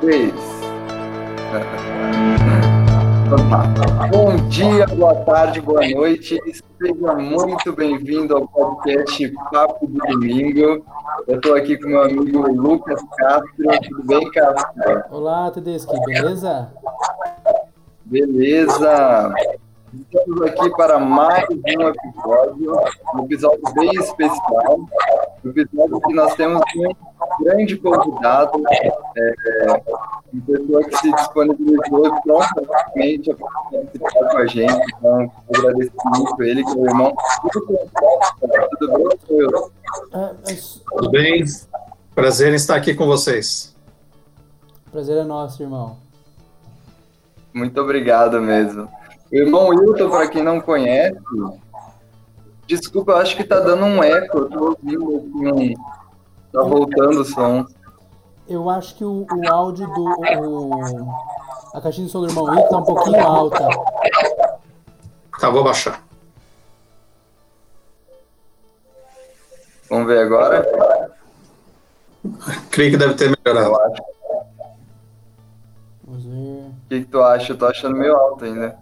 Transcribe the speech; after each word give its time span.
Três. 0.00 0.34
Bom 4.10 4.36
dia, 4.48 4.86
boa 4.88 5.14
tarde, 5.24 5.60
boa 5.60 5.88
noite. 5.88 6.36
Seja 6.80 7.14
muito 7.14 7.72
bem-vindo 7.72 8.36
ao 8.36 8.48
podcast 8.48 9.32
Papo 9.52 9.86
do 9.86 9.98
Domingo. 9.98 10.84
Eu 11.28 11.36
estou 11.36 11.54
aqui 11.54 11.76
com 11.76 11.90
meu 11.90 12.02
amigo 12.02 12.52
Lucas 12.52 13.00
Castro. 13.18 13.80
Tudo 13.88 14.02
bem, 14.04 14.28
Castro? 14.32 15.04
Olá, 15.12 15.50
Tedeschi, 15.52 15.86
beleza? 16.06 16.72
Beleza. 18.04 19.32
Estamos 19.94 20.42
aqui 20.42 20.70
para 20.70 20.98
mais 20.98 21.46
um 21.50 21.88
episódio, 21.88 22.76
um 23.14 23.24
episódio 23.24 23.62
bem 23.74 23.90
especial, 23.90 24.80
um 25.44 25.48
episódio 25.48 26.00
que 26.00 26.14
nós 26.14 26.34
temos 26.34 26.60
um 26.76 26.90
grande 27.40 27.76
convidado, 27.76 28.62
é, 29.16 29.66
uma 30.32 30.42
pessoa 30.46 30.84
que 30.84 30.96
se 30.98 31.12
disponibilizou 31.12 32.20
prontamente 32.22 33.30
a 33.30 33.36
participar 33.36 34.28
com 34.30 34.38
a 34.38 34.46
gente, 34.46 34.94
então 34.96 35.32
agradeço 35.54 35.92
muito 36.14 36.42
ele, 36.42 36.64
que 36.64 36.70
é 36.70 36.74
o 36.74 36.86
irmão. 36.86 37.14
Tudo 38.78 38.90
bem? 38.90 39.04
Tudo 40.90 41.10
bem? 41.10 41.44
Prazer 42.14 42.52
em 42.52 42.56
estar 42.56 42.76
aqui 42.76 42.94
com 42.94 43.06
vocês. 43.06 43.74
Prazer 44.90 45.18
é 45.18 45.24
nosso, 45.24 45.62
irmão. 45.62 45.96
Muito 47.54 47.80
obrigado 47.80 48.40
mesmo. 48.40 48.88
O 49.30 49.36
irmão 49.36 49.68
Wilton, 49.68 50.10
para 50.10 50.28
quem 50.28 50.42
não 50.42 50.60
conhece, 50.60 51.18
desculpa, 52.66 53.12
eu 53.12 53.16
acho 53.18 53.36
que 53.36 53.44
tá 53.44 53.60
dando 53.60 53.84
um 53.84 54.02
eco, 54.02 54.38
eu 54.38 54.48
tô 54.48 54.64
ouvindo 54.70 55.50
assim, 55.50 55.74
tá 56.52 56.62
voltando 56.62 57.20
o 57.20 57.24
som. 57.24 57.66
Eu 58.48 58.70
acho 58.70 58.94
que 58.94 59.04
o, 59.04 59.26
o 59.30 59.52
áudio 59.52 59.86
do. 59.86 60.04
O, 60.40 61.08
a 61.74 61.80
caixinha 61.80 62.06
de 62.06 62.12
som 62.12 62.20
do 62.20 62.28
irmão 62.28 62.44
Wilton 62.44 62.68
tá 62.68 62.78
um 62.78 62.84
pouquinho 62.84 63.26
alta. 63.26 63.68
Tá, 65.38 65.50
vou 65.50 65.62
baixar. 65.62 66.02
Vamos 69.90 70.06
ver 70.06 70.18
agora? 70.18 71.14
Creio 72.70 72.90
que 72.90 72.96
deve 72.96 73.14
ter 73.14 73.30
melhorado. 73.44 74.02
Vamos 76.04 76.24
ver. 76.24 76.68
O 76.68 76.88
que, 76.88 77.00
que 77.00 77.06
tu 77.06 77.22
acha? 77.22 77.52
Eu 77.52 77.58
tô 77.58 77.66
achando 77.66 77.96
meio 77.96 78.16
alto 78.16 78.44
ainda. 78.44 78.78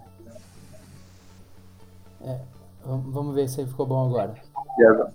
É, 2.23 2.39
vamos 2.85 3.13
vamos 3.13 3.35
ver 3.35 3.49
se 3.49 3.65
ficou 3.67 3.87
bom 3.87 4.09
agora. 4.09 4.35
E 4.79 4.85
agora? 4.85 5.13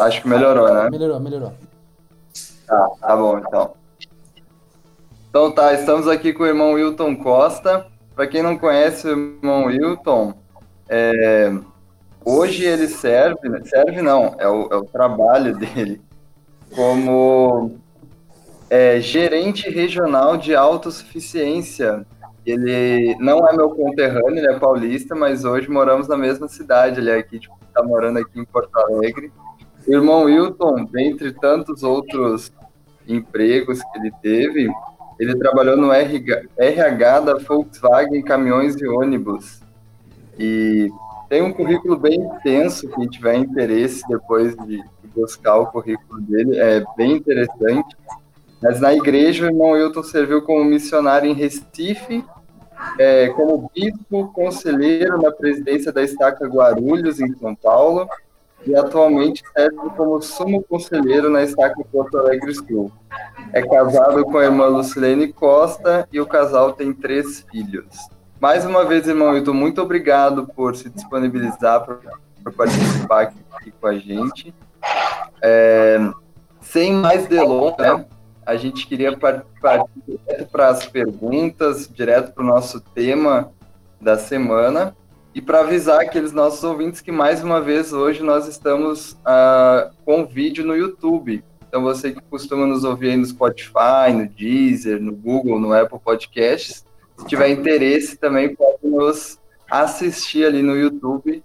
Acho 0.00 0.22
que 0.22 0.28
melhorou, 0.28 0.72
né? 0.72 0.90
Melhorou, 0.90 1.20
melhorou. 1.20 1.52
Tá, 2.66 2.90
tá 3.00 3.16
bom 3.16 3.38
então. 3.38 3.74
Então 5.28 5.50
tá, 5.50 5.72
estamos 5.72 6.08
aqui 6.08 6.32
com 6.32 6.42
o 6.42 6.46
irmão 6.46 6.72
Wilton 6.72 7.16
Costa. 7.16 7.86
Para 8.14 8.26
quem 8.26 8.42
não 8.42 8.58
conhece 8.58 9.08
o 9.08 9.10
irmão 9.10 9.64
Wilton, 9.64 10.34
é, 10.88 11.52
hoje 12.22 12.64
ele 12.64 12.86
serve, 12.86 13.64
serve 13.64 14.02
não, 14.02 14.34
é 14.38 14.46
o, 14.46 14.68
é 14.70 14.76
o 14.76 14.84
trabalho 14.84 15.56
dele 15.56 16.02
como 16.74 17.78
é, 18.68 19.00
gerente 19.00 19.70
regional 19.70 20.36
de 20.36 20.54
autossuficiência. 20.54 22.06
Ele 22.44 23.14
não 23.20 23.46
é 23.46 23.56
meu 23.56 23.70
conterrâneo, 23.70 24.38
ele 24.38 24.50
é 24.50 24.58
paulista, 24.58 25.14
mas 25.14 25.44
hoje 25.44 25.70
moramos 25.70 26.08
na 26.08 26.16
mesma 26.16 26.48
cidade. 26.48 26.98
Ele 26.98 27.10
é 27.10 27.16
aqui, 27.16 27.38
tipo, 27.38 27.56
tá 27.72 27.82
morando 27.82 28.18
aqui 28.18 28.40
em 28.40 28.44
Porto 28.44 28.76
Alegre. 28.76 29.32
O 29.86 29.92
irmão 29.92 30.24
Wilton, 30.24 30.84
dentre 30.84 31.32
tantos 31.32 31.82
outros 31.82 32.52
empregos 33.06 33.80
que 33.82 33.98
ele 33.98 34.12
teve, 34.22 34.70
ele 35.18 35.36
trabalhou 35.36 35.76
no 35.76 35.92
RH, 35.92 37.20
da 37.20 37.34
Volkswagen 37.38 38.22
Caminhões 38.22 38.74
e 38.80 38.86
Ônibus. 38.86 39.60
E 40.38 40.88
tem 41.28 41.42
um 41.42 41.52
currículo 41.52 41.96
bem 41.96 42.14
intenso, 42.14 42.88
quem 42.88 43.08
tiver 43.08 43.36
interesse 43.36 44.02
depois 44.08 44.56
de, 44.56 44.78
de 44.78 45.08
buscar 45.14 45.56
o 45.56 45.66
currículo 45.66 46.20
dele, 46.20 46.58
é 46.58 46.84
bem 46.96 47.12
interessante. 47.12 47.96
Mas 48.62 48.80
na 48.80 48.94
igreja, 48.94 49.44
o 49.44 49.48
irmão 49.48 49.70
Wilton 49.70 50.02
serviu 50.04 50.42
como 50.42 50.64
missionário 50.64 51.28
em 51.28 51.34
Recife, 51.34 52.24
é, 52.98 53.28
como 53.30 53.70
bispo 53.74 54.32
conselheiro 54.32 55.20
na 55.20 55.30
presidência 55.30 55.92
da 55.92 56.02
Estaca 56.02 56.46
Guarulhos, 56.46 57.20
em 57.20 57.34
São 57.36 57.54
Paulo, 57.54 58.08
e 58.64 58.74
atualmente 58.76 59.42
serve 59.56 59.90
como 59.96 60.20
sumo 60.22 60.62
conselheiro 60.62 61.28
na 61.30 61.42
Estaca 61.42 61.82
Porto 61.90 62.18
Alegre 62.18 62.54
Sul. 62.54 62.90
É 63.52 63.62
casado 63.62 64.24
com 64.24 64.38
a 64.38 64.44
irmã 64.44 64.66
Lucilene 64.66 65.32
Costa 65.32 66.08
e 66.12 66.20
o 66.20 66.26
casal 66.26 66.72
tem 66.72 66.92
três 66.92 67.44
filhos. 67.50 67.86
Mais 68.40 68.64
uma 68.64 68.84
vez, 68.84 69.06
irmão 69.06 69.30
Wilton, 69.30 69.52
muito 69.52 69.80
obrigado 69.80 70.46
por 70.48 70.74
se 70.74 70.90
disponibilizar 70.90 71.84
para 71.84 72.52
participar 72.52 73.22
aqui 73.22 73.72
com 73.80 73.86
a 73.86 73.94
gente. 73.94 74.54
É, 75.40 75.98
sem 76.60 76.92
mais 76.92 77.26
delongas, 77.26 77.98
né, 77.98 78.06
a 78.44 78.56
gente 78.56 78.86
queria 78.86 79.16
partir 79.16 79.46
direto 80.06 80.50
para 80.50 80.68
as 80.68 80.86
perguntas, 80.86 81.88
direto 81.88 82.32
para 82.32 82.42
o 82.42 82.46
nosso 82.46 82.80
tema 82.80 83.52
da 84.00 84.18
semana, 84.18 84.96
e 85.34 85.40
para 85.40 85.60
avisar 85.60 86.00
aqueles 86.00 86.32
nossos 86.32 86.62
ouvintes 86.62 87.00
que, 87.00 87.10
mais 87.10 87.42
uma 87.42 87.60
vez, 87.60 87.92
hoje 87.92 88.22
nós 88.22 88.46
estamos 88.46 89.12
uh, 89.12 89.90
com 90.04 90.26
vídeo 90.26 90.64
no 90.64 90.76
YouTube. 90.76 91.42
Então, 91.66 91.82
você 91.82 92.12
que 92.12 92.20
costuma 92.22 92.66
nos 92.66 92.84
ouvir 92.84 93.10
aí 93.10 93.16
no 93.16 93.24
Spotify, 93.24 94.12
no 94.14 94.28
Deezer, 94.28 95.00
no 95.00 95.12
Google, 95.12 95.58
no 95.58 95.72
Apple 95.72 95.98
Podcasts, 95.98 96.84
se 97.16 97.26
tiver 97.26 97.48
interesse 97.48 98.16
também 98.16 98.54
pode 98.54 98.78
nos 98.82 99.38
assistir 99.70 100.44
ali 100.44 100.62
no 100.62 100.76
YouTube. 100.76 101.42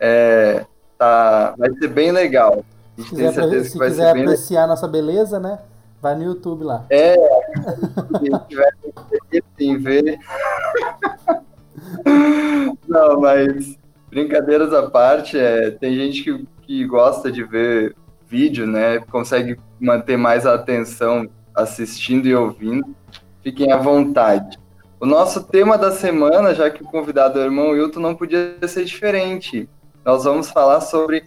É, 0.00 0.64
tá, 0.96 1.54
vai 1.58 1.70
ser 1.74 1.88
bem 1.88 2.10
legal. 2.10 2.64
A 2.96 3.00
gente 3.02 3.10
Se 3.10 3.16
tem 3.16 3.26
quiser, 3.26 3.32
certeza 3.34 3.64
se 3.66 3.72
que 3.72 3.78
vai 3.78 3.88
quiser 3.88 4.02
ser 4.06 4.12
bem 4.14 4.22
legal. 4.22 4.34
apreciar 4.34 4.66
nossa 4.66 4.88
beleza, 4.88 5.38
né? 5.38 5.58
Vai 6.00 6.14
no 6.14 6.24
YouTube 6.24 6.64
lá. 6.64 6.86
É, 6.88 7.14
quem 8.18 8.38
tiver 8.48 8.74
interesse 8.86 9.44
em 9.60 9.76
ver. 9.76 10.18
Não, 12.88 13.20
mas 13.20 13.78
brincadeiras 14.10 14.72
à 14.72 14.88
parte, 14.88 15.38
é, 15.38 15.70
tem 15.70 15.94
gente 15.94 16.22
que, 16.22 16.46
que 16.62 16.84
gosta 16.86 17.30
de 17.30 17.44
ver 17.44 17.94
vídeo, 18.28 18.66
né? 18.66 18.98
Consegue 19.00 19.58
manter 19.80 20.16
mais 20.16 20.46
a 20.46 20.54
atenção 20.54 21.28
assistindo 21.54 22.26
e 22.26 22.34
ouvindo. 22.34 22.94
Fiquem 23.42 23.72
à 23.72 23.76
vontade. 23.76 24.58
O 24.98 25.06
nosso 25.06 25.44
tema 25.44 25.76
da 25.76 25.90
semana, 25.92 26.54
já 26.54 26.70
que 26.70 26.82
o 26.82 26.86
convidado 26.86 27.38
é 27.38 27.42
o 27.42 27.44
irmão 27.44 27.70
Wilton, 27.70 28.00
não 28.00 28.14
podia 28.14 28.56
ser 28.66 28.84
diferente. 28.84 29.68
Nós 30.04 30.24
vamos 30.24 30.50
falar 30.50 30.80
sobre 30.80 31.24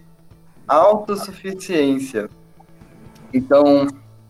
autossuficiência. 0.68 2.30
Então, 3.34 3.88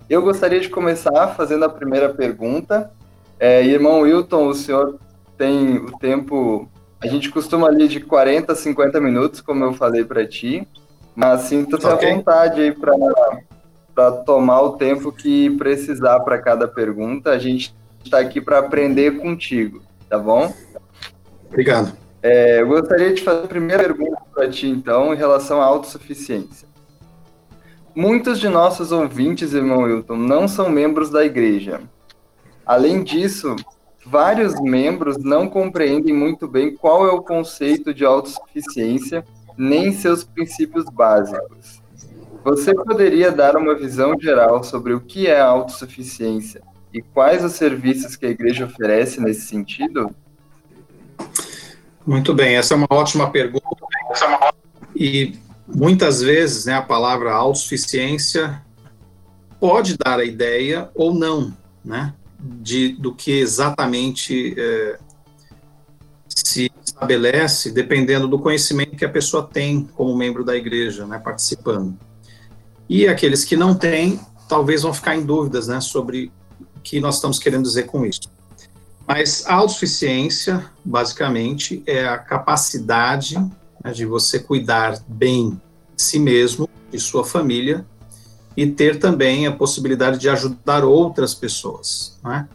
eu 0.10 0.22
gostaria 0.22 0.60
de 0.60 0.70
começar 0.70 1.30
fazendo 1.30 1.66
a 1.66 1.70
primeira 1.70 2.10
pergunta. 2.10 2.92
É, 3.40 3.64
irmão 3.64 4.02
Wilton, 4.02 4.48
o 4.48 4.54
senhor 4.54 5.00
tem 5.40 5.78
o 5.78 5.98
tempo. 5.98 6.70
A 7.02 7.08
gente 7.08 7.32
costuma 7.32 7.68
ali 7.68 7.88
de 7.88 8.02
40 8.02 8.52
a 8.52 8.56
50 8.56 9.00
minutos, 9.00 9.40
como 9.40 9.64
eu 9.64 9.74
falei 9.74 10.04
para 10.04 10.28
ti, 10.28 10.68
mas 11.16 11.44
sinta-se 11.44 11.88
Ok. 11.88 12.12
à 12.12 12.16
vontade 12.16 12.62
aí 12.62 12.76
para 13.96 14.12
tomar 14.26 14.62
o 14.62 14.72
tempo 14.74 15.12
que 15.12 15.50
precisar 15.52 16.20
para 16.20 16.38
cada 16.38 16.68
pergunta. 16.68 17.32
A 17.32 17.40
gente 17.40 17.74
está 18.04 18.20
aqui 18.20 18.42
para 18.42 18.60
aprender 18.60 19.18
contigo, 19.18 19.82
tá 20.10 20.20
bom? 20.20 20.54
Obrigado. 21.48 21.98
É, 22.22 22.62
eu 22.62 22.68
gostaria 22.68 23.14
de 23.14 23.24
fazer 23.24 23.46
a 23.46 23.48
primeira 23.48 23.84
pergunta 23.84 24.22
para 24.34 24.50
ti, 24.50 24.68
então, 24.68 25.14
em 25.14 25.18
relação 25.18 25.62
à 25.62 25.66
autossuficiência. 25.66 26.68
Muitos 27.96 28.40
de 28.40 28.50
nossos 28.50 28.92
ouvintes, 28.92 29.54
irmão 29.54 29.84
Wilton, 29.84 30.18
não 30.18 30.50
são 30.50 30.70
membros 30.70 31.10
da 31.10 31.26
igreja. 31.26 31.82
Além 32.66 33.04
disso, 33.04 33.56
vários 34.10 34.60
membros 34.60 35.18
não 35.18 35.48
compreendem 35.48 36.14
muito 36.14 36.48
bem 36.48 36.76
qual 36.76 37.08
é 37.08 37.12
o 37.12 37.22
conceito 37.22 37.94
de 37.94 38.04
autossuficiência, 38.04 39.24
nem 39.58 39.92
seus 39.92 40.24
princípios 40.24 40.86
básicos. 40.86 41.82
Você 42.44 42.74
poderia 42.74 43.32
dar 43.32 43.56
uma 43.56 43.76
visão 43.76 44.20
geral 44.20 44.64
sobre 44.64 44.94
o 44.94 45.02
que 45.02 45.28
é 45.28 45.40
autossuficiência 45.40 46.62
e 46.94 47.02
quais 47.02 47.44
os 47.44 47.54
serviços 47.54 48.16
que 48.16 48.26
a 48.26 48.30
igreja 48.30 48.66
oferece 48.66 49.22
nesse 49.22 49.42
sentido? 49.42 50.10
Muito 52.06 52.34
bem, 52.34 52.56
essa 52.56 52.74
é 52.74 52.78
uma 52.78 52.88
ótima 52.90 53.30
pergunta. 53.30 53.68
E 54.96 55.38
muitas 55.68 56.22
vezes 56.22 56.66
né, 56.66 56.74
a 56.74 56.82
palavra 56.82 57.32
autossuficiência 57.32 58.62
pode 59.60 59.98
dar 59.98 60.20
a 60.20 60.26
ideia 60.26 60.90
ou 60.96 61.14
não 61.14 61.56
né, 61.84 62.14
de, 62.40 62.90
do 62.94 63.14
que 63.14 63.32
exatamente 63.32 64.56
é, 64.58 65.00
se 66.28 66.72
estabelece, 66.84 67.72
dependendo 67.72 68.28
do 68.28 68.40
conhecimento 68.40 68.96
que 68.96 69.06
a 69.06 69.10
pessoa 69.10 69.44
tem 69.44 69.84
como 69.96 70.16
membro 70.16 70.44
da 70.44 70.56
igreja, 70.56 71.06
né, 71.06 71.20
participando. 71.20 71.98
E 72.88 73.08
aqueles 73.08 73.44
que 73.44 73.56
não 73.56 73.76
têm, 73.76 74.20
talvez 74.48 74.82
vão 74.82 74.94
ficar 74.94 75.16
em 75.16 75.24
dúvidas 75.24 75.68
né, 75.68 75.80
sobre 75.80 76.32
o 76.76 76.80
que 76.82 77.00
nós 77.00 77.16
estamos 77.16 77.38
querendo 77.38 77.64
dizer 77.64 77.84
com 77.84 78.06
isso. 78.06 78.32
Mas 79.08 79.46
a 79.48 79.56
autossuficiência, 79.56 80.66
basicamente, 80.84 81.84
é 81.86 82.08
a 82.08 82.18
capacidade 82.18 83.36
né, 83.84 83.92
de 83.92 84.06
você 84.06 84.40
cuidar 84.40 85.00
bem 85.08 85.60
de 85.96 86.02
si 86.02 86.20
mesmo, 86.20 86.70
de 86.92 87.00
sua 87.00 87.24
família, 87.24 87.86
e 88.56 88.68
ter 88.68 89.00
também 89.00 89.48
a 89.48 89.52
possibilidade 89.52 90.18
de 90.18 90.30
ajudar 90.30 90.84
outras 90.84 91.34
pessoas. 91.34 92.18
Né? 92.24 92.48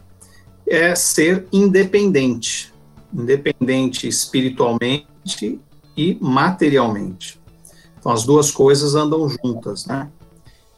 É 0.67 0.95
ser 0.95 1.47
independente, 1.51 2.73
independente 3.13 4.07
espiritualmente 4.07 5.59
e 5.95 6.17
materialmente. 6.21 7.39
Então, 7.97 8.11
as 8.11 8.23
duas 8.23 8.51
coisas 8.51 8.93
andam 8.93 9.27
juntas, 9.27 9.85
né? 9.87 10.11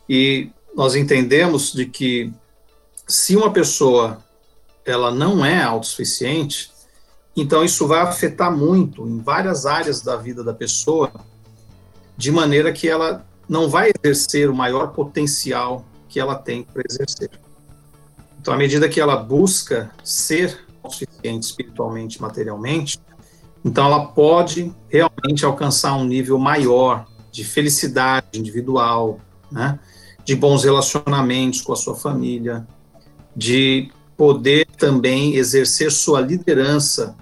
E 0.08 0.50
nós 0.74 0.96
entendemos 0.96 1.74
de 1.74 1.86
que 1.86 2.32
se 3.06 3.36
uma 3.36 3.52
pessoa 3.52 4.24
ela 4.86 5.12
não 5.12 5.46
é 5.46 5.62
autossuficiente, 5.62 6.72
então 7.36 7.66
isso 7.66 7.86
vai 7.86 8.00
afetar 8.00 8.56
muito 8.56 9.06
em 9.06 9.20
várias 9.20 9.66
áreas 9.66 10.02
da 10.02 10.16
vida 10.16 10.42
da 10.42 10.54
pessoa, 10.54 11.12
de 12.16 12.32
maneira 12.32 12.72
que 12.72 12.88
ela 12.88 13.27
não 13.48 13.70
vai 13.70 13.92
exercer 14.04 14.50
o 14.50 14.56
maior 14.56 14.88
potencial 14.88 15.86
que 16.10 16.20
ela 16.20 16.36
tem 16.36 16.64
para 16.64 16.84
exercer. 16.88 17.30
Então, 18.40 18.54
à 18.54 18.58
medida 18.58 18.88
que 18.88 19.00
ela 19.00 19.18
busca 19.18 19.92
ser 20.04 20.66
suficiente 20.88 21.44
espiritualmente, 21.44 22.22
materialmente, 22.22 23.00
então 23.64 23.86
ela 23.86 24.06
pode 24.08 24.74
realmente 24.90 25.46
alcançar 25.46 25.96
um 25.96 26.06
nível 26.06 26.40
maior 26.40 27.06
de 27.32 27.44
felicidade 27.44 28.28
individual, 28.36 29.20
né? 29.52 29.80
de 30.24 30.36
bons 30.36 30.64
relacionamentos 30.64 31.62
com 31.62 31.74
a 31.74 31.76
sua 31.76 31.96
família, 31.96 32.68
de 33.36 33.92
poder 34.16 34.66
também 34.78 35.36
exercer 35.36 35.92
sua 35.92 36.20
liderança 36.20 37.16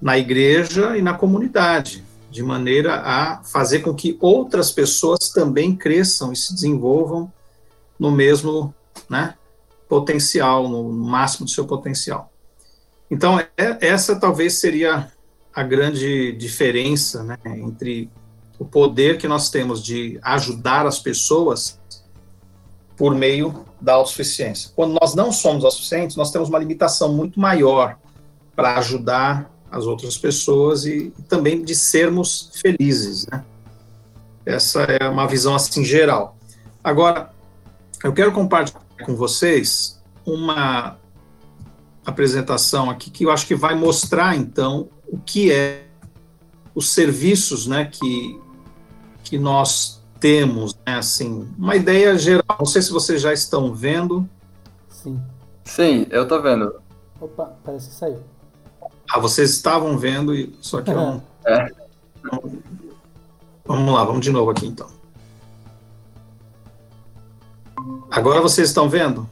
na 0.00 0.18
igreja 0.18 0.96
e 0.96 1.02
na 1.02 1.14
comunidade, 1.14 2.03
de 2.34 2.42
maneira 2.42 2.96
a 2.96 3.44
fazer 3.44 3.78
com 3.78 3.94
que 3.94 4.18
outras 4.20 4.72
pessoas 4.72 5.30
também 5.32 5.76
cresçam 5.76 6.32
e 6.32 6.36
se 6.36 6.52
desenvolvam 6.52 7.32
no 7.96 8.10
mesmo 8.10 8.74
né, 9.08 9.36
potencial, 9.88 10.68
no 10.68 10.92
máximo 10.92 11.46
do 11.46 11.50
seu 11.52 11.64
potencial. 11.64 12.32
Então, 13.08 13.38
é, 13.38 13.48
essa 13.80 14.16
talvez 14.16 14.54
seria 14.54 15.12
a 15.54 15.62
grande 15.62 16.32
diferença 16.32 17.22
né, 17.22 17.38
entre 17.44 18.10
o 18.58 18.64
poder 18.64 19.16
que 19.16 19.28
nós 19.28 19.48
temos 19.48 19.80
de 19.80 20.18
ajudar 20.20 20.88
as 20.88 20.98
pessoas 20.98 21.78
por 22.96 23.14
meio 23.14 23.64
da 23.80 23.94
autossuficiência. 23.94 24.72
Quando 24.74 24.98
nós 25.00 25.14
não 25.14 25.30
somos 25.30 25.64
autossuficientes, 25.64 26.16
nós 26.16 26.32
temos 26.32 26.48
uma 26.48 26.58
limitação 26.58 27.14
muito 27.14 27.38
maior 27.38 27.96
para 28.56 28.76
ajudar 28.78 29.53
as 29.74 29.86
outras 29.86 30.16
pessoas 30.16 30.86
e, 30.86 31.12
e 31.18 31.22
também 31.22 31.64
de 31.64 31.74
sermos 31.74 32.50
felizes, 32.54 33.26
né? 33.26 33.44
Essa 34.46 34.82
é 34.82 35.08
uma 35.08 35.26
visão 35.26 35.54
assim 35.54 35.84
geral. 35.84 36.36
Agora, 36.82 37.30
eu 38.04 38.12
quero 38.12 38.30
compartilhar 38.30 38.80
com 39.04 39.16
vocês 39.16 40.00
uma 40.24 40.96
apresentação 42.06 42.88
aqui 42.88 43.10
que 43.10 43.24
eu 43.24 43.32
acho 43.32 43.46
que 43.46 43.54
vai 43.54 43.74
mostrar 43.74 44.36
então 44.36 44.88
o 45.08 45.18
que 45.18 45.50
é 45.50 45.86
os 46.74 46.90
serviços, 46.90 47.66
né, 47.66 47.86
que 47.86 48.40
que 49.24 49.38
nós 49.38 50.02
temos, 50.20 50.74
né, 50.86 50.96
assim, 50.98 51.48
uma 51.58 51.74
ideia 51.74 52.16
geral. 52.18 52.56
Não 52.58 52.66
sei 52.66 52.82
se 52.82 52.92
vocês 52.92 53.22
já 53.22 53.32
estão 53.32 53.74
vendo. 53.74 54.28
Sim. 54.88 55.20
Sim, 55.64 56.06
eu 56.10 56.28
tô 56.28 56.40
vendo. 56.42 56.74
Opa, 57.18 57.56
parece 57.64 57.88
que 57.88 57.94
saiu. 57.94 58.33
Ah, 59.14 59.20
vocês 59.20 59.50
estavam 59.50 59.96
vendo, 59.96 60.34
só 60.60 60.82
que 60.82 60.90
eu 60.90 60.96
não... 60.96 61.22
É. 61.46 61.70
Vamos 63.64 63.94
lá, 63.94 64.02
vamos 64.02 64.22
de 64.22 64.32
novo 64.32 64.50
aqui 64.50 64.66
então. 64.66 64.88
Agora 68.10 68.40
vocês 68.40 68.66
estão 68.66 68.88
vendo? 68.88 69.30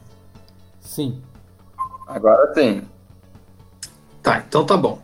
Sim. 0.79 1.21
Agora 2.07 2.53
sim. 2.53 2.87
Tá, 4.21 4.41
então 4.47 4.65
tá 4.65 4.77
bom. 4.77 5.01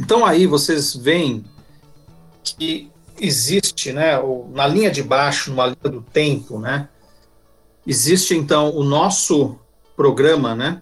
Então 0.00 0.24
aí 0.24 0.46
vocês 0.46 0.94
veem 0.94 1.44
que 2.44 2.92
existe, 3.18 3.92
né, 3.92 4.12
na 4.52 4.68
linha 4.68 4.92
de 4.92 5.02
baixo, 5.02 5.50
numa 5.50 5.66
linha 5.66 5.90
do 5.90 6.00
tempo, 6.00 6.60
né, 6.60 6.88
existe 7.84 8.36
então 8.36 8.70
o 8.70 8.84
nosso 8.84 9.58
programa, 9.96 10.54
né, 10.54 10.80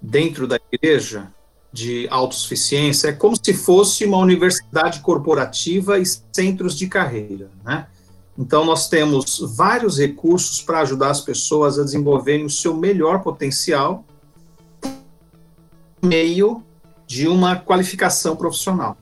dentro 0.00 0.46
da 0.46 0.58
igreja 0.72 1.30
de 1.72 2.06
autossuficiência, 2.10 3.08
é 3.08 3.12
como 3.12 3.34
se 3.42 3.54
fosse 3.54 4.04
uma 4.04 4.18
universidade 4.18 5.00
corporativa 5.00 5.98
e 5.98 6.04
centros 6.04 6.76
de 6.76 6.86
carreira, 6.86 7.50
né. 7.64 7.86
Então 8.36 8.64
nós 8.64 8.88
temos 8.88 9.40
vários 9.56 9.98
recursos 9.98 10.60
para 10.60 10.80
ajudar 10.80 11.10
as 11.10 11.20
pessoas 11.20 11.78
a 11.78 11.82
desenvolverem 11.82 12.44
o 12.44 12.50
seu 12.50 12.74
melhor 12.74 13.22
potencial 13.22 14.04
meio 16.02 16.62
de 17.06 17.28
uma 17.28 17.56
qualificação 17.56 18.34
profissional. 18.34 18.96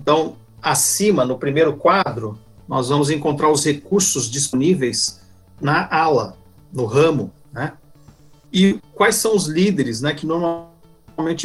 Então, 0.00 0.36
acima, 0.60 1.24
no 1.24 1.38
primeiro 1.38 1.76
quadro, 1.76 2.38
nós 2.66 2.88
vamos 2.88 3.10
encontrar 3.10 3.50
os 3.50 3.64
recursos 3.64 4.28
disponíveis 4.28 5.20
na 5.60 5.86
ala, 5.88 6.36
no 6.72 6.84
ramo, 6.84 7.32
né? 7.52 7.74
E 8.52 8.80
quais 8.94 9.16
são 9.16 9.36
os 9.36 9.46
líderes, 9.46 10.00
né, 10.00 10.14
que 10.14 10.26
normalmente 10.26 10.75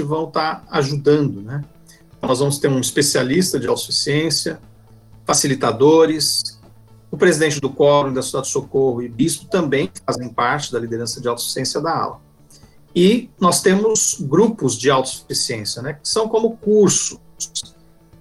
vão 0.04 0.28
estar 0.28 0.66
ajudando, 0.70 1.42
né? 1.42 1.64
Nós 2.22 2.40
vamos 2.40 2.60
ter 2.60 2.68
um 2.70 2.80
especialista 2.80 3.60
de 3.60 3.68
autossuficiência, 3.68 4.60
facilitadores, 5.26 6.60
o 7.10 7.18
presidente 7.18 7.60
do 7.60 7.70
quórum 7.70 8.14
da 8.14 8.22
Cidade 8.22 8.46
de 8.46 8.52
Socorro 8.52 9.02
e 9.02 9.10
bispo 9.10 9.46
também 9.46 9.92
fazem 10.06 10.30
parte 10.30 10.72
da 10.72 10.80
liderança 10.80 11.20
de 11.20 11.28
autossuficiência 11.28 11.82
da 11.82 11.96
ala. 11.96 12.22
E 12.96 13.30
nós 13.40 13.62
temos 13.62 14.18
grupos 14.20 14.78
de 14.78 14.90
autossuficiência, 14.90 15.82
né, 15.82 15.94
que 15.94 16.08
são 16.08 16.28
como 16.28 16.58
cursos, 16.58 17.20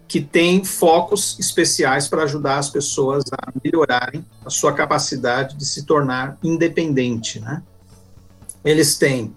que 0.09 0.21
tem 0.21 0.65
focos 0.65 1.39
especiais 1.39 2.09
para 2.09 2.25
ajudar 2.25 2.59
as 2.59 2.69
pessoas 2.69 3.23
a 3.33 3.53
melhorarem 3.63 4.27
a 4.45 4.51
sua 4.51 4.73
capacidade 4.73 5.57
de 5.57 5.65
se 5.65 5.85
tornar 5.85 6.37
independente, 6.43 7.39
né? 7.39 7.63
Eles 8.65 8.99
têm 8.99 9.33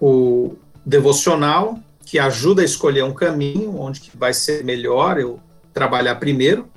o 0.00 0.56
devocional, 0.84 1.78
que 2.04 2.18
ajuda 2.18 2.62
a 2.62 2.64
escolher 2.64 3.02
um 3.04 3.14
caminho 3.14 3.78
onde 3.78 4.00
que 4.00 4.16
vai 4.16 4.34
ser 4.34 4.64
melhor 4.64 5.18
eu 5.18 5.40
trabalhar 5.72 6.16
primeiro, 6.16 6.68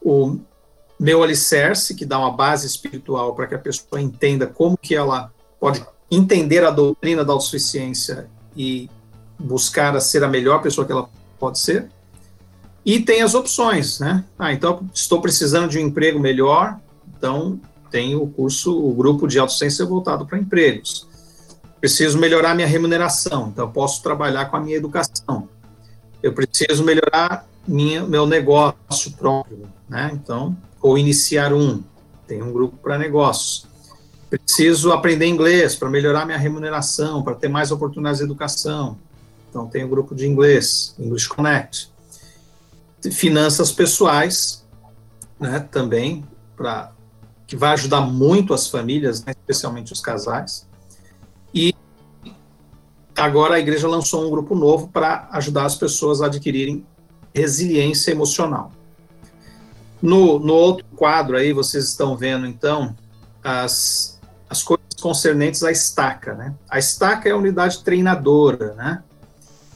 o 0.00 0.38
meu 0.98 1.22
alicerce, 1.22 1.94
que 1.94 2.04
dá 2.04 2.18
uma 2.18 2.32
base 2.32 2.66
espiritual 2.66 3.34
para 3.34 3.46
que 3.46 3.54
a 3.54 3.58
pessoa 3.58 4.00
entenda 4.00 4.46
como 4.46 4.76
que 4.76 4.94
ela 4.94 5.32
pode 5.58 5.84
entender 6.10 6.64
a 6.64 6.70
doutrina 6.70 7.24
da 7.24 7.32
autossuficiência 7.32 8.28
e 8.56 8.90
buscar 9.38 9.96
a 9.96 10.00
ser 10.00 10.22
a 10.22 10.28
melhor 10.28 10.60
pessoa 10.60 10.86
que 10.86 10.92
ela 10.92 11.08
pode 11.38 11.58
ser, 11.58 11.88
e 12.84 13.00
tem 13.00 13.22
as 13.22 13.34
opções, 13.34 14.00
né? 14.00 14.24
Ah, 14.38 14.52
então 14.52 14.88
estou 14.92 15.20
precisando 15.20 15.68
de 15.68 15.78
um 15.78 15.82
emprego 15.82 16.18
melhor, 16.18 16.78
então 17.16 17.60
tem 17.90 18.16
o 18.16 18.26
curso, 18.26 18.76
o 18.76 18.92
grupo 18.92 19.28
de 19.28 19.38
autociência 19.38 19.84
voltado 19.86 20.26
para 20.26 20.38
empregos. 20.38 21.06
Preciso 21.82 22.16
melhorar 22.18 22.54
minha 22.54 22.66
remuneração, 22.66 23.48
então 23.48 23.70
posso 23.70 24.02
trabalhar 24.02 24.46
com 24.46 24.56
a 24.56 24.60
minha 24.60 24.76
educação. 24.76 25.48
Eu 26.22 26.32
preciso 26.32 26.84
melhorar 26.84 27.46
minha, 27.66 28.04
meu 28.04 28.24
negócio 28.26 29.10
próprio, 29.18 29.68
né? 29.88 30.10
Então, 30.14 30.56
ou 30.80 30.96
iniciar 30.96 31.52
um, 31.52 31.82
tem 32.26 32.40
um 32.40 32.52
grupo 32.52 32.76
para 32.76 32.96
negócios. 32.96 33.66
Preciso 34.30 34.92
aprender 34.92 35.26
inglês 35.26 35.74
para 35.74 35.90
melhorar 35.90 36.24
minha 36.24 36.38
remuneração, 36.38 37.22
para 37.22 37.34
ter 37.34 37.48
mais 37.48 37.72
oportunidades 37.72 38.18
de 38.18 38.24
educação. 38.24 38.96
Então, 39.50 39.66
tem 39.66 39.84
um 39.84 39.88
grupo 39.88 40.14
de 40.14 40.26
inglês, 40.26 40.94
English 40.98 41.28
Connect 41.28 41.92
finanças 43.10 43.72
pessoais, 43.72 44.64
né, 45.40 45.60
também, 45.70 46.24
para 46.56 46.92
que 47.46 47.56
vai 47.56 47.72
ajudar 47.72 48.02
muito 48.02 48.54
as 48.54 48.68
famílias, 48.68 49.24
né, 49.24 49.32
especialmente 49.32 49.92
os 49.92 50.00
casais. 50.00 50.66
Agora 53.16 53.56
a 53.56 53.60
igreja 53.60 53.86
lançou 53.86 54.26
um 54.26 54.30
grupo 54.30 54.54
novo 54.54 54.88
para 54.88 55.28
ajudar 55.32 55.66
as 55.66 55.74
pessoas 55.74 56.22
a 56.22 56.26
adquirirem 56.26 56.84
resiliência 57.34 58.10
emocional. 58.10 58.72
No, 60.00 60.38
no 60.38 60.54
outro 60.54 60.84
quadro 60.96 61.36
aí, 61.36 61.52
vocês 61.52 61.84
estão 61.84 62.16
vendo, 62.16 62.46
então, 62.46 62.96
as, 63.42 64.18
as 64.50 64.62
coisas 64.62 64.86
concernentes 65.00 65.62
à 65.62 65.70
estaca, 65.70 66.34
né? 66.34 66.54
A 66.68 66.78
estaca 66.78 67.28
é 67.28 67.32
a 67.32 67.36
unidade 67.36 67.84
treinadora, 67.84 68.74
né? 68.74 69.02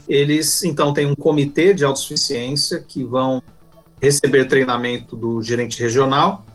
Eles, 0.07 0.63
então, 0.63 0.93
têm 0.93 1.05
um 1.05 1.15
comitê 1.15 1.73
de 1.73 1.85
autossuficiência 1.85 2.79
que 2.79 3.03
vão 3.03 3.41
receber 4.01 4.45
treinamento 4.45 5.15
do 5.15 5.41
gerente 5.41 5.81
regional 5.81 6.45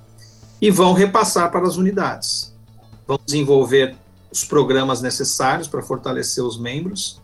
e 0.61 0.71
vão 0.71 0.93
repassar 0.93 1.51
para 1.51 1.67
as 1.67 1.77
unidades. 1.77 2.55
Vão 3.07 3.19
desenvolver 3.25 3.97
os 4.33 4.45
programas 4.45 5.03
necessários 5.03 5.69
para 5.69 5.83
fortalecer 5.83 6.43
os 6.43 6.59
membros 6.59 7.21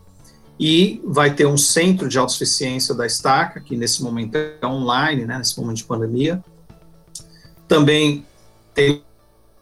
e 0.59 1.01
vai 1.05 1.33
ter 1.33 1.47
um 1.47 1.57
centro 1.57 2.07
de 2.07 2.19
autossuficiência 2.19 2.93
da 2.93 3.05
Estaca, 3.05 3.59
que 3.59 3.75
nesse 3.75 4.03
momento 4.03 4.35
é 4.35 4.65
online, 4.65 5.25
né, 5.25 5.37
nesse 5.37 5.59
momento 5.59 5.77
de 5.77 5.85
pandemia. 5.85 6.43
Também 7.67 8.25
tem 8.73 8.97
um 8.97 9.01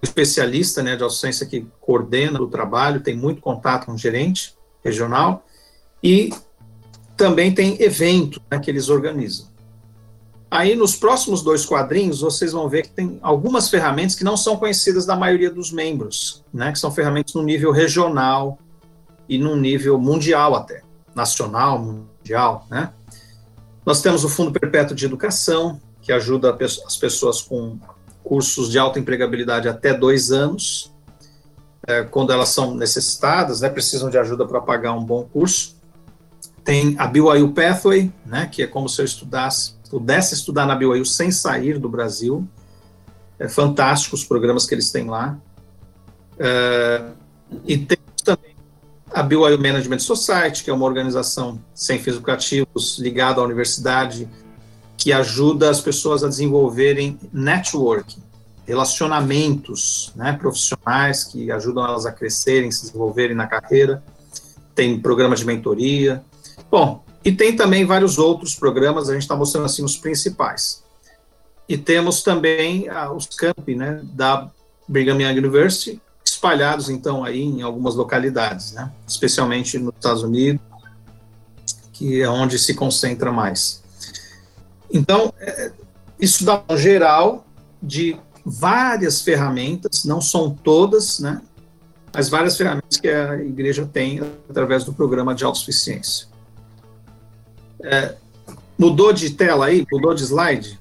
especialista 0.02 0.84
né, 0.84 0.96
de 0.96 1.04
autossuficiência 1.04 1.46
que 1.46 1.66
coordena 1.80 2.42
o 2.42 2.48
trabalho, 2.48 3.00
tem 3.00 3.16
muito 3.16 3.42
contato 3.42 3.86
com 3.86 3.94
o 3.94 3.98
gerente 3.98 4.56
regional, 4.84 5.46
e 6.04 6.34
também 7.16 7.54
tem 7.54 7.82
eventos 7.82 8.42
né, 8.52 8.60
que 8.60 8.70
eles 8.70 8.90
organizam. 8.90 9.48
Aí, 10.50 10.76
nos 10.76 10.96
próximos 10.96 11.42
dois 11.42 11.66
quadrinhos, 11.66 12.22
vocês 12.22 12.54
vão 12.54 12.70
ver 12.70 12.84
que 12.84 12.90
tem 12.90 13.20
algumas 13.22 13.70
ferramentas 13.70 14.16
que 14.16 14.24
não 14.24 14.38
são 14.38 14.56
conhecidas 14.56 15.06
da 15.06 15.16
maioria 15.16 15.52
dos 15.52 15.72
membros, 15.72 16.44
né, 16.54 16.72
que 16.72 16.80
são 16.80 16.90
ferramentas 16.90 17.34
no 17.34 17.44
nível 17.44 17.72
regional 17.72 18.58
e 19.28 19.38
no 19.38 19.58
nível 19.58 20.00
mundial 20.00 20.56
até, 20.56 20.84
nacional, 21.14 21.80
mundial, 21.80 22.66
né. 22.70 22.94
Nós 23.86 24.02
temos 24.02 24.24
o 24.24 24.30
Fundo 24.30 24.58
Perpétuo 24.58 24.96
de 24.96 25.06
Educação, 25.06 25.82
que 26.02 26.14
ajuda 26.14 26.58
as 26.86 26.96
pessoas 26.96 27.42
com 27.42 27.78
cursos 28.24 28.70
de 28.72 28.80
alta 28.80 29.00
empregabilidade 29.00 29.68
até 29.68 29.94
dois 29.94 30.32
anos, 30.32 30.94
é, 31.86 32.04
quando 32.04 32.32
elas 32.32 32.50
são 32.50 32.74
necessitadas, 32.74 33.62
né, 33.62 33.70
precisam 33.70 34.10
de 34.10 34.18
ajuda 34.18 34.46
para 34.46 34.62
pagar 34.62 34.94
um 34.94 35.04
bom 35.04 35.24
curso. 35.24 35.76
Tem 36.64 36.96
a 36.98 37.08
BYU 37.08 37.54
Pathway, 37.54 38.12
né, 38.26 38.50
que 38.50 38.64
é 38.64 38.68
como 38.68 38.88
se 38.88 39.02
eu 39.02 39.06
estudasse 39.06 39.77
pudesse 39.90 40.34
estudar 40.34 40.66
na 40.66 40.76
BYU 40.76 41.06
sem 41.06 41.32
sair 41.32 41.80
do 41.80 41.90
Brasil. 41.90 42.48
É 43.40 43.48
fantástico 43.48 44.16
os 44.16 44.24
programas 44.24 44.66
que 44.66 44.76
eles 44.76 44.92
têm 44.92 45.06
lá. 45.06 45.38
É, 46.40 47.04
e 47.66 47.78
tem 47.78 47.98
também 48.24 48.56
a 49.12 49.24
BYU 49.24 49.58
Management 49.58 50.00
Society, 50.00 50.64
que 50.64 50.70
é 50.70 50.74
uma 50.74 50.86
organização 50.86 51.60
sem 51.74 52.00
fins 52.00 52.16
lucrativos 52.16 53.00
ligada 53.00 53.42
à 53.42 53.44
universidade, 53.44 54.28
que 54.98 55.14
ajuda 55.14 55.70
as 55.70 55.80
pessoas 55.80 56.24
a 56.24 56.28
desenvolverem 56.28 57.20
networking, 57.32 58.22
relacionamentos 58.66 60.12
né, 60.16 60.34
profissionais 60.34 61.24
que 61.24 61.52
ajudam 61.52 61.86
elas 61.86 62.06
a 62.06 62.12
crescerem, 62.12 62.72
se 62.72 62.88
desenvolverem 62.88 63.36
na 63.36 63.48
carreira. 63.48 64.04
Tem 64.76 65.00
programa 65.00 65.36
de 65.36 65.46
mentoria. 65.46 66.24
Bom, 66.70 67.04
e 67.28 67.32
tem 67.34 67.54
também 67.54 67.84
vários 67.84 68.18
outros 68.18 68.56
programas, 68.56 69.10
a 69.10 69.14
gente 69.14 69.24
está 69.24 69.36
mostrando 69.36 69.66
assim 69.66 69.84
os 69.84 69.98
principais. 69.98 70.82
E 71.68 71.78
temos 71.78 72.24
também 72.24 72.88
ah, 72.88 73.12
os 73.12 73.26
campi 73.26 73.76
né, 73.76 74.00
da 74.02 74.50
Brigham 74.88 75.20
Young 75.20 75.38
University, 75.38 76.02
espalhados 76.24 76.90
então 76.90 77.26
aí 77.26 77.42
em 77.42 77.62
algumas 77.62 77.96
localidades, 77.96 78.72
né, 78.72 78.94
especialmente 79.06 79.78
nos 79.78 79.94
Estados 79.96 80.24
Unidos, 80.24 80.62
que 81.92 82.22
é 82.22 82.30
onde 82.30 82.58
se 82.58 82.74
concentra 82.74 83.30
mais. 83.30 83.84
Então, 84.90 85.34
é, 85.38 85.74
isso 86.18 86.46
dá 86.46 86.64
um 86.70 86.78
geral 86.78 87.46
de 87.84 88.18
várias 88.46 89.22
ferramentas, 89.22 90.06
não 90.06 90.22
são 90.22 90.50
todas, 90.50 91.20
né, 91.20 91.42
mas 92.14 92.30
várias 92.30 92.56
ferramentas 92.56 92.98
que 92.98 93.10
a 93.10 93.36
igreja 93.36 93.86
tem 93.86 94.22
através 94.50 94.86
do 94.86 94.94
programa 94.94 95.36
de 95.36 95.44
autossuficiência. 95.44 96.37
É, 97.84 98.16
mudou 98.78 99.14
de 99.14 99.32
tela 99.32 99.68
aí? 99.68 99.86
Mudou 99.92 100.14
de 100.14 100.24
slide? 100.24 100.80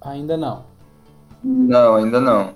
Ainda 0.00 0.36
não. 0.36 0.64
Não, 1.42 1.96
ainda 1.96 2.20
não. 2.20 2.54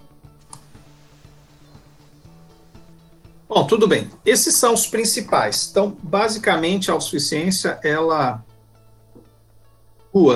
Bom, 3.49 3.67
tudo 3.67 3.87
bem. 3.87 4.11
Esses 4.25 4.55
são 4.55 4.75
os 4.75 4.87
principais. 4.87 5.69
Então, 5.71 5.97
basicamente, 6.03 6.91
a 6.91 6.95
autossuficiência, 6.95 7.79
ela 7.83 8.45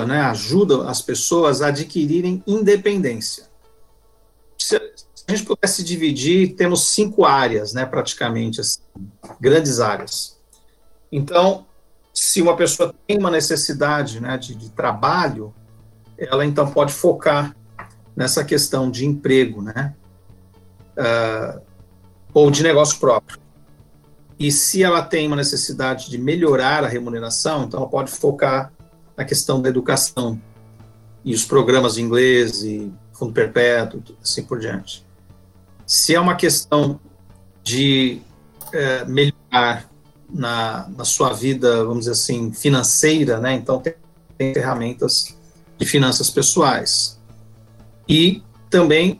né, 0.05 0.21
ajuda 0.21 0.89
as 0.89 1.01
pessoas 1.01 1.61
a 1.61 1.67
adquirirem 1.67 2.43
independência. 2.45 3.47
Se 4.57 4.75
a 4.75 5.31
gente 5.31 5.45
pudesse 5.45 5.83
dividir, 5.83 6.55
temos 6.55 6.89
cinco 6.89 7.25
áreas, 7.25 7.73
né, 7.73 7.85
praticamente, 7.85 8.59
assim, 8.59 8.81
grandes 9.39 9.79
áreas. 9.79 10.37
Então, 11.11 11.65
se 12.13 12.41
uma 12.41 12.55
pessoa 12.55 12.93
tem 13.07 13.17
uma 13.17 13.31
necessidade 13.31 14.19
né, 14.19 14.37
de, 14.37 14.55
de, 14.55 14.69
trabalho, 14.69 15.53
ela 16.17 16.45
então 16.45 16.69
pode 16.69 16.91
focar 16.91 17.55
nessa 18.15 18.43
questão 18.43 18.89
de 18.91 19.05
emprego, 19.05 19.61
né? 19.61 19.93
Uh, 20.97 21.61
ou 22.33 22.51
de 22.51 22.61
negócio 22.61 22.99
próprio. 22.99 23.39
E 24.37 24.51
se 24.51 24.83
ela 24.83 25.01
tem 25.01 25.27
uma 25.27 25.35
necessidade 25.35 26.09
de 26.09 26.17
melhorar 26.17 26.83
a 26.83 26.87
remuneração, 26.87 27.65
então 27.65 27.81
ela 27.81 27.89
pode 27.89 28.11
focar 28.11 28.71
na 29.15 29.25
questão 29.25 29.61
da 29.61 29.69
educação 29.69 30.41
e 31.23 31.33
os 31.33 31.43
programas 31.43 31.95
de 31.95 32.01
inglês 32.01 32.63
e 32.63 32.91
fundo 33.13 33.33
perpétuo, 33.33 34.01
assim 34.21 34.43
por 34.43 34.59
diante. 34.59 35.05
Se 35.85 36.15
é 36.15 36.19
uma 36.19 36.35
questão 36.35 36.99
de 37.63 38.21
é, 38.71 39.03
melhorar 39.05 39.88
na, 40.31 40.87
na 40.89 41.05
sua 41.05 41.33
vida, 41.33 41.83
vamos 41.83 42.01
dizer 42.01 42.11
assim, 42.11 42.51
financeira, 42.51 43.39
né? 43.39 43.53
Então 43.53 43.79
tem, 43.79 43.93
tem 44.37 44.53
ferramentas 44.53 45.35
de 45.77 45.85
finanças 45.85 46.29
pessoais. 46.29 47.19
E 48.07 48.43
também, 48.69 49.19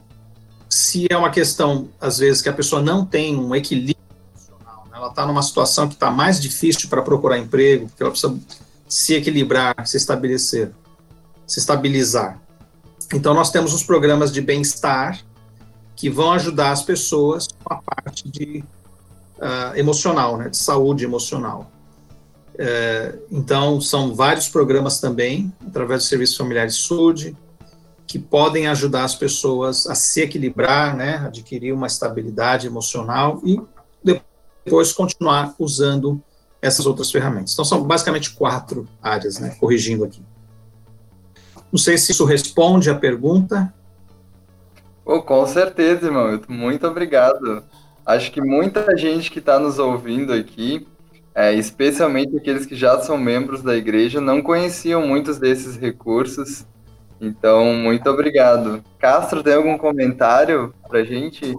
se 0.68 1.06
é 1.10 1.16
uma 1.16 1.30
questão, 1.30 1.88
às 2.00 2.18
vezes, 2.18 2.42
que 2.42 2.48
a 2.48 2.52
pessoa 2.52 2.82
não 2.82 3.04
tem 3.04 3.36
um 3.36 3.54
equilíbrio 3.54 3.96
emocional, 4.34 4.86
né? 4.90 4.98
ela 4.98 5.08
está 5.08 5.26
numa 5.26 5.42
situação 5.42 5.88
que 5.88 5.94
está 5.94 6.10
mais 6.10 6.40
difícil 6.40 6.88
para 6.88 7.02
procurar 7.02 7.38
emprego, 7.38 7.86
porque 7.86 8.02
ela 8.02 8.10
precisa 8.10 8.38
se 8.88 9.14
equilibrar, 9.14 9.74
se 9.86 9.96
estabelecer, 9.96 10.72
se 11.46 11.58
estabilizar. 11.58 12.40
Então, 13.12 13.34
nós 13.34 13.50
temos 13.50 13.72
os 13.72 13.82
programas 13.82 14.32
de 14.32 14.40
bem-estar 14.40 15.20
que 15.96 16.08
vão 16.08 16.32
ajudar 16.32 16.70
as 16.70 16.82
pessoas 16.82 17.46
com 17.46 17.74
a 17.74 17.82
parte 17.82 18.28
de 18.28 18.64
uh, 19.40 19.76
emocional, 19.76 20.36
né, 20.36 20.48
de 20.48 20.56
saúde 20.56 21.04
emocional. 21.04 21.70
É, 22.62 23.18
então, 23.30 23.80
são 23.80 24.14
vários 24.14 24.46
programas 24.46 25.00
também, 25.00 25.50
através 25.66 26.02
do 26.02 26.06
Serviço 26.06 26.36
Familiar 26.36 26.70
Saúde, 26.70 27.34
que 28.06 28.18
podem 28.18 28.66
ajudar 28.66 29.04
as 29.04 29.14
pessoas 29.14 29.86
a 29.86 29.94
se 29.94 30.20
equilibrar, 30.20 30.94
né, 30.94 31.22
adquirir 31.24 31.72
uma 31.72 31.86
estabilidade 31.86 32.66
emocional 32.66 33.40
e 33.44 33.58
depois 34.04 34.92
continuar 34.92 35.54
usando 35.58 36.20
essas 36.60 36.84
outras 36.84 37.10
ferramentas. 37.10 37.54
Então, 37.54 37.64
são 37.64 37.82
basicamente 37.82 38.30
quatro 38.32 38.86
áreas, 39.00 39.38
né, 39.38 39.56
corrigindo 39.58 40.04
aqui. 40.04 40.22
Não 41.72 41.78
sei 41.78 41.96
se 41.96 42.12
isso 42.12 42.26
responde 42.26 42.90
a 42.90 42.94
pergunta. 42.94 43.72
Oh, 45.04 45.22
com 45.22 45.46
certeza, 45.46 46.06
irmão. 46.06 46.40
Muito 46.48 46.86
obrigado. 46.86 47.64
Acho 48.10 48.32
que 48.32 48.40
muita 48.40 48.96
gente 48.96 49.30
que 49.30 49.38
está 49.38 49.56
nos 49.56 49.78
ouvindo 49.78 50.32
aqui, 50.32 50.84
é, 51.32 51.54
especialmente 51.54 52.36
aqueles 52.36 52.66
que 52.66 52.74
já 52.74 52.98
são 53.00 53.16
membros 53.16 53.62
da 53.62 53.76
igreja, 53.76 54.20
não 54.20 54.42
conheciam 54.42 55.06
muitos 55.06 55.38
desses 55.38 55.76
recursos. 55.76 56.66
Então, 57.20 57.72
muito 57.72 58.10
obrigado. 58.10 58.82
Castro, 58.98 59.44
tem 59.44 59.54
algum 59.54 59.78
comentário 59.78 60.74
para 60.88 61.04
gente? 61.04 61.56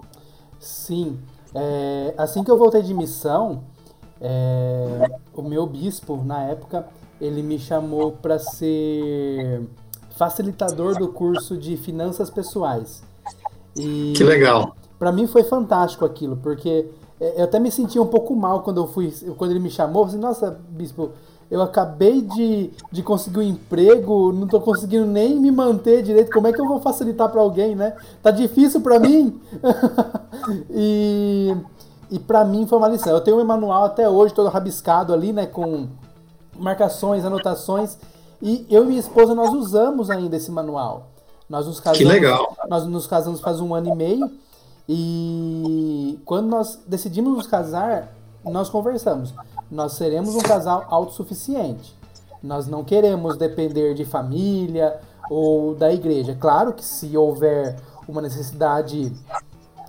Sim. 0.60 1.18
É, 1.54 2.14
assim 2.18 2.44
que 2.44 2.50
eu 2.50 2.58
voltei 2.58 2.82
de 2.82 2.92
missão, 2.92 3.64
é, 4.20 5.08
o 5.32 5.40
meu 5.40 5.66
bispo, 5.66 6.22
na 6.22 6.42
época, 6.50 6.86
ele 7.18 7.42
me 7.42 7.58
chamou 7.58 8.12
para 8.12 8.38
ser 8.38 9.62
facilitador 10.18 10.98
do 10.98 11.08
curso 11.08 11.56
de 11.56 11.78
finanças 11.78 12.28
pessoais. 12.28 13.02
E, 13.74 14.12
que 14.14 14.22
legal 14.22 14.76
para 15.02 15.10
mim 15.10 15.26
foi 15.26 15.42
fantástico 15.42 16.04
aquilo, 16.04 16.36
porque 16.36 16.88
é, 17.20 17.40
eu 17.40 17.44
até 17.46 17.58
me 17.58 17.72
senti 17.72 17.98
um 17.98 18.06
pouco 18.06 18.36
mal 18.36 18.62
quando 18.62 18.80
eu 18.80 18.86
fui, 18.86 19.12
quando 19.36 19.50
ele 19.50 19.58
me 19.58 19.68
chamou, 19.68 20.04
assim, 20.04 20.16
nossa, 20.16 20.60
bispo, 20.68 21.10
eu 21.50 21.60
acabei 21.60 22.22
de, 22.22 22.70
de 22.92 23.02
conseguir 23.02 23.40
um 23.40 23.42
emprego, 23.42 24.32
não 24.32 24.44
estou 24.44 24.60
conseguindo 24.60 25.04
nem 25.04 25.34
me 25.40 25.50
manter 25.50 26.04
direito, 26.04 26.30
como 26.30 26.46
é 26.46 26.52
que 26.52 26.60
eu 26.60 26.68
vou 26.68 26.78
facilitar 26.78 27.28
para 27.30 27.40
alguém, 27.40 27.74
né? 27.74 27.96
Tá 28.22 28.30
difícil 28.30 28.80
para 28.80 29.00
mim. 29.00 29.40
e 30.70 31.52
e 32.08 32.20
para 32.20 32.44
mim 32.44 32.64
foi 32.68 32.78
uma 32.78 32.86
lição. 32.86 33.12
Eu 33.12 33.22
tenho 33.22 33.40
um 33.40 33.44
manual 33.44 33.82
até 33.82 34.08
hoje 34.08 34.32
todo 34.32 34.48
rabiscado 34.50 35.12
ali, 35.12 35.32
né, 35.32 35.46
com 35.46 35.88
marcações, 36.56 37.24
anotações, 37.24 37.98
e 38.40 38.64
eu 38.70 38.84
e 38.84 38.86
minha 38.86 39.00
esposa 39.00 39.34
nós 39.34 39.52
usamos 39.52 40.10
ainda 40.10 40.36
esse 40.36 40.52
manual. 40.52 41.08
Nós 41.50 41.66
nos 41.66 41.80
casamos, 41.80 41.98
que 41.98 42.04
legal. 42.04 42.56
Nós 42.68 42.86
nos 42.86 43.08
casamos 43.08 43.40
faz 43.40 43.60
um 43.60 43.74
ano 43.74 43.88
e 43.88 43.96
meio 43.96 44.30
e 44.88 46.20
quando 46.24 46.48
nós 46.48 46.80
decidimos 46.86 47.36
nos 47.36 47.46
casar, 47.46 48.12
nós 48.44 48.68
conversamos. 48.68 49.32
Nós 49.70 49.92
seremos 49.92 50.34
um 50.34 50.40
casal 50.40 50.86
autossuficiente. 50.88 51.96
Nós 52.42 52.66
não 52.66 52.82
queremos 52.82 53.36
depender 53.36 53.94
de 53.94 54.04
família 54.04 55.00
ou 55.30 55.74
da 55.74 55.92
igreja. 55.92 56.36
Claro 56.38 56.72
que 56.72 56.84
se 56.84 57.16
houver 57.16 57.78
uma 58.08 58.20
necessidade 58.20 59.12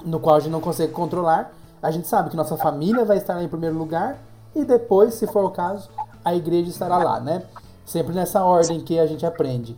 no 0.05 0.19
qual 0.19 0.35
a 0.35 0.39
gente 0.39 0.51
não 0.51 0.61
consegue 0.61 0.93
controlar, 0.93 1.51
A 1.81 1.91
gente 1.91 2.07
sabe 2.07 2.29
que 2.29 2.37
nossa 2.37 2.55
família 2.55 3.03
vai 3.03 3.17
estar 3.17 3.35
lá 3.35 3.43
em 3.43 3.47
primeiro 3.49 3.77
lugar 3.77 4.17
e 4.55 4.63
depois, 4.63 5.15
se 5.15 5.27
for 5.27 5.43
o 5.43 5.49
caso, 5.49 5.89
a 6.23 6.33
igreja 6.33 6.69
estará 6.69 6.97
lá, 6.97 7.19
né? 7.19 7.43
Sempre 7.85 8.13
nessa 8.13 8.41
ordem 8.41 8.79
que 8.79 8.97
a 8.97 9.05
gente 9.05 9.25
aprende. 9.25 9.75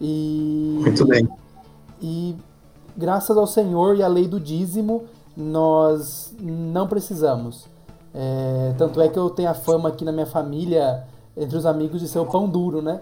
E, 0.00 0.78
Muito 0.82 1.04
bem. 1.04 1.28
E 2.00 2.36
graças 2.98 3.36
ao 3.36 3.46
Senhor 3.46 3.96
e 3.96 4.02
à 4.02 4.08
lei 4.08 4.26
do 4.26 4.40
dízimo, 4.40 5.04
nós 5.36 6.34
não 6.40 6.88
precisamos. 6.88 7.66
É, 8.12 8.74
tanto 8.76 9.00
é 9.00 9.08
que 9.08 9.16
eu 9.16 9.30
tenho 9.30 9.48
a 9.48 9.54
fama 9.54 9.88
aqui 9.88 10.04
na 10.04 10.10
minha 10.10 10.26
família, 10.26 11.04
entre 11.36 11.56
os 11.56 11.64
amigos, 11.64 12.00
de 12.00 12.08
ser 12.08 12.18
o 12.18 12.26
pão 12.26 12.48
duro, 12.48 12.82
né? 12.82 13.00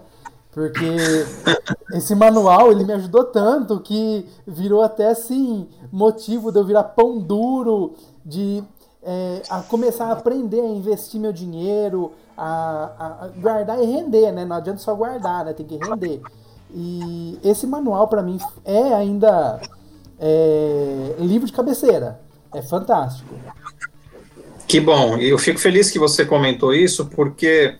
Porque 0.51 0.85
esse 1.93 2.13
manual 2.13 2.71
ele 2.71 2.85
me 2.85 2.93
ajudou 2.93 3.23
tanto 3.23 3.79
que 3.79 4.27
virou 4.45 4.83
até 4.83 5.07
assim 5.07 5.67
motivo 5.91 6.51
de 6.51 6.59
eu 6.59 6.63
virar 6.63 6.83
pão 6.83 7.17
duro, 7.17 7.95
de 8.23 8.63
é, 9.01 9.41
a 9.49 9.61
começar 9.61 10.07
a 10.07 10.11
aprender 10.11 10.61
a 10.61 10.67
investir 10.67 11.19
meu 11.19 11.33
dinheiro, 11.33 12.11
a, 12.37 12.91
a, 12.99 13.27
guardar 13.39 13.81
e 13.81 13.85
render, 13.85 14.31
né? 14.31 14.45
Não 14.45 14.57
adianta 14.57 14.79
só 14.79 14.93
guardar, 14.93 15.45
né? 15.45 15.53
Tem 15.53 15.65
que 15.65 15.77
render. 15.77 16.21
E 16.71 17.39
esse 17.43 17.65
manual 17.65 18.07
para 18.07 18.21
mim 18.21 18.37
é 18.65 18.93
ainda 18.93 19.59
é, 20.19 21.15
livro 21.19 21.47
de 21.47 21.53
cabeceira. 21.53 22.19
É 22.53 22.61
fantástico. 22.61 23.35
Que 24.67 24.79
bom. 24.79 25.17
Eu 25.17 25.37
fico 25.37 25.59
feliz 25.59 25.89
que 25.89 25.99
você 25.99 26.25
comentou 26.25 26.73
isso, 26.73 27.05
porque 27.05 27.77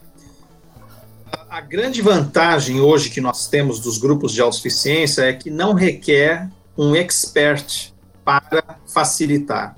a, 1.31 1.57
a 1.57 1.61
grande 1.61 2.01
vantagem 2.01 2.79
hoje 2.79 3.09
que 3.09 3.19
nós 3.19 3.47
temos 3.47 3.79
dos 3.79 3.97
grupos 3.97 4.31
de 4.31 4.41
autossuficiência 4.41 5.23
é 5.23 5.33
que 5.33 5.49
não 5.49 5.73
requer 5.73 6.49
um 6.77 6.95
expert 6.95 7.91
para 8.23 8.77
facilitar. 8.85 9.75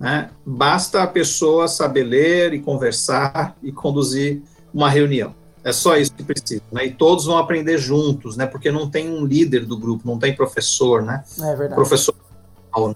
Né? 0.00 0.30
Basta 0.44 1.02
a 1.02 1.06
pessoa 1.06 1.68
saber 1.68 2.04
ler 2.04 2.54
e 2.54 2.60
conversar 2.60 3.56
e 3.62 3.70
conduzir 3.70 4.42
uma 4.72 4.88
reunião. 4.88 5.34
É 5.64 5.72
só 5.72 5.96
isso 5.96 6.12
que 6.14 6.24
precisa, 6.24 6.62
né? 6.72 6.86
E 6.86 6.92
todos 6.92 7.26
vão 7.26 7.38
aprender 7.38 7.78
juntos, 7.78 8.36
né? 8.36 8.46
Porque 8.46 8.70
não 8.70 8.90
tem 8.90 9.08
um 9.08 9.24
líder 9.24 9.64
do 9.64 9.78
grupo, 9.78 10.06
não 10.06 10.18
tem 10.18 10.34
professor, 10.34 11.02
né? 11.02 11.22
É 11.38 11.54
verdade. 11.54 11.74
Professor, 11.74 12.14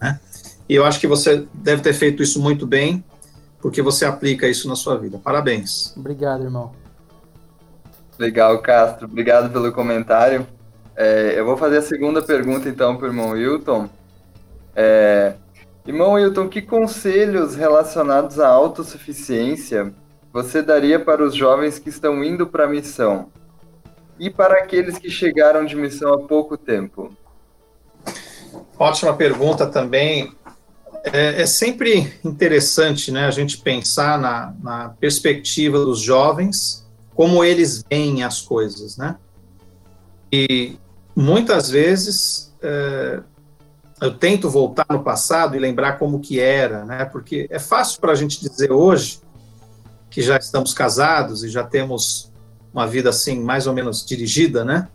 né? 0.00 0.18
E 0.68 0.74
eu 0.74 0.84
acho 0.84 0.98
que 0.98 1.06
você 1.06 1.46
deve 1.54 1.82
ter 1.82 1.92
feito 1.92 2.22
isso 2.22 2.40
muito 2.40 2.66
bem, 2.66 3.04
porque 3.60 3.80
você 3.80 4.04
aplica 4.04 4.48
isso 4.48 4.68
na 4.68 4.74
sua 4.74 4.96
vida. 4.96 5.18
Parabéns. 5.18 5.94
Obrigado, 5.96 6.42
irmão. 6.42 6.72
Legal, 8.18 8.58
Castro. 8.60 9.06
Obrigado 9.06 9.52
pelo 9.52 9.72
comentário. 9.72 10.46
É, 10.96 11.38
eu 11.38 11.44
vou 11.44 11.56
fazer 11.56 11.78
a 11.78 11.82
segunda 11.82 12.22
pergunta, 12.22 12.68
então, 12.68 12.96
para 12.96 13.06
o 13.06 13.10
irmão 13.10 13.30
Wilton. 13.30 13.88
É, 14.74 15.34
irmão 15.86 16.14
Wilton, 16.14 16.48
que 16.48 16.62
conselhos 16.62 17.54
relacionados 17.54 18.40
à 18.40 18.48
autossuficiência 18.48 19.92
você 20.36 20.60
daria 20.60 21.02
para 21.02 21.24
os 21.24 21.34
jovens 21.34 21.78
que 21.78 21.88
estão 21.88 22.22
indo 22.22 22.46
para 22.46 22.64
a 22.64 22.68
missão? 22.68 23.30
E 24.18 24.28
para 24.28 24.58
aqueles 24.58 24.98
que 24.98 25.08
chegaram 25.08 25.64
de 25.64 25.74
missão 25.74 26.12
há 26.12 26.18
pouco 26.18 26.58
tempo? 26.58 27.16
Ótima 28.78 29.14
pergunta 29.14 29.66
também. 29.66 30.30
É, 31.04 31.40
é 31.40 31.46
sempre 31.46 32.12
interessante 32.22 33.10
né, 33.10 33.24
a 33.24 33.30
gente 33.30 33.56
pensar 33.56 34.18
na, 34.18 34.54
na, 34.62 34.88
perspectiva 34.90 35.78
dos 35.78 36.00
jovens, 36.00 36.86
como 37.14 37.42
eles 37.42 37.82
veem 37.88 38.22
as 38.22 38.42
coisas, 38.42 38.98
né? 38.98 39.16
E 40.30 40.76
muitas 41.14 41.70
vezes 41.70 42.54
é, 42.60 43.20
eu 44.02 44.18
tento 44.18 44.50
voltar 44.50 44.84
no 44.90 45.02
passado 45.02 45.56
e 45.56 45.58
lembrar 45.58 45.98
como 45.98 46.20
que 46.20 46.38
era, 46.38 46.84
né? 46.84 47.06
Porque 47.06 47.46
é 47.48 47.58
fácil 47.58 48.02
para 48.02 48.12
a 48.12 48.16
gente 48.16 48.38
dizer 48.38 48.70
hoje 48.70 49.24
que 50.16 50.22
já 50.22 50.38
estamos 50.38 50.72
casados 50.72 51.44
e 51.44 51.50
já 51.50 51.62
temos 51.62 52.32
uma 52.72 52.86
vida 52.86 53.10
assim 53.10 53.38
mais 53.38 53.66
ou 53.66 53.74
menos 53.74 54.02
dirigida, 54.02 54.64
né? 54.64 54.88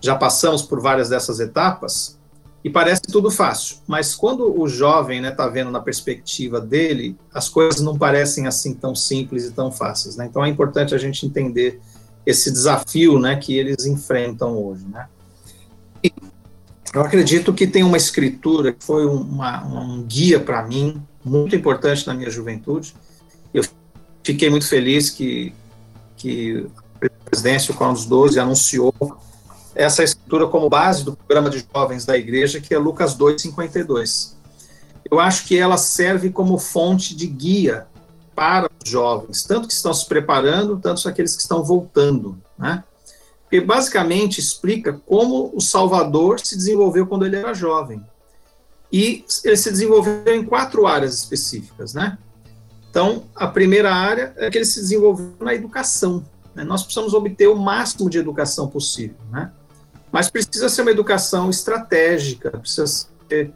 Já 0.00 0.16
passamos 0.16 0.62
por 0.62 0.80
várias 0.80 1.08
dessas 1.08 1.38
etapas 1.38 2.18
e 2.64 2.68
parece 2.68 3.02
tudo 3.02 3.30
fácil, 3.30 3.76
mas 3.86 4.16
quando 4.16 4.60
o 4.60 4.66
jovem 4.66 5.18
está 5.18 5.30
né, 5.30 5.36
tá 5.36 5.46
vendo 5.46 5.70
na 5.70 5.78
perspectiva 5.78 6.60
dele, 6.60 7.16
as 7.32 7.48
coisas 7.48 7.80
não 7.80 7.96
parecem 7.96 8.48
assim 8.48 8.74
tão 8.74 8.96
simples 8.96 9.44
e 9.44 9.52
tão 9.52 9.70
fáceis, 9.70 10.16
né? 10.16 10.26
Então 10.26 10.44
é 10.44 10.48
importante 10.48 10.92
a 10.92 10.98
gente 10.98 11.24
entender 11.24 11.80
esse 12.26 12.50
desafio, 12.50 13.20
né, 13.20 13.36
que 13.36 13.56
eles 13.56 13.86
enfrentam 13.86 14.58
hoje, 14.58 14.84
né? 14.88 15.06
E 16.02 16.12
eu 16.92 17.00
acredito 17.00 17.54
que 17.54 17.64
tem 17.64 17.84
uma 17.84 17.96
escritura 17.96 18.72
que 18.72 18.84
foi 18.84 19.06
uma, 19.06 19.64
um 19.64 20.02
guia 20.02 20.40
para 20.40 20.66
mim 20.66 21.00
muito 21.24 21.54
importante 21.54 22.04
na 22.08 22.12
minha 22.12 22.28
juventude. 22.28 22.92
Eu 23.54 23.62
fiquei 24.26 24.50
muito 24.50 24.66
feliz 24.66 25.08
que, 25.08 25.54
que 26.16 26.66
a 27.00 27.30
presidência, 27.30 27.72
o 27.72 27.76
Córdão 27.76 27.94
dos 27.94 28.06
Doze, 28.06 28.40
anunciou 28.40 28.92
essa 29.72 30.02
escritura 30.02 30.48
como 30.48 30.68
base 30.68 31.04
do 31.04 31.14
programa 31.14 31.48
de 31.48 31.64
jovens 31.72 32.04
da 32.04 32.16
igreja, 32.16 32.60
que 32.60 32.74
é 32.74 32.78
Lucas 32.78 33.16
2,52. 33.16 34.32
Eu 35.08 35.20
acho 35.20 35.46
que 35.46 35.56
ela 35.56 35.76
serve 35.76 36.30
como 36.30 36.58
fonte 36.58 37.14
de 37.14 37.28
guia 37.28 37.86
para 38.34 38.68
os 38.82 38.90
jovens, 38.90 39.44
tanto 39.44 39.68
que 39.68 39.74
estão 39.74 39.94
se 39.94 40.04
preparando, 40.06 40.78
tanto 40.78 41.08
aqueles 41.08 41.36
que 41.36 41.42
estão 41.42 41.62
voltando, 41.62 42.36
né? 42.58 42.82
Porque 43.42 43.60
basicamente 43.60 44.40
explica 44.40 44.94
como 45.06 45.52
o 45.54 45.60
Salvador 45.60 46.40
se 46.40 46.56
desenvolveu 46.56 47.06
quando 47.06 47.24
ele 47.24 47.36
era 47.36 47.54
jovem. 47.54 48.04
E 48.92 49.24
ele 49.44 49.56
se 49.56 49.70
desenvolveu 49.70 50.22
em 50.26 50.44
quatro 50.44 50.84
áreas 50.84 51.14
específicas, 51.14 51.94
né? 51.94 52.18
Então, 52.96 53.24
a 53.34 53.46
primeira 53.46 53.94
área 53.94 54.32
é 54.38 54.50
que 54.50 54.56
ele 54.56 54.64
se 54.64 54.80
desenvolveu 54.80 55.34
na 55.38 55.54
educação. 55.54 56.24
Né? 56.54 56.64
Nós 56.64 56.82
precisamos 56.82 57.12
obter 57.12 57.46
o 57.46 57.54
máximo 57.54 58.08
de 58.08 58.16
educação 58.16 58.68
possível, 58.68 59.18
né? 59.30 59.52
Mas 60.10 60.30
precisa 60.30 60.70
ser 60.70 60.80
uma 60.80 60.92
educação 60.92 61.50
estratégica, 61.50 62.52
precisa 62.52 62.86
ser 62.86 63.52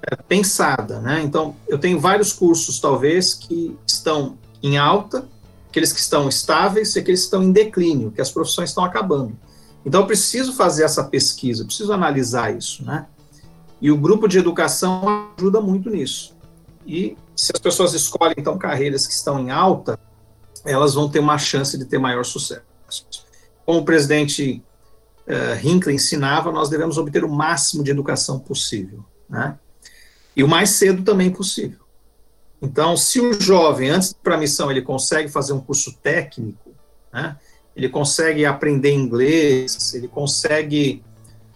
é, 0.00 0.14
pensada, 0.28 1.00
né? 1.00 1.20
Então, 1.24 1.56
eu 1.66 1.76
tenho 1.76 1.98
vários 1.98 2.32
cursos, 2.32 2.78
talvez, 2.78 3.34
que 3.34 3.76
estão 3.84 4.38
em 4.62 4.78
alta, 4.78 5.26
aqueles 5.68 5.92
que 5.92 5.98
estão 5.98 6.28
estáveis 6.28 6.94
e 6.94 7.00
aqueles 7.00 7.22
que 7.22 7.24
estão 7.24 7.42
em 7.42 7.50
declínio, 7.50 8.12
que 8.12 8.20
as 8.20 8.30
profissões 8.30 8.70
estão 8.70 8.84
acabando. 8.84 9.36
Então, 9.84 10.02
eu 10.02 10.06
preciso 10.06 10.52
fazer 10.52 10.84
essa 10.84 11.02
pesquisa, 11.02 11.64
preciso 11.64 11.92
analisar 11.92 12.56
isso, 12.56 12.84
né? 12.84 13.06
E 13.80 13.90
o 13.90 13.96
grupo 13.96 14.28
de 14.28 14.38
educação 14.38 15.32
ajuda 15.36 15.60
muito 15.60 15.90
nisso. 15.90 16.32
E 16.86 17.16
se 17.36 17.52
as 17.54 17.60
pessoas 17.60 17.94
escolhem, 17.94 18.34
então, 18.38 18.56
carreiras 18.56 19.06
que 19.06 19.12
estão 19.12 19.38
em 19.40 19.50
alta, 19.50 19.98
elas 20.64 20.94
vão 20.94 21.08
ter 21.08 21.18
uma 21.18 21.38
chance 21.38 21.76
de 21.76 21.84
ter 21.84 21.98
maior 21.98 22.24
sucesso. 22.24 22.64
Como 23.66 23.80
o 23.80 23.84
presidente 23.84 24.62
uh, 25.26 25.66
Hinckley 25.66 25.96
ensinava, 25.96 26.52
nós 26.52 26.68
devemos 26.68 26.96
obter 26.98 27.24
o 27.24 27.28
máximo 27.28 27.82
de 27.82 27.90
educação 27.90 28.38
possível, 28.38 29.04
né? 29.28 29.58
E 30.36 30.42
o 30.42 30.48
mais 30.48 30.70
cedo 30.70 31.02
também 31.02 31.30
possível. 31.30 31.78
Então, 32.60 32.96
se 32.96 33.20
o 33.20 33.38
jovem, 33.40 33.90
antes 33.90 34.12
para 34.12 34.34
a 34.34 34.38
missão, 34.38 34.70
ele 34.70 34.82
consegue 34.82 35.28
fazer 35.28 35.52
um 35.52 35.60
curso 35.60 35.96
técnico, 36.02 36.70
né? 37.12 37.36
Ele 37.76 37.88
consegue 37.88 38.46
aprender 38.46 38.92
inglês, 38.92 39.94
ele 39.94 40.08
consegue 40.08 41.02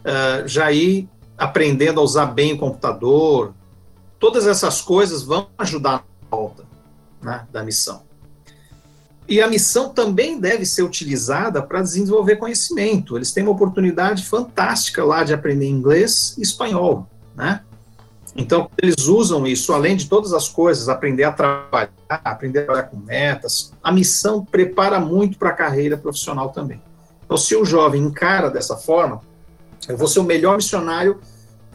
uh, 0.01 0.47
já 0.47 0.71
ir 0.73 1.09
aprendendo 1.37 2.01
a 2.01 2.03
usar 2.03 2.27
bem 2.27 2.55
o 2.55 2.59
computador, 2.59 3.55
todas 4.19 4.47
essas 4.47 4.81
coisas 4.81 5.23
vão 5.23 5.49
ajudar 5.59 6.05
na 6.31 6.37
volta 6.37 6.65
né, 7.23 7.47
da 7.51 7.63
missão. 7.63 8.03
E 9.29 9.43
a 9.43 9.49
missão 9.49 9.91
também 9.91 10.41
deve 10.41 10.65
ser 10.65 10.83
utilizada 10.83 11.63
para 11.63 11.83
desenvolver 11.83 12.37
conhecimento. 12.37 13.17
Eles 13.17 13.31
têm 13.31 13.43
uma 13.43 13.53
oportunidade 13.53 14.25
fantástica 14.25 15.05
lá 15.05 15.23
de 15.23 15.35
aprender 15.35 15.69
inglês 15.69 16.35
e 16.39 16.43
espanhol, 16.43 17.07
né? 17.37 17.61
Então, 18.35 18.71
eles 18.81 19.07
usam 19.07 19.47
isso, 19.47 19.73
além 19.73 19.97
de 19.97 20.09
todas 20.09 20.33
as 20.33 20.49
coisas, 20.49 20.89
aprender 20.89 21.25
a 21.25 21.33
trabalhar, 21.33 21.91
aprender 22.09 22.61
a 22.61 22.65
trabalhar 22.65 22.89
com 22.89 22.97
metas. 22.97 23.73
A 23.83 23.91
missão 23.91 24.45
prepara 24.45 25.01
muito 25.01 25.37
para 25.37 25.49
a 25.51 25.53
carreira 25.53 25.97
profissional 25.97 26.51
também. 26.51 26.81
Então, 27.25 27.37
se 27.37 27.57
o 27.57 27.65
jovem 27.65 28.01
encara 28.01 28.49
dessa 28.49 28.77
forma, 28.77 29.21
eu 29.89 29.97
vou 29.97 30.07
ser 30.07 30.21
o 30.21 30.25
melhor 30.25 30.57
missionário 30.57 31.21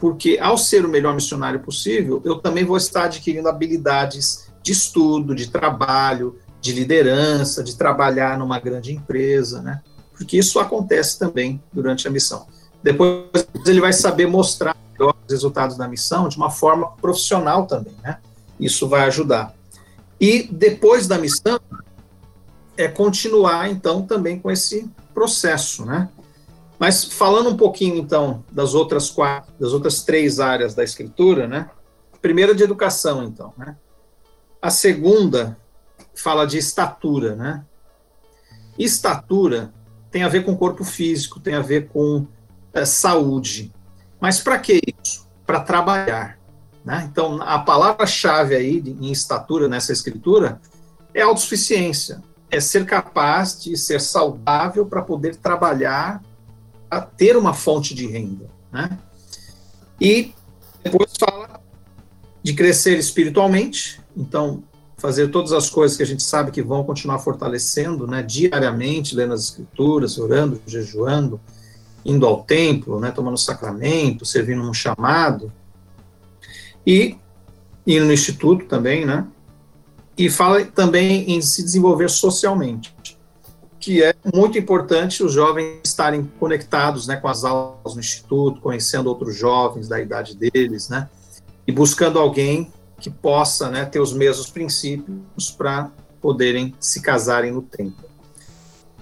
porque 0.04 0.38
ao 0.38 0.58
ser 0.58 0.84
o 0.84 0.88
melhor 0.90 1.14
missionário 1.14 1.60
possível, 1.60 2.20
eu 2.26 2.38
também 2.38 2.62
vou 2.62 2.76
estar 2.76 3.04
adquirindo 3.04 3.48
habilidades 3.48 4.48
de 4.62 4.70
estudo, 4.70 5.34
de 5.34 5.48
trabalho, 5.48 6.38
de 6.60 6.74
liderança, 6.74 7.64
de 7.64 7.74
trabalhar 7.74 8.38
numa 8.38 8.60
grande 8.60 8.92
empresa, 8.92 9.62
né? 9.62 9.80
Porque 10.12 10.36
isso 10.36 10.60
acontece 10.60 11.18
também 11.18 11.58
durante 11.72 12.06
a 12.06 12.10
missão. 12.10 12.46
Depois 12.82 13.48
ele 13.64 13.80
vai 13.80 13.94
saber 13.94 14.26
mostrar 14.26 14.76
os 15.00 15.14
resultados 15.26 15.78
da 15.78 15.88
missão 15.88 16.28
de 16.28 16.36
uma 16.36 16.50
forma 16.50 16.90
profissional 17.00 17.66
também, 17.66 17.96
né? 18.02 18.18
Isso 18.60 18.86
vai 18.86 19.06
ajudar. 19.06 19.54
E 20.20 20.42
depois 20.52 21.06
da 21.06 21.16
missão 21.16 21.58
é 22.76 22.88
continuar 22.88 23.70
então 23.70 24.02
também 24.02 24.38
com 24.38 24.50
esse 24.50 24.86
processo, 25.14 25.86
né? 25.86 26.10
Mas 26.78 27.04
falando 27.04 27.50
um 27.50 27.56
pouquinho 27.56 27.96
então 27.96 28.44
das 28.50 28.74
outras 28.74 29.10
quatro, 29.10 29.52
das 29.58 29.72
outras 29.72 30.02
três 30.02 30.40
áreas 30.40 30.74
da 30.74 30.82
escritura, 30.82 31.46
né? 31.46 31.70
Primeira 32.20 32.54
de 32.54 32.62
educação, 32.62 33.22
então, 33.24 33.52
né? 33.56 33.76
A 34.60 34.70
segunda 34.70 35.56
fala 36.14 36.46
de 36.46 36.58
estatura, 36.58 37.36
né? 37.36 37.64
Estatura 38.78 39.72
tem 40.10 40.22
a 40.22 40.28
ver 40.28 40.44
com 40.44 40.56
corpo 40.56 40.84
físico, 40.84 41.40
tem 41.40 41.54
a 41.54 41.60
ver 41.60 41.88
com 41.88 42.26
é, 42.72 42.84
saúde. 42.84 43.72
Mas 44.20 44.40
para 44.40 44.58
que 44.58 44.80
isso? 45.02 45.28
Para 45.46 45.60
trabalhar. 45.60 46.38
Né? 46.84 47.08
Então, 47.10 47.40
a 47.42 47.58
palavra-chave 47.58 48.54
aí 48.54 48.78
em 48.78 49.10
estatura 49.10 49.68
nessa 49.68 49.92
escritura 49.92 50.60
é 51.12 51.22
autossuficiência. 51.22 52.22
É 52.50 52.60
ser 52.60 52.84
capaz 52.84 53.60
de 53.60 53.76
ser 53.76 54.00
saudável 54.00 54.86
para 54.86 55.02
poder 55.02 55.36
trabalhar, 55.36 56.22
a 56.90 57.00
ter 57.00 57.36
uma 57.36 57.54
fonte 57.54 57.94
de 57.94 58.06
renda. 58.06 58.48
Né? 58.72 58.98
E 60.00 60.32
depois 60.82 61.12
fala 61.18 61.60
de 62.42 62.52
crescer 62.52 62.98
espiritualmente. 62.98 64.00
Então, 64.16 64.62
fazer 65.04 65.28
todas 65.28 65.52
as 65.52 65.68
coisas 65.68 65.96
que 65.96 66.02
a 66.02 66.06
gente 66.06 66.22
sabe 66.22 66.50
que 66.50 66.62
vão 66.62 66.84
continuar 66.84 67.18
fortalecendo, 67.18 68.06
né, 68.06 68.22
diariamente, 68.22 69.14
lendo 69.14 69.34
as 69.34 69.44
escrituras, 69.44 70.18
orando, 70.18 70.60
jejuando, 70.66 71.40
indo 72.04 72.26
ao 72.26 72.42
templo, 72.42 72.98
né, 72.98 73.10
tomando 73.10 73.36
sacramento, 73.36 74.24
servindo 74.24 74.62
um 74.62 74.72
chamado, 74.72 75.52
e 76.86 77.16
indo 77.86 78.06
no 78.06 78.12
instituto 78.14 78.64
também, 78.66 79.04
né, 79.04 79.26
e 80.16 80.30
fala 80.30 80.64
também 80.64 81.30
em 81.30 81.42
se 81.42 81.62
desenvolver 81.62 82.08
socialmente, 82.08 82.94
que 83.84 84.02
é 84.02 84.14
muito 84.34 84.56
importante 84.56 85.22
os 85.22 85.34
jovens 85.34 85.80
estarem 85.84 86.24
conectados, 86.40 87.06
né, 87.06 87.16
com 87.16 87.28
as 87.28 87.44
aulas 87.44 87.94
no 87.94 88.00
instituto, 88.00 88.62
conhecendo 88.62 89.10
outros 89.10 89.36
jovens 89.36 89.86
da 89.86 90.00
idade 90.00 90.34
deles, 90.34 90.88
né, 90.88 91.06
e 91.66 91.70
buscando 91.70 92.18
alguém 92.18 92.72
que 92.98 93.10
possa 93.10 93.68
né, 93.68 93.84
ter 93.84 94.00
os 94.00 94.14
mesmos 94.14 94.48
princípios 94.48 95.50
para 95.50 95.90
poderem 96.18 96.74
se 96.80 97.02
casarem 97.02 97.52
no 97.52 97.60
templo. 97.60 98.08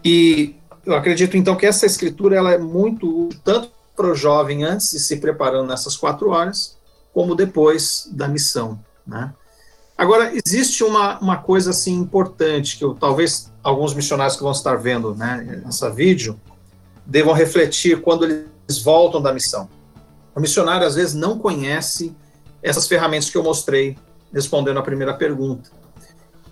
E 0.04 0.56
eu 0.84 0.96
acredito 0.96 1.36
então 1.36 1.54
que 1.54 1.64
essa 1.64 1.86
escritura 1.86 2.34
ela 2.34 2.50
é 2.50 2.58
muito 2.58 3.26
útil 3.26 3.40
tanto 3.44 3.70
para 3.94 4.10
o 4.10 4.16
jovem 4.16 4.64
antes 4.64 4.90
de 4.90 4.98
se 4.98 5.18
preparando 5.18 5.68
nessas 5.68 5.96
quatro 5.96 6.30
horas, 6.30 6.76
como 7.14 7.36
depois 7.36 8.08
da 8.10 8.26
missão. 8.26 8.80
Né? 9.06 9.32
Agora, 9.96 10.32
existe 10.34 10.82
uma, 10.82 11.18
uma 11.20 11.36
coisa 11.36 11.70
assim 11.70 11.94
importante 11.94 12.76
que 12.76 12.84
eu, 12.84 12.94
talvez 12.94 13.52
alguns 13.62 13.94
missionários 13.94 14.36
que 14.36 14.42
vão 14.42 14.52
estar 14.52 14.76
vendo 14.76 15.14
né, 15.14 15.62
essa 15.66 15.90
vídeo 15.90 16.40
devam 17.06 17.32
refletir 17.32 18.00
quando 18.00 18.24
eles 18.24 18.82
voltam 18.82 19.20
da 19.20 19.32
missão. 19.32 19.68
O 20.34 20.40
missionário 20.40 20.86
às 20.86 20.94
vezes 20.94 21.14
não 21.14 21.38
conhece 21.38 22.14
essas 22.62 22.86
ferramentas 22.86 23.28
que 23.28 23.36
eu 23.36 23.42
mostrei 23.42 23.96
respondendo 24.32 24.78
a 24.78 24.82
primeira 24.82 25.12
pergunta. 25.14 25.70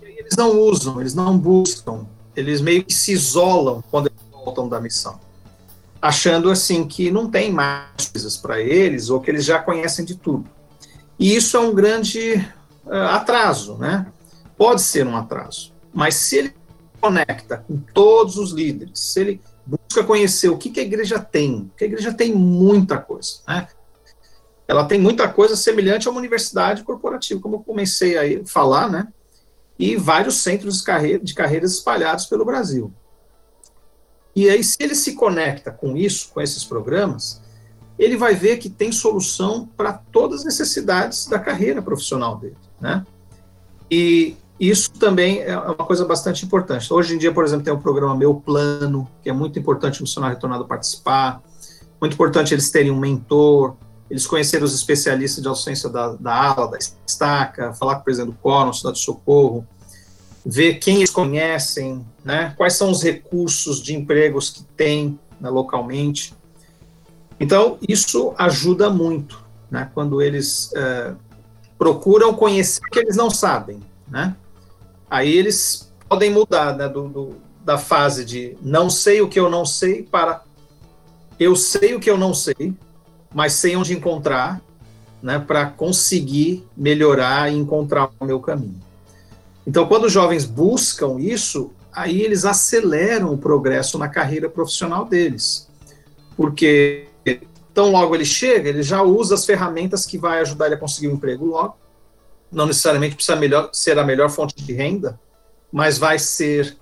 Eles 0.01 0.35
não 0.37 0.59
usam, 0.59 1.01
eles 1.01 1.15
não 1.15 1.37
buscam, 1.37 2.05
eles 2.35 2.61
meio 2.61 2.83
que 2.83 2.93
se 2.93 3.11
isolam 3.11 3.83
quando 3.89 4.07
eles 4.07 4.21
voltam 4.31 4.69
da 4.69 4.79
missão, 4.79 5.19
achando 6.01 6.49
assim 6.51 6.87
que 6.87 7.09
não 7.09 7.29
tem 7.29 7.51
mais 7.51 8.07
coisas 8.11 8.37
para 8.37 8.61
eles 8.61 9.09
ou 9.09 9.19
que 9.19 9.31
eles 9.31 9.43
já 9.43 9.59
conhecem 9.59 10.05
de 10.05 10.15
tudo. 10.15 10.47
E 11.17 11.35
isso 11.35 11.57
é 11.57 11.59
um 11.59 11.73
grande 11.73 12.47
atraso, 12.89 13.77
né? 13.77 14.07
Pode 14.57 14.81
ser 14.81 15.05
um 15.07 15.15
atraso, 15.15 15.73
mas 15.93 16.15
se 16.15 16.37
ele 16.37 16.55
conecta 16.99 17.57
com 17.57 17.77
todos 17.77 18.37
os 18.37 18.51
líderes, 18.51 18.99
se 18.99 19.19
ele 19.19 19.41
busca 19.65 20.03
conhecer 20.03 20.49
o 20.49 20.57
que, 20.57 20.69
que 20.69 20.79
a 20.79 20.83
igreja 20.83 21.19
tem, 21.19 21.65
porque 21.65 21.85
a 21.85 21.87
igreja 21.87 22.13
tem 22.13 22.33
muita 22.33 22.97
coisa, 22.97 23.39
né? 23.47 23.67
ela 24.71 24.85
tem 24.85 24.97
muita 24.99 25.27
coisa 25.27 25.55
semelhante 25.55 26.07
a 26.07 26.11
uma 26.11 26.19
universidade 26.19 26.83
corporativa, 26.83 27.41
como 27.41 27.55
eu 27.55 27.59
comecei 27.59 28.17
a 28.17 28.45
falar, 28.45 28.89
né? 28.89 29.07
E 29.77 29.97
vários 29.97 30.37
centros 30.37 30.77
de, 30.77 30.83
carreira, 30.85 31.19
de 31.21 31.33
carreiras 31.33 31.73
espalhados 31.73 32.25
pelo 32.25 32.45
Brasil. 32.45 32.93
E 34.33 34.49
aí, 34.49 34.63
se 34.63 34.77
ele 34.79 34.95
se 34.95 35.13
conecta 35.13 35.71
com 35.71 35.97
isso, 35.97 36.29
com 36.33 36.39
esses 36.39 36.63
programas, 36.63 37.41
ele 37.99 38.15
vai 38.15 38.33
ver 38.33 38.59
que 38.59 38.69
tem 38.69 38.93
solução 38.93 39.67
para 39.75 39.91
todas 39.91 40.39
as 40.39 40.45
necessidades 40.45 41.25
da 41.25 41.37
carreira 41.37 41.81
profissional 41.81 42.37
dele, 42.37 42.55
né? 42.81 43.05
E 43.89 44.35
isso 44.59 44.91
também 44.93 45.41
é 45.41 45.57
uma 45.57 45.73
coisa 45.75 46.05
bastante 46.05 46.45
importante. 46.45 46.91
Hoje 46.93 47.15
em 47.15 47.17
dia, 47.17 47.33
por 47.33 47.43
exemplo, 47.43 47.65
tem 47.65 47.73
o 47.73 47.79
programa 47.79 48.15
Meu 48.15 48.35
Plano, 48.35 49.09
que 49.23 49.29
é 49.29 49.33
muito 49.33 49.57
importante 49.57 49.95
o 49.95 49.99
funcionário 49.99 50.35
retornado 50.35 50.65
participar, 50.65 51.41
muito 51.99 52.13
importante 52.13 52.53
eles 52.53 52.69
terem 52.69 52.91
um 52.91 52.99
mentor, 52.99 53.75
eles 54.09 54.27
conheceram 54.27 54.65
os 54.65 54.75
especialistas 54.75 55.41
de 55.41 55.47
ausência 55.47 55.89
da, 55.89 56.09
da 56.13 56.33
ala, 56.33 56.67
da 56.67 56.77
estaca, 56.77 57.73
falar 57.73 57.95
com 57.95 58.01
o 58.01 58.03
presidente 58.03 58.33
do 58.33 58.37
Quórum, 58.41 58.73
cidade 58.73 58.97
de 58.97 59.03
socorro, 59.03 59.65
ver 60.45 60.75
quem 60.75 60.97
eles 60.97 61.09
conhecem, 61.09 62.05
né, 62.23 62.53
quais 62.57 62.73
são 62.73 62.91
os 62.91 63.01
recursos 63.01 63.81
de 63.81 63.95
empregos 63.95 64.49
que 64.49 64.63
tem 64.75 65.19
né, 65.39 65.49
localmente. 65.49 66.33
Então, 67.39 67.77
isso 67.87 68.33
ajuda 68.37 68.89
muito, 68.89 69.43
né, 69.69 69.89
quando 69.93 70.21
eles 70.21 70.71
é, 70.75 71.13
procuram 71.81 72.31
conhecer 72.31 72.79
o 72.85 72.91
que 72.91 72.99
eles 72.99 73.15
não 73.15 73.31
sabem, 73.31 73.81
né? 74.07 74.35
Aí 75.09 75.35
eles 75.35 75.91
podem 76.07 76.29
mudar 76.29 76.77
né, 76.77 76.87
do, 76.87 77.09
do, 77.09 77.35
da 77.65 77.75
fase 77.75 78.23
de 78.23 78.55
não 78.61 78.87
sei 78.87 79.19
o 79.19 79.27
que 79.27 79.39
eu 79.39 79.49
não 79.49 79.65
sei 79.65 80.03
para 80.03 80.43
eu 81.39 81.55
sei 81.55 81.95
o 81.95 81.99
que 81.99 82.07
eu 82.07 82.19
não 82.19 82.35
sei, 82.35 82.75
mas 83.33 83.53
sei 83.53 83.75
onde 83.75 83.95
encontrar, 83.95 84.61
né, 85.23 85.39
para 85.39 85.65
conseguir 85.65 86.63
melhorar 86.77 87.51
e 87.51 87.57
encontrar 87.57 88.11
o 88.19 88.25
meu 88.25 88.39
caminho. 88.39 88.79
Então, 89.65 89.87
quando 89.87 90.05
os 90.05 90.11
jovens 90.11 90.45
buscam 90.45 91.19
isso, 91.19 91.71
aí 91.91 92.21
eles 92.21 92.45
aceleram 92.45 93.33
o 93.33 93.39
progresso 93.39 93.97
na 93.97 94.07
carreira 94.07 94.47
profissional 94.47 95.03
deles, 95.03 95.67
porque 96.37 97.07
tão 97.73 97.91
logo 97.91 98.15
ele 98.15 98.25
chega, 98.25 98.69
ele 98.69 98.83
já 98.83 99.01
usa 99.01 99.35
as 99.35 99.45
ferramentas 99.45 100.05
que 100.05 100.17
vai 100.17 100.39
ajudar 100.41 100.67
ele 100.67 100.75
a 100.75 100.79
conseguir 100.79 101.07
um 101.07 101.13
emprego 101.13 101.45
logo. 101.45 101.77
Não 102.51 102.65
necessariamente 102.65 103.15
precisa 103.15 103.37
melhor, 103.37 103.69
ser 103.71 103.97
a 103.97 104.03
melhor 104.03 104.29
fonte 104.29 104.55
de 104.55 104.73
renda, 104.73 105.19
mas 105.71 105.97
vai 105.97 106.19
ser 106.19 106.77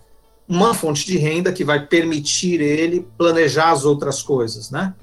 uma 0.48 0.74
fonte 0.74 1.06
de 1.06 1.18
renda 1.18 1.54
que 1.54 1.64
vai 1.64 1.86
permitir 1.86 2.60
ele 2.60 3.08
planejar 3.18 3.72
as 3.72 3.86
outras 3.86 4.24
coisas, 4.24 4.72
né? 4.72 4.96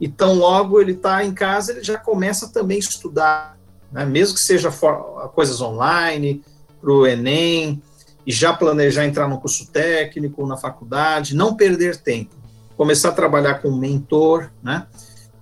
E 0.00 0.08
tão 0.08 0.34
logo 0.34 0.80
ele 0.80 0.92
está 0.92 1.24
em 1.24 1.34
casa, 1.34 1.72
ele 1.72 1.82
já 1.82 1.96
começa 1.96 2.48
também 2.48 2.76
a 2.76 2.80
estudar, 2.80 3.58
né? 3.90 4.04
mesmo 4.04 4.34
que 4.34 4.40
seja 4.40 4.70
for, 4.70 5.30
coisas 5.34 5.60
online, 5.60 6.44
para 6.80 6.92
o 6.92 7.06
Enem, 7.06 7.82
e 8.26 8.32
já 8.32 8.52
planejar 8.52 9.04
entrar 9.04 9.28
no 9.28 9.40
curso 9.40 9.66
técnico, 9.70 10.46
na 10.46 10.56
faculdade, 10.56 11.34
não 11.34 11.56
perder 11.56 11.96
tempo, 11.96 12.34
começar 12.76 13.10
a 13.10 13.12
trabalhar 13.12 13.54
com 13.54 13.68
um 13.68 13.76
mentor, 13.76 14.50
né? 14.62 14.86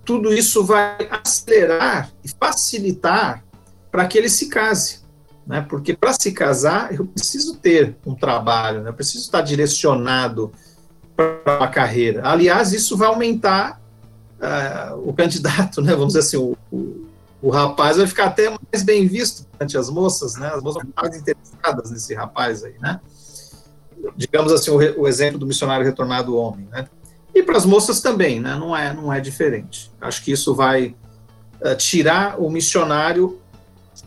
Tudo 0.05 0.33
isso 0.33 0.63
vai 0.63 0.97
acelerar 1.09 2.11
e 2.23 2.29
facilitar 2.29 3.43
para 3.91 4.05
que 4.05 4.17
ele 4.17 4.29
se 4.29 4.49
case, 4.49 4.99
né? 5.45 5.65
Porque 5.67 5.93
para 5.93 6.13
se 6.13 6.31
casar 6.31 6.93
eu 6.93 7.05
preciso 7.05 7.57
ter 7.57 7.95
um 8.05 8.15
trabalho, 8.15 8.81
né? 8.81 8.89
Eu 8.89 8.93
preciso 8.93 9.23
estar 9.23 9.41
direcionado 9.41 10.51
para 11.15 11.57
uma 11.57 11.67
carreira. 11.67 12.21
Aliás, 12.27 12.73
isso 12.73 12.97
vai 12.97 13.07
aumentar 13.07 13.81
uh, 14.43 15.09
o 15.09 15.13
candidato, 15.13 15.81
né, 15.81 15.91
vamos 15.91 16.13
dizer 16.13 16.19
assim, 16.19 16.37
o, 16.37 16.57
o, 16.71 17.07
o, 17.41 17.49
rapaz 17.49 17.97
vai 17.97 18.07
ficar 18.07 18.25
até 18.25 18.49
mais 18.49 18.83
bem 18.83 19.07
visto 19.07 19.47
ante 19.59 19.77
as 19.77 19.89
moças, 19.89 20.35
né, 20.35 20.47
as 20.53 20.61
moças 20.61 20.83
mais 20.95 21.15
interessadas 21.15 21.91
nesse 21.91 22.13
rapaz 22.13 22.63
aí, 22.63 22.75
né, 22.79 22.99
digamos 24.15 24.51
assim, 24.51 24.71
o, 24.71 25.01
o 25.01 25.07
exemplo 25.07 25.39
do 25.39 25.47
missionário 25.47 25.85
retornado 25.85 26.35
homem, 26.35 26.67
né, 26.71 26.87
e 27.33 27.41
para 27.41 27.57
as 27.57 27.65
moças 27.65 28.01
também, 28.01 28.39
né, 28.39 28.55
não 28.55 28.75
é, 28.75 28.93
não 28.93 29.11
é 29.11 29.19
diferente. 29.19 29.91
Acho 29.99 30.23
que 30.23 30.31
isso 30.31 30.53
vai 30.53 30.95
uh, 31.61 31.75
tirar 31.77 32.39
o 32.39 32.49
missionário 32.49 33.39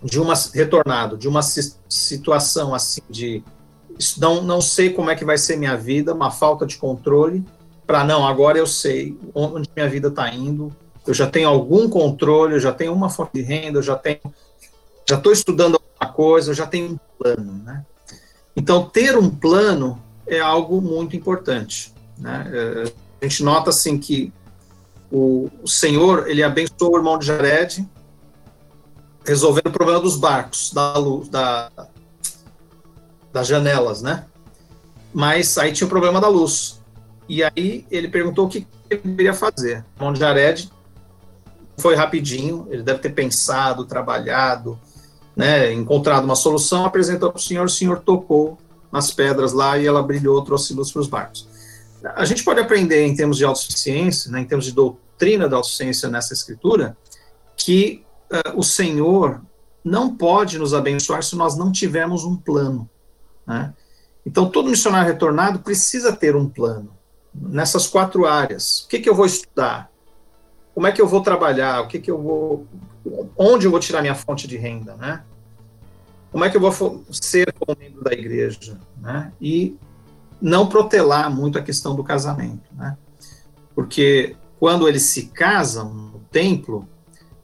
de 0.02 0.20
uma 0.20 0.34
retornado, 0.54 1.16
de 1.16 1.28
uma 1.28 1.42
situação 1.42 2.74
assim 2.74 3.00
de 3.08 3.42
não, 4.18 4.42
não 4.42 4.60
sei 4.60 4.90
como 4.90 5.10
é 5.10 5.16
que 5.16 5.24
vai 5.24 5.38
ser 5.38 5.56
minha 5.56 5.76
vida, 5.76 6.12
uma 6.12 6.30
falta 6.30 6.66
de 6.66 6.76
controle, 6.76 7.44
para 7.86 8.04
não, 8.04 8.26
agora 8.26 8.58
eu 8.58 8.66
sei 8.66 9.18
onde 9.34 9.70
minha 9.74 9.88
vida 9.88 10.08
está 10.08 10.28
indo, 10.32 10.74
eu 11.06 11.14
já 11.14 11.26
tenho 11.26 11.48
algum 11.48 11.88
controle, 11.88 12.54
eu 12.54 12.60
já 12.60 12.72
tenho 12.72 12.92
uma 12.92 13.08
fonte 13.08 13.34
de 13.34 13.42
renda, 13.42 13.78
eu 13.78 13.82
já 13.82 13.96
tenho, 13.96 14.20
já 15.08 15.16
estou 15.16 15.32
estudando 15.32 15.80
alguma 15.80 16.12
coisa, 16.12 16.50
eu 16.50 16.54
já 16.54 16.66
tenho 16.66 16.92
um 16.92 16.98
plano, 17.18 17.62
né? 17.64 17.84
Então, 18.56 18.88
ter 18.88 19.16
um 19.16 19.30
plano 19.30 20.02
é 20.26 20.40
algo 20.40 20.80
muito 20.80 21.14
importante, 21.14 21.94
né? 22.18 22.50
É, 22.52 22.92
a 23.20 23.24
gente 23.26 23.42
nota, 23.42 23.70
assim, 23.70 23.98
que 23.98 24.32
o, 25.10 25.48
o 25.62 25.68
Senhor, 25.68 26.28
ele 26.28 26.42
abençoou 26.42 26.94
o 26.94 26.96
irmão 26.96 27.18
de 27.18 27.26
Jared, 27.26 27.88
resolvendo 29.24 29.66
o 29.66 29.72
problema 29.72 30.00
dos 30.00 30.16
barcos, 30.16 30.72
da 30.72 30.96
luz, 30.98 31.28
da, 31.28 31.70
das 33.32 33.46
janelas, 33.46 34.02
né? 34.02 34.26
Mas 35.12 35.56
aí 35.58 35.72
tinha 35.72 35.86
o 35.86 35.90
problema 35.90 36.20
da 36.20 36.28
luz. 36.28 36.80
E 37.28 37.42
aí 37.42 37.86
ele 37.90 38.08
perguntou 38.08 38.46
o 38.46 38.48
que 38.48 38.66
ele 38.88 39.00
deveria 39.02 39.34
fazer. 39.34 39.84
O 39.94 39.98
irmão 39.98 40.12
de 40.12 40.20
Jared 40.20 40.70
foi 41.78 41.94
rapidinho, 41.94 42.66
ele 42.70 42.82
deve 42.82 43.00
ter 43.00 43.10
pensado, 43.10 43.84
trabalhado, 43.84 44.78
né, 45.34 45.72
encontrado 45.72 46.24
uma 46.24 46.36
solução, 46.36 46.86
apresentou 46.86 47.30
para 47.30 47.38
o 47.38 47.42
senhor, 47.42 47.66
o 47.66 47.70
senhor 47.70 48.00
tocou 48.00 48.56
nas 48.90 49.10
pedras 49.10 49.52
lá 49.52 49.76
e 49.76 49.86
ela 49.86 50.02
brilhou, 50.02 50.42
trouxe 50.42 50.72
luz 50.72 50.90
para 50.90 51.00
os 51.00 51.08
barcos. 51.08 51.46
A 52.04 52.24
gente 52.24 52.44
pode 52.44 52.60
aprender 52.60 53.04
em 53.06 53.14
termos 53.14 53.36
de 53.36 53.44
autossuficiência, 53.44 54.30
né, 54.30 54.40
em 54.40 54.44
termos 54.44 54.66
de 54.66 54.72
doutrina 54.72 55.48
da 55.48 55.56
autossuficiência 55.56 56.08
nessa 56.08 56.34
escritura, 56.34 56.96
que 57.56 58.04
uh, 58.30 58.58
o 58.58 58.62
Senhor 58.62 59.40
não 59.84 60.14
pode 60.14 60.58
nos 60.58 60.74
abençoar 60.74 61.22
se 61.22 61.36
nós 61.36 61.56
não 61.56 61.70
tivermos 61.72 62.24
um 62.24 62.36
plano. 62.36 62.88
Né? 63.46 63.72
Então, 64.24 64.50
todo 64.50 64.68
missionário 64.68 65.12
retornado 65.12 65.60
precisa 65.60 66.12
ter 66.12 66.34
um 66.34 66.48
plano 66.48 66.96
nessas 67.32 67.86
quatro 67.86 68.26
áreas. 68.26 68.80
O 68.80 68.88
que, 68.88 68.98
que 68.98 69.08
eu 69.08 69.14
vou 69.14 69.26
estudar? 69.26 69.90
Como 70.74 70.86
é 70.86 70.92
que 70.92 71.00
eu 71.00 71.06
vou 71.06 71.22
trabalhar? 71.22 71.80
O 71.82 71.88
que, 71.88 71.98
que 71.98 72.10
eu 72.10 72.20
vou. 72.20 72.66
Onde 73.36 73.66
eu 73.66 73.70
vou 73.70 73.78
tirar 73.78 74.02
minha 74.02 74.14
fonte 74.14 74.48
de 74.48 74.56
renda? 74.56 74.94
Né? 74.96 75.22
Como 76.32 76.44
é 76.44 76.50
que 76.50 76.56
eu 76.56 76.60
vou 76.60 77.04
ser 77.10 77.52
como 77.52 77.78
membro 77.78 78.02
da 78.02 78.12
igreja? 78.12 78.78
Né? 79.00 79.32
E 79.40 79.76
não 80.40 80.68
protelar 80.68 81.34
muito 81.34 81.58
a 81.58 81.62
questão 81.62 81.94
do 81.94 82.04
casamento. 82.04 82.68
Né? 82.74 82.96
Porque 83.74 84.36
quando 84.58 84.88
eles 84.88 85.02
se 85.02 85.26
casam 85.26 85.92
no 85.92 86.20
templo, 86.30 86.88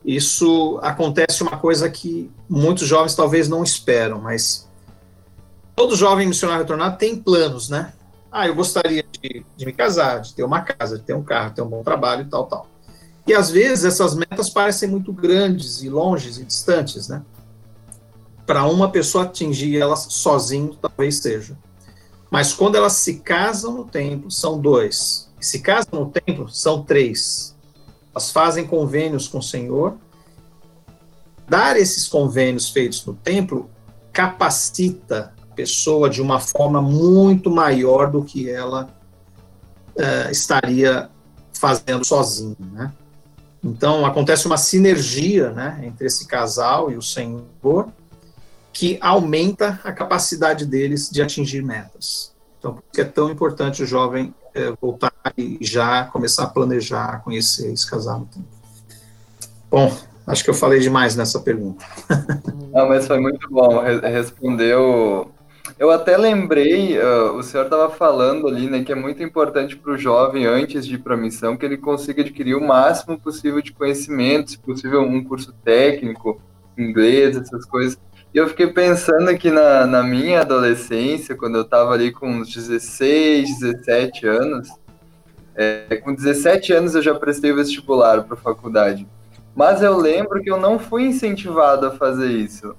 isso 0.04 0.78
acontece 0.82 1.42
uma 1.42 1.56
coisa 1.56 1.88
que 1.88 2.30
muitos 2.48 2.86
jovens 2.86 3.14
talvez 3.14 3.48
não 3.48 3.62
esperam, 3.62 4.20
mas 4.20 4.68
todo 5.76 5.96
jovem 5.96 6.26
missionário 6.26 6.62
retornado 6.62 6.98
tem 6.98 7.16
planos, 7.16 7.68
né? 7.68 7.92
Ah, 8.30 8.46
eu 8.46 8.54
gostaria 8.54 9.04
de, 9.20 9.44
de, 9.56 9.66
me 9.66 9.72
casar, 9.72 10.20
de 10.20 10.34
ter 10.34 10.42
uma 10.42 10.62
casa, 10.62 10.98
de 10.98 11.04
ter 11.04 11.14
um 11.14 11.22
carro, 11.22 11.50
de 11.50 11.56
ter 11.56 11.62
um 11.62 11.68
bom 11.68 11.82
trabalho 11.82 12.22
e 12.22 12.24
tal, 12.24 12.46
tal. 12.46 12.66
E 13.26 13.34
às 13.34 13.50
vezes 13.50 13.84
essas 13.84 14.14
metas 14.14 14.48
parecem 14.48 14.88
muito 14.88 15.12
grandes 15.12 15.82
e 15.82 15.88
longes 15.88 16.38
e 16.38 16.44
distantes, 16.44 17.08
né? 17.08 17.22
Para 18.46 18.64
uma 18.64 18.90
pessoa 18.90 19.24
atingir 19.24 19.78
elas 19.78 20.06
sozinho, 20.10 20.76
talvez 20.80 21.18
seja. 21.18 21.56
Mas 22.32 22.54
quando 22.54 22.76
elas 22.76 22.94
se 22.94 23.18
casam 23.18 23.74
no 23.74 23.84
templo, 23.84 24.30
são 24.30 24.58
dois. 24.58 25.30
Se 25.38 25.58
casam 25.58 26.00
no 26.00 26.06
templo, 26.06 26.48
são 26.48 26.82
três. 26.82 27.54
Elas 28.10 28.32
fazem 28.32 28.66
convênios 28.66 29.28
com 29.28 29.36
o 29.36 29.42
Senhor. 29.42 29.98
Dar 31.46 31.76
esses 31.76 32.08
convênios 32.08 32.70
feitos 32.70 33.04
no 33.04 33.12
templo 33.12 33.68
capacita 34.14 35.34
pessoa 35.54 36.08
de 36.08 36.22
uma 36.22 36.40
forma 36.40 36.80
muito 36.80 37.50
maior 37.50 38.10
do 38.10 38.24
que 38.24 38.48
ela 38.48 38.88
uh, 39.94 40.30
estaria 40.30 41.10
fazendo 41.52 42.02
sozinha, 42.02 42.56
né? 42.72 42.92
Então 43.62 44.06
acontece 44.06 44.46
uma 44.46 44.56
sinergia, 44.56 45.50
né, 45.50 45.82
entre 45.84 46.06
esse 46.06 46.26
casal 46.26 46.90
e 46.90 46.96
o 46.96 47.02
Senhor, 47.02 47.92
que 48.72 48.98
aumenta 49.00 49.80
a 49.84 49.92
capacidade 49.92 50.64
deles 50.64 51.10
de 51.10 51.20
atingir 51.22 51.62
metas. 51.62 52.32
Então, 52.58 52.74
por 52.74 52.82
que 52.92 53.00
é 53.00 53.04
tão 53.04 53.30
importante 53.30 53.82
o 53.82 53.86
jovem 53.86 54.34
é, 54.54 54.72
voltar 54.80 55.12
e 55.36 55.58
já 55.60 56.04
começar 56.04 56.44
a 56.44 56.48
planejar, 56.48 57.22
conhecer, 57.22 57.76
se 57.76 57.88
casar 57.88 58.18
no 58.18 58.26
tempo? 58.26 58.46
Bom, 59.70 59.94
acho 60.26 60.44
que 60.44 60.50
eu 60.50 60.54
falei 60.54 60.80
demais 60.80 61.16
nessa 61.16 61.40
pergunta. 61.40 61.84
Não, 62.72 62.88
mas 62.88 63.06
foi 63.06 63.20
muito 63.20 63.48
bom. 63.50 63.82
Respondeu 63.82 65.32
eu 65.78 65.90
até 65.90 66.16
lembrei, 66.16 66.98
uh, 66.98 67.32
o 67.32 67.42
senhor 67.42 67.64
estava 67.64 67.90
falando 67.90 68.46
ali, 68.46 68.68
né, 68.68 68.84
que 68.84 68.92
é 68.92 68.94
muito 68.94 69.22
importante 69.22 69.76
para 69.76 69.92
o 69.92 69.98
jovem, 69.98 70.46
antes 70.46 70.86
de 70.86 70.94
ir 70.94 70.98
para 70.98 71.14
a 71.14 71.16
missão, 71.16 71.56
que 71.56 71.64
ele 71.64 71.76
consiga 71.76 72.22
adquirir 72.22 72.54
o 72.54 72.64
máximo 72.64 73.18
possível 73.18 73.60
de 73.60 73.72
conhecimento, 73.72 74.50
se 74.52 74.58
possível 74.58 75.02
um 75.02 75.24
curso 75.24 75.52
técnico, 75.64 76.40
inglês, 76.76 77.36
essas 77.36 77.64
coisas. 77.64 77.98
E 78.34 78.38
eu 78.38 78.48
fiquei 78.48 78.66
pensando 78.66 79.28
aqui 79.28 79.50
na, 79.50 79.86
na 79.86 80.02
minha 80.02 80.40
adolescência, 80.40 81.36
quando 81.36 81.56
eu 81.56 81.62
estava 81.62 81.92
ali 81.92 82.10
com 82.10 82.28
uns 82.28 82.54
16, 82.54 83.58
17 83.58 84.26
anos. 84.26 84.68
É, 85.54 85.96
com 85.96 86.14
17 86.14 86.72
anos 86.72 86.94
eu 86.94 87.02
já 87.02 87.14
prestei 87.14 87.52
vestibular 87.52 88.22
para 88.24 88.36
faculdade. 88.36 89.06
Mas 89.54 89.82
eu 89.82 89.96
lembro 89.96 90.42
que 90.42 90.50
eu 90.50 90.58
não 90.58 90.78
fui 90.78 91.04
incentivado 91.04 91.86
a 91.86 91.90
fazer 91.90 92.30
isso 92.30 92.74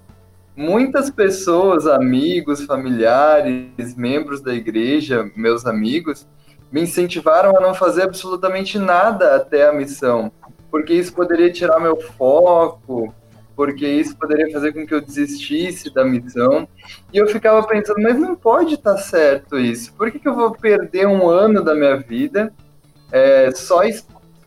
muitas 0.55 1.09
pessoas, 1.09 1.87
amigos, 1.87 2.63
familiares, 2.63 3.95
membros 3.95 4.41
da 4.41 4.53
igreja, 4.53 5.29
meus 5.35 5.65
amigos, 5.65 6.27
me 6.71 6.81
incentivaram 6.81 7.55
a 7.57 7.61
não 7.61 7.73
fazer 7.73 8.03
absolutamente 8.03 8.79
nada 8.79 9.35
até 9.35 9.67
a 9.67 9.73
missão, 9.73 10.31
porque 10.71 10.93
isso 10.93 11.13
poderia 11.13 11.51
tirar 11.51 11.79
meu 11.79 11.99
foco, 11.99 13.13
porque 13.55 13.87
isso 13.87 14.15
poderia 14.17 14.51
fazer 14.51 14.73
com 14.73 14.85
que 14.85 14.93
eu 14.93 15.01
desistisse 15.01 15.93
da 15.93 16.03
missão. 16.03 16.67
E 17.11 17.17
eu 17.17 17.27
ficava 17.27 17.65
pensando, 17.67 18.01
mas 18.01 18.17
não 18.17 18.35
pode 18.35 18.75
estar 18.75 18.97
certo 18.97 19.59
isso. 19.59 19.93
Por 19.93 20.11
que, 20.11 20.19
que 20.19 20.27
eu 20.27 20.35
vou 20.35 20.51
perder 20.51 21.07
um 21.07 21.29
ano 21.29 21.63
da 21.63 21.75
minha 21.75 21.97
vida 21.97 22.53
é, 23.11 23.51
só 23.51 23.81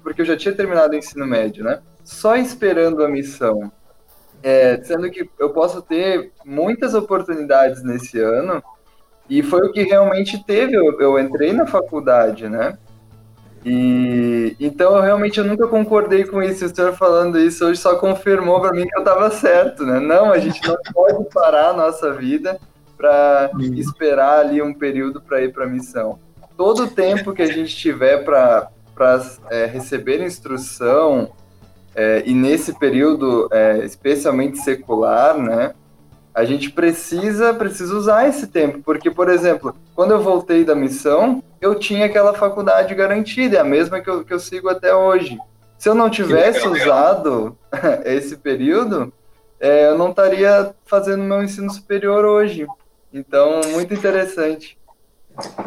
porque 0.02 0.22
eu 0.22 0.26
já 0.26 0.36
tinha 0.36 0.54
terminado 0.54 0.92
o 0.92 0.96
ensino 0.96 1.26
médio, 1.26 1.64
né? 1.64 1.80
Só 2.04 2.36
esperando 2.36 3.04
a 3.04 3.08
missão. 3.08 3.72
É, 4.42 4.80
sendo 4.82 5.10
que 5.10 5.28
eu 5.38 5.50
posso 5.50 5.82
ter 5.82 6.32
muitas 6.44 6.94
oportunidades 6.94 7.82
nesse 7.82 8.20
ano, 8.20 8.62
e 9.28 9.42
foi 9.42 9.66
o 9.66 9.72
que 9.72 9.82
realmente 9.82 10.42
teve. 10.44 10.76
Eu, 10.76 11.00
eu 11.00 11.18
entrei 11.18 11.52
na 11.52 11.66
faculdade, 11.66 12.48
né? 12.48 12.78
E 13.68 14.56
então 14.60 14.94
eu 14.94 15.02
realmente 15.02 15.38
eu 15.38 15.44
nunca 15.44 15.66
concordei 15.66 16.24
com 16.24 16.40
isso. 16.40 16.64
O 16.64 16.74
senhor 16.74 16.92
falando 16.92 17.36
isso 17.36 17.66
hoje 17.66 17.80
só 17.80 17.96
confirmou 17.96 18.60
para 18.60 18.70
mim 18.70 18.86
que 18.86 18.96
eu 18.96 19.00
estava 19.00 19.28
certo, 19.28 19.84
né? 19.84 19.98
Não, 19.98 20.30
a 20.30 20.38
gente 20.38 20.64
não 20.66 20.76
pode 20.94 21.24
parar 21.34 21.70
a 21.70 21.72
nossa 21.72 22.12
vida 22.12 22.60
para 22.96 23.50
esperar 23.74 24.38
ali 24.38 24.62
um 24.62 24.72
período 24.72 25.20
para 25.20 25.42
ir 25.42 25.52
para 25.52 25.64
a 25.64 25.68
missão. 25.68 26.16
Todo 26.56 26.84
o 26.84 26.88
tempo 26.88 27.32
que 27.32 27.42
a 27.42 27.52
gente 27.52 27.74
tiver 27.74 28.24
para 28.24 28.70
é, 29.50 29.66
receber 29.66 30.24
instrução, 30.24 31.32
é, 31.92 32.22
e 32.24 32.32
nesse 32.32 32.72
período, 32.78 33.48
é, 33.52 33.78
especialmente 33.84 34.58
secular, 34.58 35.36
né, 35.36 35.74
a 36.36 36.44
gente 36.44 36.70
precisa, 36.70 37.54
precisa 37.54 37.96
usar 37.96 38.28
esse 38.28 38.46
tempo, 38.46 38.82
porque, 38.84 39.10
por 39.10 39.30
exemplo, 39.30 39.74
quando 39.94 40.10
eu 40.10 40.20
voltei 40.20 40.64
da 40.64 40.74
missão, 40.74 41.42
eu 41.62 41.74
tinha 41.74 42.04
aquela 42.04 42.34
faculdade 42.34 42.94
garantida, 42.94 43.56
é 43.56 43.60
a 43.60 43.64
mesma 43.64 44.02
que 44.02 44.10
eu, 44.10 44.22
que 44.22 44.34
eu 44.34 44.38
sigo 44.38 44.68
até 44.68 44.94
hoje. 44.94 45.38
Se 45.78 45.88
eu 45.88 45.94
não 45.94 46.10
tivesse 46.10 46.68
usado 46.68 47.56
esse 48.04 48.36
período, 48.36 49.10
é, 49.58 49.86
eu 49.86 49.96
não 49.96 50.10
estaria 50.10 50.74
fazendo 50.84 51.24
meu 51.24 51.42
ensino 51.42 51.70
superior 51.72 52.26
hoje. 52.26 52.66
Então, 53.10 53.62
muito 53.70 53.94
interessante. 53.94 54.76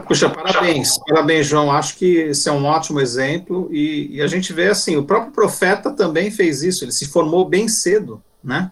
Puxa, 0.08 0.30
parabéns, 0.30 1.00
parabéns, 1.00 1.48
João. 1.48 1.72
Acho 1.72 1.98
que 1.98 2.16
esse 2.18 2.48
é 2.48 2.52
um 2.52 2.66
ótimo 2.66 3.02
exemplo 3.02 3.68
e, 3.72 4.18
e, 4.18 4.22
a 4.22 4.28
gente 4.28 4.54
vê 4.54 4.68
assim, 4.68 4.98
o 4.98 5.04
próprio 5.04 5.32
profeta 5.32 5.90
também 5.90 6.30
fez 6.30 6.62
isso. 6.62 6.84
Ele 6.84 6.92
se 6.92 7.08
formou 7.08 7.44
bem 7.44 7.68
cedo, 7.68 8.22
né, 8.44 8.72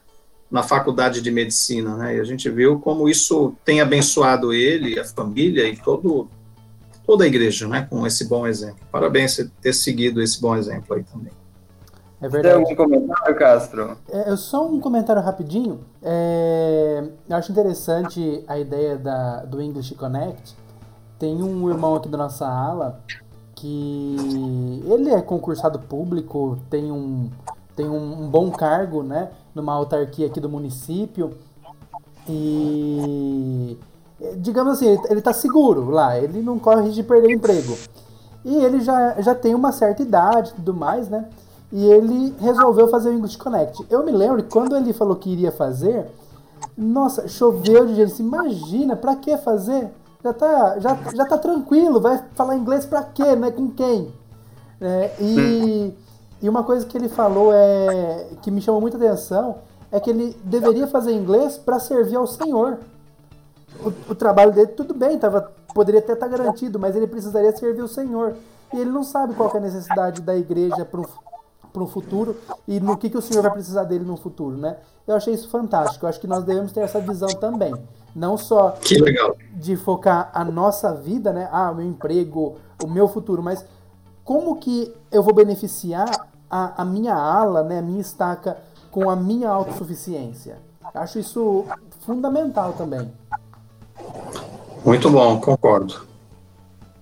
na 0.50 0.64
faculdade 0.64 1.22
de 1.22 1.30
medicina, 1.32 1.96
né? 1.96 2.18
E 2.18 2.20
a 2.20 2.24
gente 2.24 2.50
viu 2.50 2.80
como 2.80 3.10
isso 3.10 3.54
tem 3.66 3.82
abençoado 3.82 4.54
ele, 4.54 5.00
a 5.00 5.04
família 5.04 5.68
e 5.68 5.76
todo 5.76 6.28
toda 7.06 7.24
a 7.24 7.28
igreja, 7.28 7.70
né, 7.70 7.88
com 7.90 8.06
esse 8.06 8.26
bom 8.26 8.46
exemplo. 8.46 8.86
Parabéns 8.92 9.38
por 9.38 9.50
ter 9.62 9.72
seguido 9.72 10.22
esse 10.22 10.42
bom 10.42 10.58
exemplo 10.58 10.94
aí 10.94 11.04
também. 11.06 11.32
É 12.20 12.28
verdade. 12.28 12.56
Tem 12.56 12.64
algum 12.64 12.76
comentário, 12.76 13.36
Castro? 13.38 13.98
É, 14.10 14.36
só 14.36 14.68
um 14.68 14.78
comentário 14.82 15.22
rapidinho. 15.22 15.80
É, 16.04 17.04
eu 17.30 17.36
acho 17.38 17.50
interessante 17.50 18.44
a 18.46 18.60
ideia 18.60 18.98
da, 18.98 19.46
do 19.46 19.62
English 19.62 19.96
Connect 19.96 20.54
tem 21.20 21.42
um 21.42 21.70
irmão 21.70 21.96
aqui 21.96 22.10
da 22.10 22.18
nossa 22.18 22.48
ala 22.48 23.02
que 23.56 24.16
ele 24.86 25.10
é 25.10 25.22
concursado 25.22 25.80
público, 25.80 26.60
tem 26.70 26.92
um, 26.92 27.30
tem 27.76 27.90
um, 27.90 28.24
um 28.24 28.30
bom 28.30 28.52
cargo, 28.52 29.02
né, 29.02 29.32
numa 29.58 29.74
autarquia 29.74 30.28
aqui 30.28 30.40
do 30.40 30.48
município 30.48 31.34
e 32.30 33.78
digamos 34.38 34.74
assim, 34.74 34.98
ele 35.10 35.20
está 35.20 35.34
seguro 35.34 35.90
lá, 35.90 36.18
ele 36.18 36.42
não 36.42 36.58
corre 36.58 36.90
de 36.92 37.04
perder 37.04 37.32
emprego. 37.32 37.78
E 38.46 38.56
ele 38.56 38.80
já, 38.80 39.20
já 39.22 39.36
tem 39.36 39.54
uma 39.54 39.72
certa 39.72 40.02
idade 40.02 40.52
e 40.52 40.54
tudo 40.54 40.74
mais, 40.74 41.10
né? 41.10 41.28
E 41.72 41.86
ele 41.86 42.34
resolveu 42.40 42.88
fazer 42.88 43.10
o 43.10 43.14
English 43.14 43.38
Connect. 43.38 43.86
Eu 43.90 44.06
me 44.06 44.12
lembro 44.12 44.42
que 44.42 44.50
quando 44.50 44.76
ele 44.76 44.94
falou 44.94 45.18
que 45.18 45.30
iria 45.30 45.52
fazer, 45.52 46.06
nossa, 46.78 47.28
choveu 47.28 47.86
de 47.86 47.96
gente. 47.96 48.22
Imagina, 48.22 48.96
pra 48.96 49.16
que 49.16 49.36
fazer? 49.38 49.92
já 50.24 50.34
tá, 50.34 50.80
já, 50.80 50.98
já 51.16 51.26
tá 51.26 51.38
tranquilo, 51.38 52.02
vai 52.02 52.22
falar 52.36 52.56
inglês 52.56 52.86
pra 52.86 53.04
quê, 53.04 53.36
né? 53.36 53.52
Com 53.52 53.70
quem? 53.70 54.14
É, 54.80 55.16
e, 55.20 55.94
e 56.42 56.48
uma 56.48 56.64
coisa 56.64 56.86
que 56.86 56.98
ele 56.98 57.10
falou 57.10 57.52
é 57.54 58.28
que 58.42 58.52
me 58.52 58.62
chamou 58.62 58.80
muita 58.80 58.98
atenção 58.98 59.58
é 59.92 60.00
que 60.00 60.10
ele 60.10 60.38
deveria 60.44 60.88
fazer 60.88 61.14
inglês 61.14 61.58
para 61.58 61.80
servir 61.80 62.16
ao 62.16 62.28
Senhor. 62.28 62.78
O, 63.80 64.12
o, 64.12 64.16
trabalho 64.16 64.52
dele, 64.52 64.68
tudo 64.68 64.94
bem, 64.94 65.18
tava, 65.18 65.52
poderia 65.74 66.00
até 66.00 66.14
estar 66.14 66.28
tá 66.28 66.38
garantido, 66.38 66.80
mas 66.80 66.96
ele 66.96 67.08
precisaria 67.08 67.56
servir 67.56 67.82
o 67.82 67.88
Senhor. 67.88 68.36
E 68.74 68.80
ele 68.80 68.90
não 68.90 69.04
sabe 69.04 69.34
qual 69.34 69.52
é 69.54 69.58
a 69.58 69.62
necessidade 69.62 70.22
da 70.22 70.36
igreja 70.36 70.84
para 70.86 71.02
o 71.84 71.88
futuro 71.88 72.36
e 72.68 72.80
no 72.80 72.98
que, 72.98 73.10
que 73.10 73.18
o 73.18 73.22
Senhor 73.22 73.42
vai 73.42 73.52
precisar 73.52 73.84
dele 73.84 74.04
no 74.04 74.18
futuro, 74.18 74.58
né? 74.58 74.78
Eu 75.08 75.16
achei 75.16 75.34
isso 75.34 75.48
fantástico. 75.48 76.06
Eu 76.06 76.10
acho 76.10 76.20
que 76.20 76.28
nós 76.28 76.44
devemos 76.44 76.74
ter 76.74 76.82
essa 76.82 77.00
visão 77.00 77.30
também. 77.30 77.74
Não 78.14 78.38
só 78.38 78.76
de 79.54 79.76
focar 79.78 80.30
a 80.34 80.44
nossa 80.44 80.94
vida, 80.94 81.32
né? 81.32 81.48
Ah, 81.50 81.72
o 81.72 81.76
meu 81.76 81.86
emprego, 81.86 82.56
o 82.84 82.88
meu 82.88 83.08
futuro, 83.08 83.42
mas 83.42 83.64
como 84.28 84.58
que 84.58 84.94
eu 85.10 85.24
vou 85.24 85.34
beneficiar 85.34 86.28
a, 86.52 86.82
a 86.82 86.86
minha 86.86 87.16
ala, 87.16 87.64
né, 87.64 87.80
a 87.80 87.82
minha 87.82 88.02
estaca 88.02 88.58
com 88.92 89.10
a 89.10 89.16
minha 89.16 89.50
autossuficiência? 89.50 90.58
Acho 90.94 91.18
isso 91.18 91.64
fundamental 92.02 92.74
também. 92.74 93.10
Muito 94.84 95.10
bom, 95.10 95.40
concordo. 95.40 96.02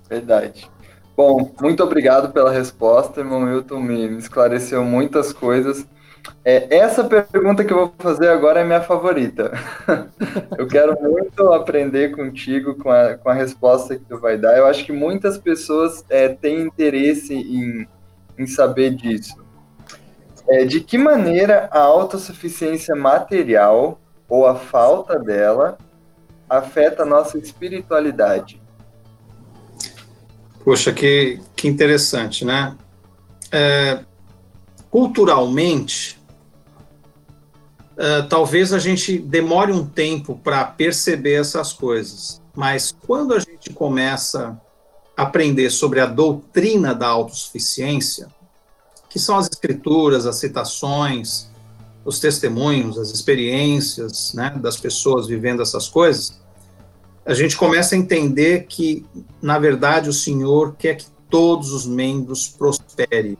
Verdade. 0.07 0.69
Bom, 1.17 1.51
muito 1.59 1.83
obrigado 1.83 2.31
pela 2.31 2.51
resposta, 2.51 3.21
irmão 3.21 3.41
Milton, 3.41 3.79
me, 3.79 4.07
me 4.07 4.19
esclareceu 4.19 4.85
muitas 4.85 5.33
coisas. 5.33 5.83
É, 6.43 6.77
essa 6.77 7.03
pergunta 7.03 7.63
que 7.63 7.73
eu 7.73 7.77
vou 7.77 7.93
fazer 7.97 8.29
agora 8.29 8.61
é 8.61 8.63
minha 8.63 8.81
favorita. 8.81 9.51
eu 10.57 10.67
quero 10.67 10.95
muito 11.01 11.51
aprender 11.53 12.15
contigo 12.15 12.75
com 12.75 12.91
a, 12.91 13.15
com 13.15 13.29
a 13.29 13.33
resposta 13.33 13.95
que 13.95 14.05
tu 14.05 14.19
vai 14.19 14.37
dar. 14.37 14.57
Eu 14.57 14.67
acho 14.67 14.85
que 14.85 14.91
muitas 14.91 15.37
pessoas 15.37 16.05
é, 16.09 16.29
têm 16.29 16.61
interesse 16.61 17.33
em, 17.33 17.87
em 18.37 18.47
saber 18.47 18.95
disso. 18.95 19.43
É, 20.47 20.63
de 20.63 20.81
que 20.81 20.97
maneira 20.97 21.67
a 21.71 21.79
autossuficiência 21.79 22.95
material 22.95 23.99
ou 24.29 24.45
a 24.45 24.55
falta 24.55 25.17
dela 25.17 25.77
afeta 26.47 27.03
a 27.03 27.05
nossa 27.05 27.39
espiritualidade? 27.39 28.61
Poxa, 30.63 30.91
que, 30.91 31.39
que 31.55 31.67
interessante, 31.67 32.45
né? 32.45 32.75
É, 33.51 33.99
culturalmente, 34.89 36.14
é, 37.97 38.21
talvez 38.23 38.73
a 38.73 38.79
gente 38.79 39.17
demore 39.17 39.71
um 39.71 39.85
tempo 39.85 40.39
para 40.43 40.63
perceber 40.65 41.35
essas 41.35 41.71
coisas, 41.71 42.41
mas 42.53 42.95
quando 43.05 43.33
a 43.33 43.39
gente 43.39 43.69
começa 43.71 44.59
a 45.15 45.23
aprender 45.23 45.69
sobre 45.69 45.99
a 45.99 46.05
doutrina 46.05 46.93
da 46.93 47.07
autossuficiência, 47.07 48.27
que 49.09 49.17
são 49.17 49.37
as 49.37 49.47
escrituras, 49.47 50.25
as 50.25 50.35
citações, 50.35 51.49
os 52.03 52.19
testemunhos, 52.19 52.97
as 52.97 53.11
experiências 53.11 54.33
né, 54.33 54.53
das 54.57 54.77
pessoas 54.77 55.25
vivendo 55.25 55.61
essas 55.61 55.87
coisas, 55.87 56.39
a 57.25 57.33
gente 57.33 57.57
começa 57.57 57.95
a 57.95 57.97
entender 57.97 58.67
que, 58.67 59.03
na 59.41 59.57
verdade, 59.57 60.09
o 60.09 60.13
Senhor 60.13 60.75
quer 60.77 60.95
que 60.95 61.07
todos 61.29 61.71
os 61.71 61.85
membros 61.85 62.47
prosperem, 62.47 63.35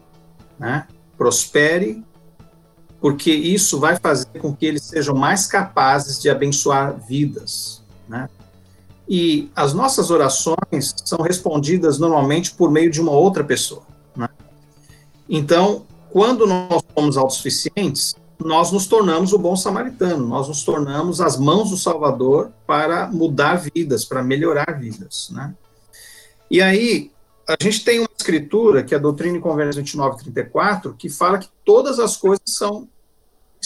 né? 0.58 0.88
Prospere, 1.16 2.04
porque 3.06 3.32
isso 3.32 3.80
vai 3.80 3.98
fazer 3.98 4.40
com 4.40 4.52
que 4.52 4.66
eles 4.66 4.82
sejam 4.82 5.14
mais 5.14 5.46
capazes 5.46 6.20
de 6.20 6.28
abençoar 6.28 7.00
vidas, 7.08 7.84
né? 8.10 8.28
E 9.08 9.48
as 9.56 9.76
nossas 9.76 10.10
orações 10.10 10.92
são 11.06 11.20
respondidas 11.20 12.00
normalmente 12.00 12.56
por 12.56 12.72
meio 12.72 12.90
de 12.90 13.00
uma 13.00 13.12
outra 13.12 13.44
pessoa, 13.44 13.84
né? 14.16 14.28
Então, 15.30 15.86
quando 16.10 16.48
nós 16.48 16.82
somos 16.98 17.16
autossuficientes, 17.16 18.16
nós 18.40 18.72
nos 18.72 18.88
tornamos 18.88 19.34
o 19.34 19.38
bom 19.38 19.56
samaritano, 19.56 20.26
nós 20.26 20.48
nos 20.48 20.64
tornamos 20.64 21.22
as 21.22 21.38
mãos 21.38 21.70
do 21.70 21.78
Salvador 21.78 22.50
para 22.66 23.06
mudar 23.06 23.62
vidas, 23.76 24.04
para 24.04 24.24
melhorar 24.24 24.80
vidas, 24.80 25.30
né? 25.30 25.54
E 26.50 26.60
aí, 26.60 27.12
a 27.48 27.56
gente 27.62 27.86
tem 27.86 28.00
uma 28.00 28.10
escritura, 28.18 28.82
que 28.82 28.96
é 28.96 28.98
a 28.98 29.00
Doutrina 29.00 29.38
e 29.38 29.42
Convênios 29.42 29.76
29 29.76 30.18
34, 30.24 30.96
que 30.96 31.08
fala 31.08 31.38
que 31.38 31.50
todas 31.64 32.00
as 32.00 32.18
coisas 32.18 32.42
são 32.48 32.88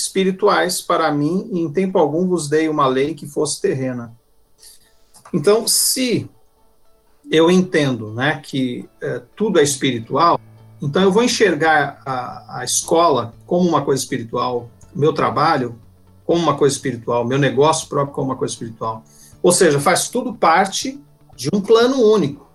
espirituais 0.01 0.81
para 0.81 1.11
mim, 1.11 1.49
e 1.51 1.59
em 1.59 1.71
tempo 1.71 1.97
algum 1.97 2.27
vos 2.27 2.47
dei 2.47 2.69
uma 2.69 2.87
lei 2.87 3.13
que 3.13 3.27
fosse 3.27 3.61
terrena. 3.61 4.13
Então, 5.33 5.67
se 5.67 6.29
eu 7.31 7.51
entendo 7.51 8.11
né, 8.11 8.41
que 8.43 8.89
é, 9.01 9.21
tudo 9.35 9.59
é 9.59 9.63
espiritual, 9.63 10.39
então, 10.81 11.01
eu 11.01 11.11
vou 11.11 11.23
enxergar 11.23 12.01
a, 12.05 12.59
a 12.59 12.63
escola 12.63 13.33
como 13.45 13.67
uma 13.67 13.83
coisa 13.83 14.01
espiritual, 14.01 14.69
meu 14.95 15.13
trabalho 15.13 15.77
como 16.25 16.41
uma 16.41 16.55
coisa 16.55 16.75
espiritual, 16.75 17.25
meu 17.25 17.39
negócio 17.39 17.89
próprio 17.89 18.13
como 18.13 18.29
uma 18.29 18.35
coisa 18.35 18.53
espiritual. 18.53 19.03
Ou 19.41 19.51
seja, 19.51 19.79
faz 19.79 20.09
tudo 20.09 20.33
parte 20.33 21.01
de 21.35 21.49
um 21.51 21.59
plano 21.59 22.01
único, 22.01 22.47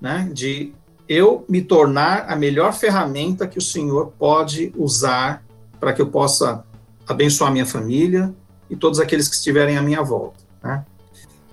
né? 0.00 0.28
De 0.32 0.72
eu 1.06 1.44
me 1.48 1.60
tornar 1.60 2.30
a 2.30 2.34
melhor 2.34 2.72
ferramenta 2.72 3.46
que 3.46 3.58
o 3.58 3.62
Senhor 3.62 4.12
pode 4.18 4.72
usar 4.76 5.44
para 5.78 5.92
que 5.92 6.00
eu 6.00 6.06
possa 6.06 6.64
abençoar 7.10 7.50
minha 7.50 7.66
família 7.66 8.32
e 8.68 8.76
todos 8.76 9.00
aqueles 9.00 9.28
que 9.28 9.34
estiverem 9.34 9.76
à 9.76 9.82
minha 9.82 10.00
volta. 10.00 10.38
Né? 10.62 10.84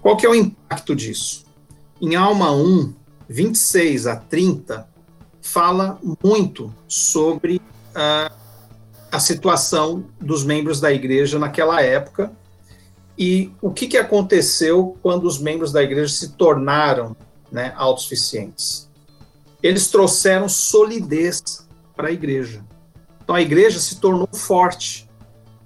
Qual 0.02 0.15
que 0.15 0.26
é 0.26 0.30
o 0.30 0.36
impacto 0.36 0.96
disso? 0.96 1.46
Em 2.00 2.15
Alma 2.15 2.52
1, 2.52 2.93
26 3.28 4.06
a 4.06 4.15
30, 4.15 4.88
fala 5.41 6.00
muito 6.24 6.72
sobre 6.88 7.56
uh, 7.58 8.32
a 9.12 9.20
situação 9.20 10.06
dos 10.20 10.43
membros 10.43 10.80
da 10.80 10.93
igreja 10.93 11.39
naquela 11.39 11.82
época 11.82 12.32
e 13.17 13.52
o 13.60 13.72
que, 13.72 13.88
que 13.88 13.98
aconteceu 13.98 14.96
quando 15.02 15.26
os 15.26 15.39
membros 15.39 15.72
da 15.72 15.82
igreja 15.82 16.13
se 16.13 16.34
tornaram 16.34 17.17
né, 17.52 17.74
autossuficientes. 17.76 18.88
Eles 19.63 19.89
trouxeram 19.89 20.48
solidez 20.48 21.67
para 21.96 22.10
a 22.10 22.12
igreja. 22.12 22.63
Então 23.24 23.36
a 23.36 23.41
igreja 23.41 23.80
se 23.80 24.00
tornou 24.00 24.30
forte. 24.32 25.07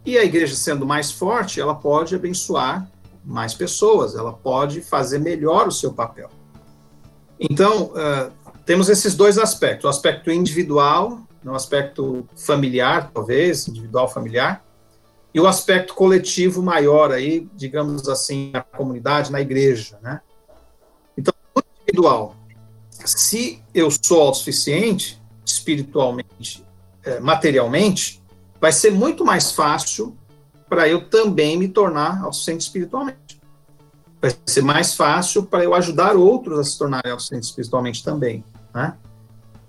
E 0.05 0.17
a 0.17 0.23
igreja 0.23 0.55
sendo 0.55 0.85
mais 0.85 1.11
forte, 1.11 1.61
ela 1.61 1.75
pode 1.75 2.15
abençoar 2.15 2.89
mais 3.23 3.53
pessoas, 3.53 4.15
ela 4.15 4.33
pode 4.33 4.81
fazer 4.81 5.19
melhor 5.19 5.67
o 5.67 5.71
seu 5.71 5.93
papel. 5.93 6.29
Então, 7.39 7.91
uh, 7.91 8.31
temos 8.65 8.89
esses 8.89 9.15
dois 9.15 9.37
aspectos, 9.37 9.85
o 9.85 9.89
aspecto 9.89 10.31
individual, 10.31 11.21
o 11.43 11.53
aspecto 11.53 12.27
familiar, 12.35 13.11
talvez, 13.13 13.67
individual 13.67 14.07
familiar, 14.07 14.63
e 15.33 15.39
o 15.39 15.47
aspecto 15.47 15.93
coletivo 15.93 16.61
maior 16.61 17.11
aí, 17.11 17.47
digamos 17.55 18.09
assim, 18.09 18.51
na 18.51 18.61
comunidade, 18.61 19.31
na 19.31 19.39
igreja, 19.39 19.97
né? 20.01 20.19
Então, 21.17 21.33
individual, 21.85 22.35
se 22.89 23.63
eu 23.73 23.89
sou 23.89 24.21
autossuficiente, 24.21 25.21
espiritualmente, 25.45 26.65
materialmente, 27.21 28.20
vai 28.61 28.71
ser 28.71 28.91
muito 28.91 29.25
mais 29.25 29.51
fácil 29.51 30.15
para 30.69 30.87
eu 30.87 31.09
também 31.09 31.57
me 31.57 31.67
tornar 31.67 32.21
autossuficiente 32.21 32.63
espiritualmente. 32.63 33.41
Vai 34.21 34.31
ser 34.45 34.61
mais 34.61 34.93
fácil 34.93 35.43
para 35.43 35.63
eu 35.63 35.73
ajudar 35.73 36.15
outros 36.15 36.59
a 36.59 36.63
se 36.63 36.77
tornarem 36.77 37.11
autossuficientes 37.11 37.49
espiritualmente 37.49 38.03
também. 38.03 38.45
Né? 38.73 38.93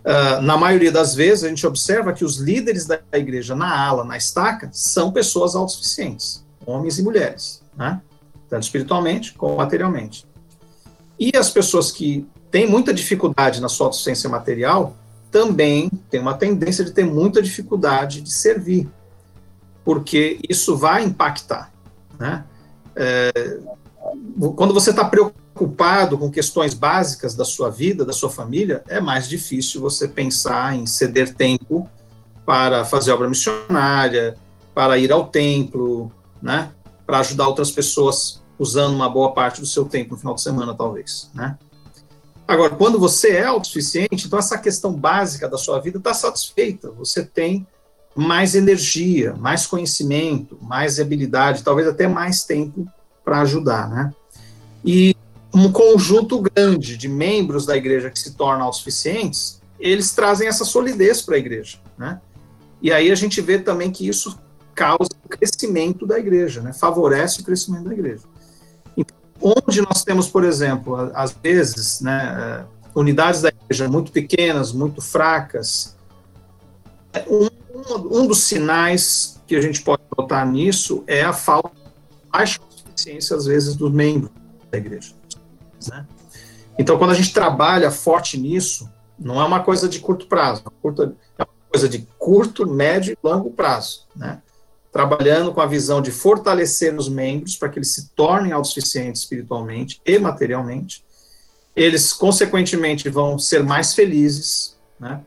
Uh, 0.04 0.42
na 0.42 0.58
maioria 0.58 0.92
das 0.92 1.14
vezes, 1.14 1.42
a 1.42 1.48
gente 1.48 1.66
observa 1.66 2.12
que 2.12 2.22
os 2.22 2.36
líderes 2.36 2.86
da 2.86 3.00
igreja 3.14 3.56
na 3.56 3.82
ala, 3.82 4.04
na 4.04 4.18
estaca, 4.18 4.68
são 4.72 5.10
pessoas 5.10 5.56
autossuficientes, 5.56 6.44
homens 6.66 6.98
e 6.98 7.02
mulheres, 7.02 7.62
né? 7.74 8.00
tanto 8.48 8.64
espiritualmente 8.64 9.32
como 9.32 9.56
materialmente. 9.56 10.26
E 11.18 11.32
as 11.34 11.50
pessoas 11.50 11.90
que 11.90 12.28
têm 12.50 12.68
muita 12.68 12.92
dificuldade 12.92 13.60
na 13.60 13.68
sua 13.68 13.86
autossuficiência 13.86 14.28
material 14.28 14.96
também 15.32 15.90
têm 16.10 16.20
uma 16.20 16.34
tendência 16.34 16.84
de 16.84 16.92
ter 16.92 17.04
muita 17.04 17.42
dificuldade 17.42 18.20
de 18.20 18.30
servir, 18.30 18.88
porque 19.82 20.38
isso 20.46 20.76
vai 20.76 21.02
impactar. 21.02 21.72
Né? 22.18 22.44
É, 22.94 23.58
quando 24.54 24.74
você 24.74 24.90
está 24.90 25.04
preocupado 25.06 26.18
com 26.18 26.30
questões 26.30 26.74
básicas 26.74 27.34
da 27.34 27.46
sua 27.46 27.70
vida, 27.70 28.04
da 28.04 28.12
sua 28.12 28.28
família, 28.28 28.84
é 28.86 29.00
mais 29.00 29.26
difícil 29.26 29.80
você 29.80 30.06
pensar 30.06 30.76
em 30.76 30.84
ceder 30.84 31.34
tempo 31.34 31.88
para 32.44 32.84
fazer 32.84 33.10
obra 33.12 33.28
missionária, 33.28 34.36
para 34.74 34.98
ir 34.98 35.10
ao 35.10 35.28
templo, 35.28 36.12
né? 36.42 36.70
Para 37.06 37.20
ajudar 37.20 37.48
outras 37.48 37.70
pessoas 37.70 38.42
usando 38.58 38.94
uma 38.94 39.08
boa 39.08 39.32
parte 39.32 39.60
do 39.60 39.66
seu 39.66 39.86
tempo 39.86 40.14
no 40.14 40.20
final 40.20 40.34
de 40.34 40.42
semana, 40.42 40.74
talvez, 40.74 41.30
né? 41.34 41.56
Agora, 42.46 42.74
quando 42.74 42.98
você 42.98 43.30
é 43.30 43.44
autossuficiente, 43.44 44.26
então 44.26 44.38
essa 44.38 44.58
questão 44.58 44.92
básica 44.92 45.48
da 45.48 45.56
sua 45.56 45.78
vida 45.80 45.98
está 45.98 46.12
satisfeita. 46.12 46.90
Você 46.90 47.24
tem 47.24 47.66
mais 48.14 48.54
energia, 48.54 49.34
mais 49.34 49.66
conhecimento, 49.66 50.58
mais 50.60 51.00
habilidade, 51.00 51.62
talvez 51.62 51.88
até 51.88 52.06
mais 52.06 52.44
tempo 52.44 52.86
para 53.24 53.40
ajudar, 53.40 53.88
né? 53.88 54.12
E 54.84 55.16
um 55.54 55.70
conjunto 55.70 56.40
grande 56.40 56.96
de 56.96 57.08
membros 57.08 57.64
da 57.64 57.76
igreja 57.76 58.10
que 58.10 58.18
se 58.18 58.34
tornam 58.34 58.66
autossuficientes, 58.66 59.60
eles 59.78 60.12
trazem 60.12 60.48
essa 60.48 60.64
solidez 60.64 61.22
para 61.22 61.36
a 61.36 61.38
igreja, 61.38 61.78
né? 61.96 62.20
E 62.80 62.92
aí 62.92 63.10
a 63.10 63.14
gente 63.14 63.40
vê 63.40 63.58
também 63.58 63.90
que 63.90 64.06
isso 64.06 64.38
causa 64.74 65.10
o 65.24 65.28
crescimento 65.28 66.06
da 66.06 66.18
igreja, 66.18 66.60
né? 66.60 66.72
Favorece 66.72 67.40
o 67.40 67.44
crescimento 67.44 67.84
da 67.84 67.92
igreja. 67.92 68.22
Onde 69.42 69.82
nós 69.82 70.04
temos, 70.04 70.28
por 70.28 70.44
exemplo, 70.44 71.10
às 71.14 71.32
vezes, 71.32 72.00
né, 72.00 72.64
unidades 72.94 73.42
da 73.42 73.48
igreja 73.48 73.88
muito 73.88 74.12
pequenas, 74.12 74.72
muito 74.72 75.00
fracas, 75.00 75.96
um, 77.28 77.48
um 78.20 78.26
dos 78.26 78.38
sinais 78.38 79.40
que 79.46 79.56
a 79.56 79.60
gente 79.60 79.82
pode 79.82 80.02
notar 80.16 80.46
nisso 80.46 81.02
é 81.06 81.22
a 81.22 81.32
falta 81.32 81.70
de 81.70 82.30
baixa 82.30 82.60
suficiência, 82.70 83.36
às 83.36 83.44
vezes, 83.44 83.74
dos 83.74 83.90
membros 83.90 84.30
da 84.70 84.78
igreja. 84.78 85.12
Né? 85.88 86.06
Então, 86.78 86.96
quando 86.96 87.10
a 87.10 87.14
gente 87.14 87.34
trabalha 87.34 87.90
forte 87.90 88.38
nisso, 88.38 88.88
não 89.18 89.40
é 89.40 89.44
uma 89.44 89.62
coisa 89.62 89.88
de 89.88 90.00
curto 90.00 90.26
prazo, 90.26 90.62
é 90.64 91.42
uma 91.42 91.48
coisa 91.70 91.88
de 91.88 92.06
curto, 92.18 92.66
médio 92.66 93.12
e 93.12 93.26
longo 93.26 93.50
prazo. 93.50 94.06
Né? 94.14 94.40
Trabalhando 94.92 95.52
com 95.52 95.60
a 95.60 95.66
visão 95.66 96.02
de 96.02 96.10
fortalecer 96.10 96.94
os 96.94 97.08
membros 97.08 97.56
para 97.56 97.70
que 97.70 97.78
eles 97.78 97.94
se 97.94 98.10
tornem 98.10 98.52
autossuficientes 98.52 99.22
espiritualmente 99.22 100.00
e 100.04 100.18
materialmente. 100.18 101.02
Eles, 101.74 102.12
consequentemente, 102.12 103.08
vão 103.08 103.38
ser 103.38 103.62
mais 103.62 103.94
felizes, 103.94 104.76
né? 105.00 105.22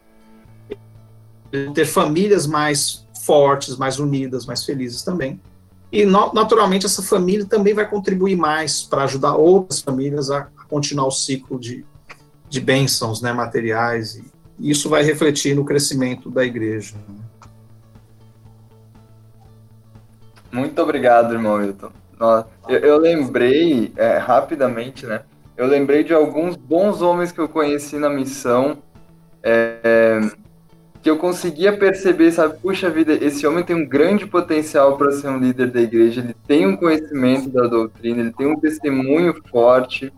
ter 1.73 1.85
famílias 1.85 2.45
mais 2.45 3.05
fortes, 3.23 3.77
mais 3.77 3.99
unidas, 3.99 4.45
mais 4.45 4.63
felizes 4.63 5.01
também. 5.01 5.41
E, 5.91 6.05
naturalmente, 6.05 6.85
essa 6.85 7.01
família 7.01 7.45
também 7.45 7.73
vai 7.73 7.89
contribuir 7.89 8.35
mais 8.35 8.83
para 8.83 9.03
ajudar 9.03 9.35
outras 9.35 9.79
famílias 9.79 10.29
a, 10.29 10.47
continuar 10.67 11.07
o 11.07 11.11
ciclo 11.11 11.59
de, 11.59 11.85
de 12.49 12.59
bênçãos 12.59 13.21
né, 13.21 13.31
materiais. 13.31 14.15
E 14.15 14.25
isso 14.59 14.89
vai 14.89 15.03
refletir 15.03 15.55
no 15.55 15.63
crescimento 15.63 16.29
da 16.29 16.43
igreja. 16.43 16.95
Muito 20.55 20.81
obrigado, 20.81 21.33
irmão 21.33 21.57
Milton. 21.57 21.89
Eu, 22.69 22.79
eu 22.79 22.97
lembrei, 22.97 23.91
é, 23.97 24.17
rapidamente, 24.17 25.05
né? 25.05 25.23
Eu 25.57 25.67
lembrei 25.67 26.03
de 26.03 26.13
alguns 26.13 26.55
bons 26.55 27.01
homens 27.01 27.31
que 27.31 27.39
eu 27.39 27.49
conheci 27.49 27.97
na 27.97 28.09
missão. 28.09 28.77
É, 29.43 30.21
que 31.01 31.09
eu 31.09 31.17
conseguia 31.17 31.77
perceber, 31.77 32.31
sabe, 32.31 32.57
puxa 32.57 32.89
vida, 32.89 33.13
esse 33.13 33.45
homem 33.45 33.63
tem 33.63 33.75
um 33.75 33.85
grande 33.85 34.25
potencial 34.25 34.97
para 34.97 35.11
ser 35.11 35.27
um 35.27 35.37
líder 35.37 35.69
da 35.69 35.79
igreja, 35.79 36.19
ele 36.19 36.35
tem 36.47 36.65
um 36.65 36.75
conhecimento 36.75 37.47
da 37.47 37.67
doutrina, 37.67 38.21
ele 38.21 38.33
tem 38.33 38.47
um 38.47 38.59
testemunho 38.59 39.35
forte, 39.51 40.11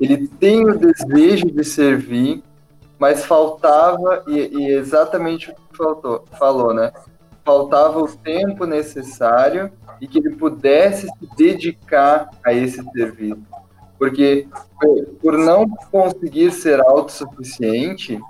ele 0.00 0.26
tem 0.26 0.68
o 0.68 0.76
desejo 0.76 1.46
de 1.46 1.62
servir, 1.62 2.42
mas 2.98 3.24
faltava, 3.24 4.24
e, 4.26 4.36
e 4.36 4.72
exatamente 4.72 5.48
o 5.48 5.54
que 5.54 5.76
faltou, 5.76 6.24
falou, 6.36 6.74
né? 6.74 6.90
Faltava 7.44 7.98
o 7.98 8.08
tempo 8.08 8.66
necessário 8.66 9.70
e 10.00 10.06
que 10.06 10.18
ele 10.18 10.36
pudesse 10.36 11.06
se 11.06 11.36
dedicar 11.36 12.30
a 12.44 12.52
esse 12.52 12.82
serviço. 12.92 13.42
Porque 13.98 14.48
por 15.20 15.38
não 15.38 15.68
conseguir 15.90 16.50
ser 16.52 16.80
autossuficiente, 16.80 18.20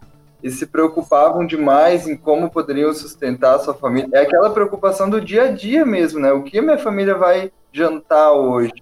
e 0.43 0.51
se 0.51 0.67
preocupavam 0.67 1.47
demais 1.47 2.09
em 2.09 2.17
como 2.17 2.51
poderiam 2.51 2.93
sustentar 2.93 3.55
a 3.55 3.59
sua 3.61 3.75
família. 3.75 4.09
É 4.13 4.23
aquela 4.23 4.51
preocupação 4.51 5.09
do 5.09 5.21
dia 5.21 5.45
a 5.45 5.53
dia 5.53 5.87
mesmo, 5.87 6.19
né? 6.19 6.33
O 6.33 6.43
que 6.43 6.61
minha 6.61 6.79
família 6.79 7.15
vai 7.15 7.53
jantar 7.73 8.33
hoje? 8.33 8.73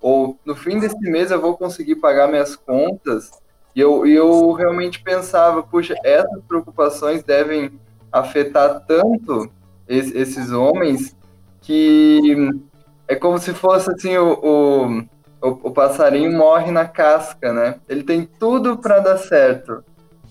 Ou 0.00 0.36
no 0.44 0.56
fim 0.56 0.78
desse 0.78 0.98
mês 0.98 1.30
eu 1.30 1.40
vou 1.40 1.56
conseguir 1.56 1.96
pagar 1.96 2.26
minhas 2.26 2.56
contas? 2.56 3.30
E 3.74 3.80
eu, 3.80 4.04
eu 4.06 4.52
realmente 4.52 5.02
pensava, 5.02 5.62
puxa, 5.62 5.94
essas 6.04 6.42
preocupações 6.48 7.22
devem 7.22 7.78
afetar 8.10 8.84
tanto 8.86 9.50
esses 9.88 10.50
homens 10.50 11.16
que 11.60 12.36
é 13.08 13.14
como 13.14 13.38
se 13.38 13.52
fosse 13.52 13.90
assim 13.90 14.16
o, 14.16 15.06
o, 15.40 15.48
o 15.48 15.70
passarinho 15.70 16.32
morre 16.32 16.70
na 16.70 16.86
casca, 16.86 17.52
né? 17.52 17.76
Ele 17.88 18.02
tem 18.02 18.24
tudo 18.24 18.76
para 18.76 18.98
dar 18.98 19.18
certo, 19.18 19.84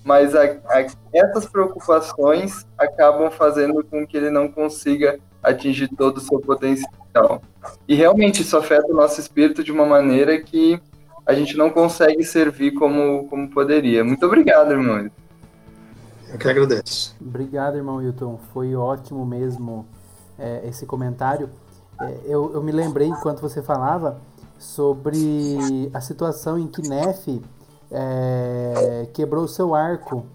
mas 0.04 0.36
a, 0.36 0.44
a, 0.44 0.86
essas 1.14 1.46
preocupações 1.46 2.66
acabam 2.78 3.30
fazendo 3.32 3.84
com 3.84 4.06
que 4.06 4.18
ele 4.18 4.30
não 4.30 4.48
consiga 4.48 5.20
atingir 5.42 5.90
todo 5.90 6.18
o 6.18 6.22
seu 6.22 6.40
potencial. 6.40 7.42
E 7.88 7.96
realmente 7.96 8.42
isso 8.42 8.58
afeta 8.58 8.88
o 8.92 8.96
nosso 8.96 9.20
espírito 9.20 9.64
de 9.64 9.72
uma 9.72 9.86
maneira 9.86 10.40
que 10.42 10.80
a 11.26 11.34
gente 11.34 11.56
não 11.56 11.70
consegue 11.70 12.24
servir 12.24 12.72
como, 12.72 13.28
como 13.30 13.50
poderia. 13.50 14.04
Muito 14.04 14.26
obrigado, 14.26 14.72
irmão. 14.72 15.10
Eu 16.34 16.40
que 16.40 16.50
agradeço. 16.50 17.16
Obrigado, 17.22 17.78
irmão 17.78 18.02
Hilton. 18.02 18.40
Foi 18.52 18.76
ótimo 18.76 19.24
mesmo 19.24 19.86
é, 20.38 20.68
esse 20.68 20.84
comentário. 20.84 21.48
É, 22.02 22.22
eu, 22.26 22.52
eu 22.56 22.64
me 22.64 22.72
lembrei, 22.72 23.08
enquanto 23.08 23.40
você 23.40 23.62
falava, 23.62 24.20
sobre 24.58 25.92
a 25.94 26.02
situação 26.02 26.58
em 26.58 26.66
que 26.66 26.82
Nefe 26.88 27.40
é, 27.92 29.08
quebrou 29.14 29.48
seu 29.48 29.76
arco. 29.76 30.26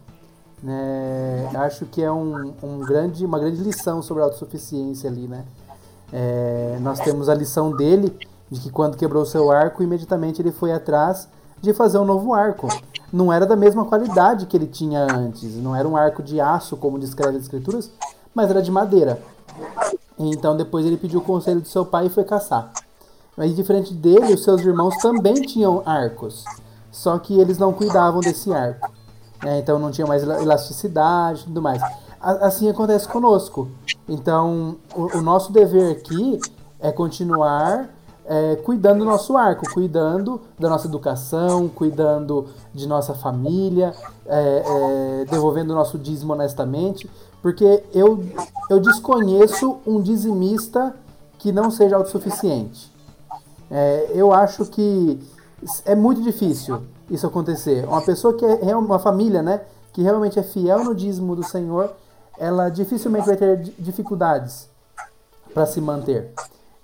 Né? 0.63 1.51
Acho 1.57 1.85
que 1.85 2.01
é 2.01 2.13
um, 2.13 2.55
um, 2.63 2.79
grande, 2.79 3.27
uma 3.27 3.41
grande 3.41 3.61
lição 3.61 4.01
sobre 4.01 4.23
a 4.23 4.27
autossuficiência 4.27 5.11
ali, 5.11 5.27
né? 5.27 5.45
É, 6.13 6.79
nós 6.81 7.01
temos 7.01 7.29
a 7.29 7.35
lição 7.35 7.77
dele 7.77 8.17
de 8.49 8.61
que 8.61 8.71
quando 8.71 8.97
quebrou 8.97 9.27
seu 9.27 9.51
arco, 9.51 9.83
imediatamente 9.83 10.41
ele 10.41 10.53
foi 10.53 10.73
atrás 10.73 11.29
de 11.61 11.73
fazer 11.73 11.99
um 11.99 12.05
novo 12.05 12.35
arco. 12.35 12.69
Não 13.13 13.33
era 13.33 13.47
da 13.47 13.57
mesma 13.57 13.85
qualidade 13.85 14.47
que 14.47 14.57
ele 14.57 14.67
tinha 14.67 15.05
antes, 15.05 15.57
não 15.57 15.75
era 15.75 15.89
um 15.89 15.97
arco 15.97 16.23
de 16.23 16.41
aço, 16.41 16.77
como 16.77 16.99
descreve 16.99 17.37
as 17.37 17.45
escrituras, 17.45 17.91
mas 18.35 18.51
era 18.51 18.63
de 18.63 18.71
madeira. 18.71 19.21
Então 20.19 20.57
depois 20.57 20.85
ele 20.85 20.97
pediu 20.97 21.21
o 21.21 21.25
conselho 21.25 21.61
do 21.61 21.69
seu 21.69 21.87
pai 21.87 22.07
e 22.07 22.11
foi 22.11 22.25
caçar. 22.25 22.71
Mas 23.37 23.55
diferente 23.55 23.95
dele, 23.95 24.35
os 24.35 24.43
seus 24.43 24.61
irmãos 24.63 24.97
também 24.97 25.35
tinham 25.35 25.83
arcos 25.87 26.45
só 26.99 27.19
que 27.19 27.39
eles 27.39 27.59
não 27.59 27.73
cuidavam 27.73 28.21
desse 28.21 28.53
arco. 28.53 28.91
Né? 29.43 29.59
Então 29.59 29.79
não 29.79 29.91
tinha 29.91 30.07
mais 30.07 30.23
elasticidade 30.23 31.43
e 31.43 31.45
tudo 31.45 31.63
mais. 31.63 31.81
Assim 32.21 32.69
acontece 32.69 33.07
conosco. 33.07 33.69
Então, 34.09 34.77
o, 34.95 35.19
o 35.19 35.23
nosso 35.23 35.53
dever 35.53 35.93
aqui 35.93 36.41
é 36.81 36.91
continuar 36.91 37.89
é, 38.29 38.57
cuidando 38.57 38.99
do 38.99 39.05
nosso 39.07 39.39
arco, 39.39 39.65
cuidando 39.73 40.43
da 40.59 40.69
nossa 40.69 40.87
educação, 40.87 41.67
cuidando 41.67 42.47
de 42.75 42.87
nossa 42.87 43.15
família, 43.15 43.95
é, 44.27 44.63
é, 44.67 45.25
devolvendo 45.31 45.73
o 45.73 45.75
nosso 45.75 45.99
dízimo 45.99 46.35
honestamente, 46.35 47.11
porque 47.41 47.83
eu, 47.95 48.23
eu 48.69 48.79
desconheço 48.81 49.79
um 49.87 50.03
dizimista 50.03 50.95
que 51.39 51.51
não 51.51 51.71
seja 51.71 51.97
autossuficiente. 51.97 52.93
É, 53.71 54.11
eu 54.15 54.33
acho 54.35 54.67
que 54.67 55.19
é 55.87 55.95
muito 55.95 56.23
difícil 56.23 56.83
isso 57.11 57.27
acontecer. 57.27 57.87
Uma 57.87 58.03
pessoa 58.03 58.35
que 58.35 58.45
é 58.45 58.77
uma 58.77 58.99
família, 58.99 59.43
né, 59.43 59.63
que 59.91 60.03
realmente 60.03 60.39
é 60.39 60.43
fiel 60.43 60.85
no 60.85 60.95
dízimo 60.95 61.35
do 61.35 61.43
Senhor, 61.43 61.93
ela 62.39 62.69
dificilmente 62.69 63.27
vai 63.27 63.37
ter 63.37 63.73
dificuldades 63.79 64.69
para 65.55 65.65
se 65.65 65.81
manter. 65.81 66.35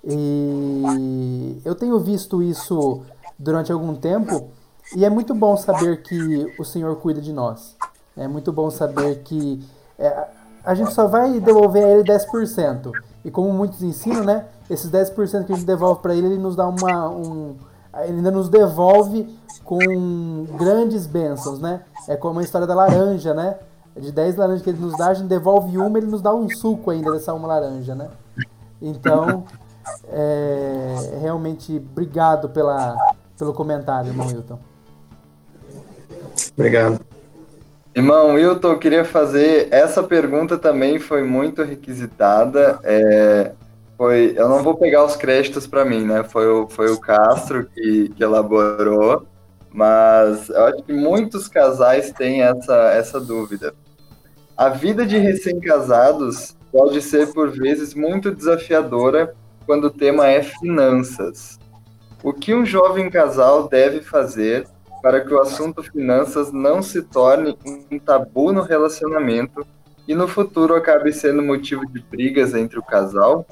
E 0.05 1.61
eu 1.65 1.73
tenho 1.73 1.99
visto 1.99 2.43
isso 2.43 3.01
durante 3.39 3.71
algum 3.71 3.95
tempo 3.95 4.49
e 4.95 5.03
é 5.03 5.09
muito 5.09 5.33
bom 5.33 5.57
saber 5.57 6.03
que 6.03 6.53
o 6.59 6.63
Senhor 6.63 6.95
cuida 6.97 7.19
de 7.19 7.33
nós. 7.33 7.75
É 8.15 8.27
muito 8.27 8.51
bom 8.51 8.69
saber 8.69 9.23
que 9.23 9.65
é, 9.97 10.27
a 10.63 10.75
gente 10.75 10.93
só 10.93 11.07
vai 11.07 11.39
devolver 11.39 11.83
a 11.83 11.89
ele 11.89 12.03
10%. 12.03 12.91
E 13.23 13.31
como 13.31 13.51
muitos 13.51 13.81
ensinam, 13.81 14.23
né? 14.23 14.45
Esses 14.69 14.89
10% 14.91 15.45
que 15.45 15.53
a 15.53 15.55
gente 15.55 15.65
devolve 15.65 16.01
para 16.01 16.13
ele, 16.13 16.27
ele 16.27 16.37
nos 16.37 16.55
dá 16.55 16.67
uma, 16.67 17.09
um, 17.09 17.55
ele 18.03 18.17
ainda 18.17 18.31
nos 18.31 18.47
devolve 18.47 19.27
com 19.63 20.45
grandes 20.57 21.07
bênçãos, 21.07 21.59
né? 21.59 21.81
É 22.07 22.15
como 22.15 22.39
a 22.39 22.43
história 22.43 22.67
da 22.67 22.75
laranja, 22.75 23.33
né? 23.33 23.57
De 23.95 24.11
10 24.11 24.35
laranjas 24.35 24.61
que 24.61 24.69
ele 24.69 24.79
nos 24.79 24.95
dá, 24.97 25.07
a 25.07 25.13
gente 25.13 25.27
devolve 25.27 25.77
uma, 25.77 25.97
ele 25.97 26.07
nos 26.07 26.21
dá 26.21 26.33
um 26.33 26.47
suco 26.49 26.91
ainda 26.91 27.11
dessa 27.11 27.33
uma 27.33 27.47
laranja, 27.47 27.95
né? 27.95 28.09
Então, 28.81 29.43
é, 30.09 31.19
realmente, 31.21 31.77
obrigado 31.77 32.49
pela, 32.49 32.95
pelo 33.37 33.53
comentário, 33.53 34.09
irmão 34.09 34.27
Wilton. 34.27 34.59
Obrigado. 36.53 36.99
Irmão 37.93 38.33
Wilton, 38.33 38.71
eu 38.71 38.79
queria 38.79 39.05
fazer. 39.05 39.69
Essa 39.71 40.03
pergunta 40.03 40.57
também 40.57 40.99
foi 40.99 41.23
muito 41.23 41.63
requisitada. 41.63 42.79
É, 42.83 43.53
foi, 43.97 44.33
eu 44.35 44.49
não 44.49 44.61
vou 44.61 44.75
pegar 44.75 45.05
os 45.05 45.15
créditos 45.15 45.65
para 45.65 45.85
mim, 45.85 46.05
né? 46.05 46.23
Foi 46.23 46.47
o, 46.47 46.67
foi 46.67 46.91
o 46.91 46.99
Castro 46.99 47.65
que, 47.73 48.09
que 48.09 48.23
elaborou, 48.23 49.25
mas 49.71 50.49
eu 50.49 50.65
acho 50.65 50.83
que 50.83 50.91
muitos 50.91 51.47
casais 51.47 52.11
têm 52.11 52.41
essa, 52.41 52.75
essa 52.91 53.19
dúvida. 53.19 53.73
A 54.57 54.69
vida 54.69 55.05
de 55.05 55.17
recém-casados 55.17 56.55
pode 56.71 57.01
ser, 57.01 57.33
por 57.33 57.49
vezes, 57.51 57.93
muito 57.93 58.35
desafiadora 58.35 59.33
quando 59.65 59.85
o 59.85 59.91
tema 59.91 60.27
é 60.27 60.41
finanças. 60.41 61.59
O 62.23 62.33
que 62.33 62.53
um 62.53 62.65
jovem 62.65 63.09
casal 63.09 63.67
deve 63.67 64.01
fazer 64.01 64.67
para 65.01 65.21
que 65.21 65.33
o 65.33 65.39
assunto 65.39 65.83
finanças 65.83 66.51
não 66.51 66.81
se 66.81 67.03
torne 67.03 67.57
um 67.91 67.99
tabu 67.99 68.51
no 68.51 68.61
relacionamento 68.61 69.65
e 70.07 70.15
no 70.15 70.27
futuro 70.27 70.75
acabe 70.75 71.13
sendo 71.13 71.41
motivo 71.41 71.85
de 71.85 71.99
brigas 71.99 72.53
entre 72.53 72.79
o 72.79 72.83
casal? 72.83 73.45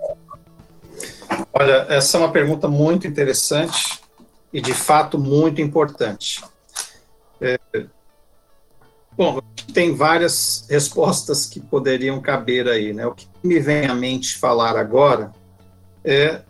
Olha, 1.54 1.86
essa 1.90 2.18
é 2.18 2.20
uma 2.20 2.32
pergunta 2.32 2.68
muito 2.68 3.06
interessante 3.06 4.00
e, 4.52 4.62
de 4.62 4.74
fato, 4.74 5.20
muito 5.20 5.62
importante. 5.62 6.44
É, 7.40 7.60
Bom, 9.16 9.40
tem 9.74 9.96
várias 9.96 10.66
respostas 10.70 11.46
que 11.46 11.60
poderiam 11.60 12.20
caber 12.20 12.68
aí, 12.68 12.94
né? 12.94 13.06
O 13.06 13.14
que 13.14 13.28
me 13.44 13.60
vem 13.60 13.86
à 13.86 13.94
mente 13.94 14.38
falar 14.40 14.76
agora 14.76 15.32
é 16.04 16.42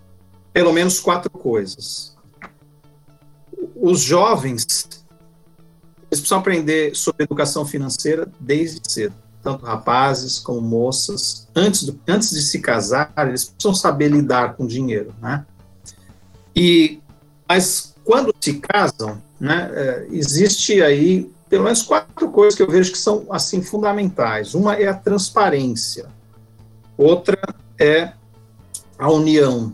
pelo 0.52 0.72
menos 0.72 1.00
quatro 1.00 1.30
coisas. 1.30 2.16
Os 3.76 4.02
jovens 4.02 4.66
eles 6.14 6.20
precisam 6.20 6.38
aprender 6.38 6.96
sobre 6.96 7.24
educação 7.24 7.66
financeira 7.66 8.32
desde 8.40 8.80
cedo, 8.88 9.16
tanto 9.42 9.66
rapazes 9.66 10.38
como 10.38 10.62
moças. 10.62 11.48
Antes, 11.56 11.84
do, 11.84 12.00
antes 12.08 12.30
de 12.30 12.42
se 12.44 12.60
casar, 12.60 13.12
eles 13.18 13.46
precisam 13.46 13.74
saber 13.74 14.10
lidar 14.10 14.56
com 14.56 14.68
dinheiro, 14.68 15.14
né? 15.20 15.44
E 16.56 17.00
mas 17.50 17.96
quando 18.04 18.34
se 18.40 18.54
casam, 18.56 19.22
né, 19.40 19.70
é, 19.74 20.08
existe 20.12 20.82
aí 20.82 21.32
pelo 21.50 21.64
menos 21.64 21.82
quatro 21.82 22.30
coisas 22.30 22.56
que 22.56 22.62
eu 22.62 22.70
vejo 22.70 22.92
que 22.92 22.98
são 22.98 23.26
assim 23.30 23.62
fundamentais. 23.62 24.54
Uma 24.54 24.76
é 24.76 24.88
a 24.88 24.94
transparência, 24.94 26.06
outra 26.96 27.40
é 27.80 28.14
a 29.04 29.12
união, 29.12 29.74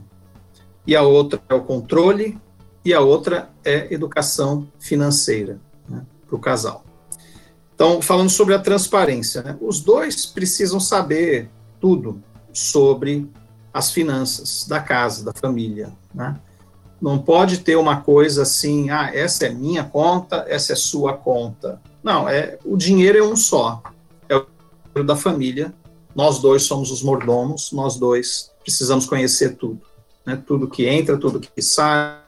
e 0.88 0.96
a 0.96 1.04
outra 1.04 1.40
é 1.48 1.54
o 1.54 1.62
controle, 1.62 2.36
e 2.84 2.96
a 2.96 3.00
outra 3.00 3.52
é 3.64 3.94
educação 3.94 4.68
financeira 4.80 5.62
né, 5.88 6.04
para 6.26 6.36
o 6.36 6.40
casal. 6.40 6.84
Então, 7.76 8.02
falando 8.02 8.32
sobre 8.32 8.56
a 8.56 8.60
transparência, 8.60 9.44
né, 9.44 9.56
os 9.62 9.82
dois 9.82 10.26
precisam 10.26 10.80
saber 10.80 11.48
tudo 11.80 12.24
sobre 12.52 13.30
as 13.72 13.92
finanças 13.92 14.66
da 14.68 14.80
casa, 14.80 15.24
da 15.24 15.32
família. 15.32 15.94
Né? 16.12 16.36
Não 17.00 17.20
pode 17.20 17.60
ter 17.60 17.76
uma 17.76 18.02
coisa 18.02 18.42
assim, 18.42 18.90
ah, 18.90 19.12
essa 19.14 19.46
é 19.46 19.50
minha 19.50 19.84
conta, 19.84 20.44
essa 20.48 20.74
é 20.74 20.76
sua 20.76 21.14
conta. 21.14 21.80
Não, 22.04 22.28
é 22.28 22.58
o 22.66 22.76
dinheiro 22.76 23.20
é 23.20 23.24
um 23.24 23.36
só. 23.36 23.84
É 24.28 24.36
o 24.36 24.48
dinheiro 24.86 25.06
da 25.06 25.16
família. 25.16 25.72
Nós 26.16 26.40
dois 26.40 26.64
somos 26.64 26.90
os 26.90 27.04
mordomos, 27.04 27.72
nós 27.72 27.96
dois 27.96 28.49
precisamos 28.62 29.06
conhecer 29.06 29.56
tudo. 29.56 29.82
Né? 30.26 30.42
Tudo 30.46 30.68
que 30.68 30.86
entra, 30.86 31.18
tudo 31.18 31.40
que 31.40 31.62
sai 31.62 32.20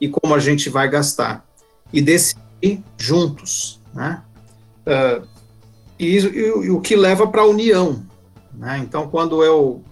e 0.00 0.08
como 0.08 0.34
a 0.34 0.38
gente 0.38 0.68
vai 0.68 0.88
gastar. 0.88 1.46
E 1.92 2.00
decidir 2.00 2.82
juntos. 2.98 3.80
Né? 3.94 4.22
Uh, 4.86 5.26
e, 5.98 6.18
e, 6.18 6.46
e, 6.46 6.70
o 6.70 6.80
que 6.80 6.96
leva 6.96 7.26
para 7.26 7.42
a 7.42 7.46
união. 7.46 8.04
Né? 8.52 8.78
Então, 8.78 9.08
quando 9.08 9.44
eu 9.44 9.82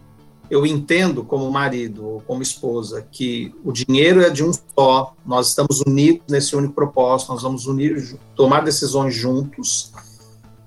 eu 0.50 0.64
entendo 0.64 1.22
como 1.22 1.50
marido 1.50 2.06
ou 2.06 2.20
como 2.22 2.42
esposa 2.42 3.06
que 3.10 3.54
o 3.62 3.70
dinheiro 3.70 4.22
é 4.22 4.30
de 4.30 4.42
um 4.42 4.50
só, 4.52 5.14
nós 5.24 5.48
estamos 5.48 5.80
unidos 5.86 6.22
nesse 6.28 6.56
único 6.56 6.72
propósito, 6.72 7.32
nós 7.32 7.42
vamos 7.42 7.66
unir, 7.66 8.18
tomar 8.34 8.60
decisões 8.62 9.14
juntos 9.14 9.92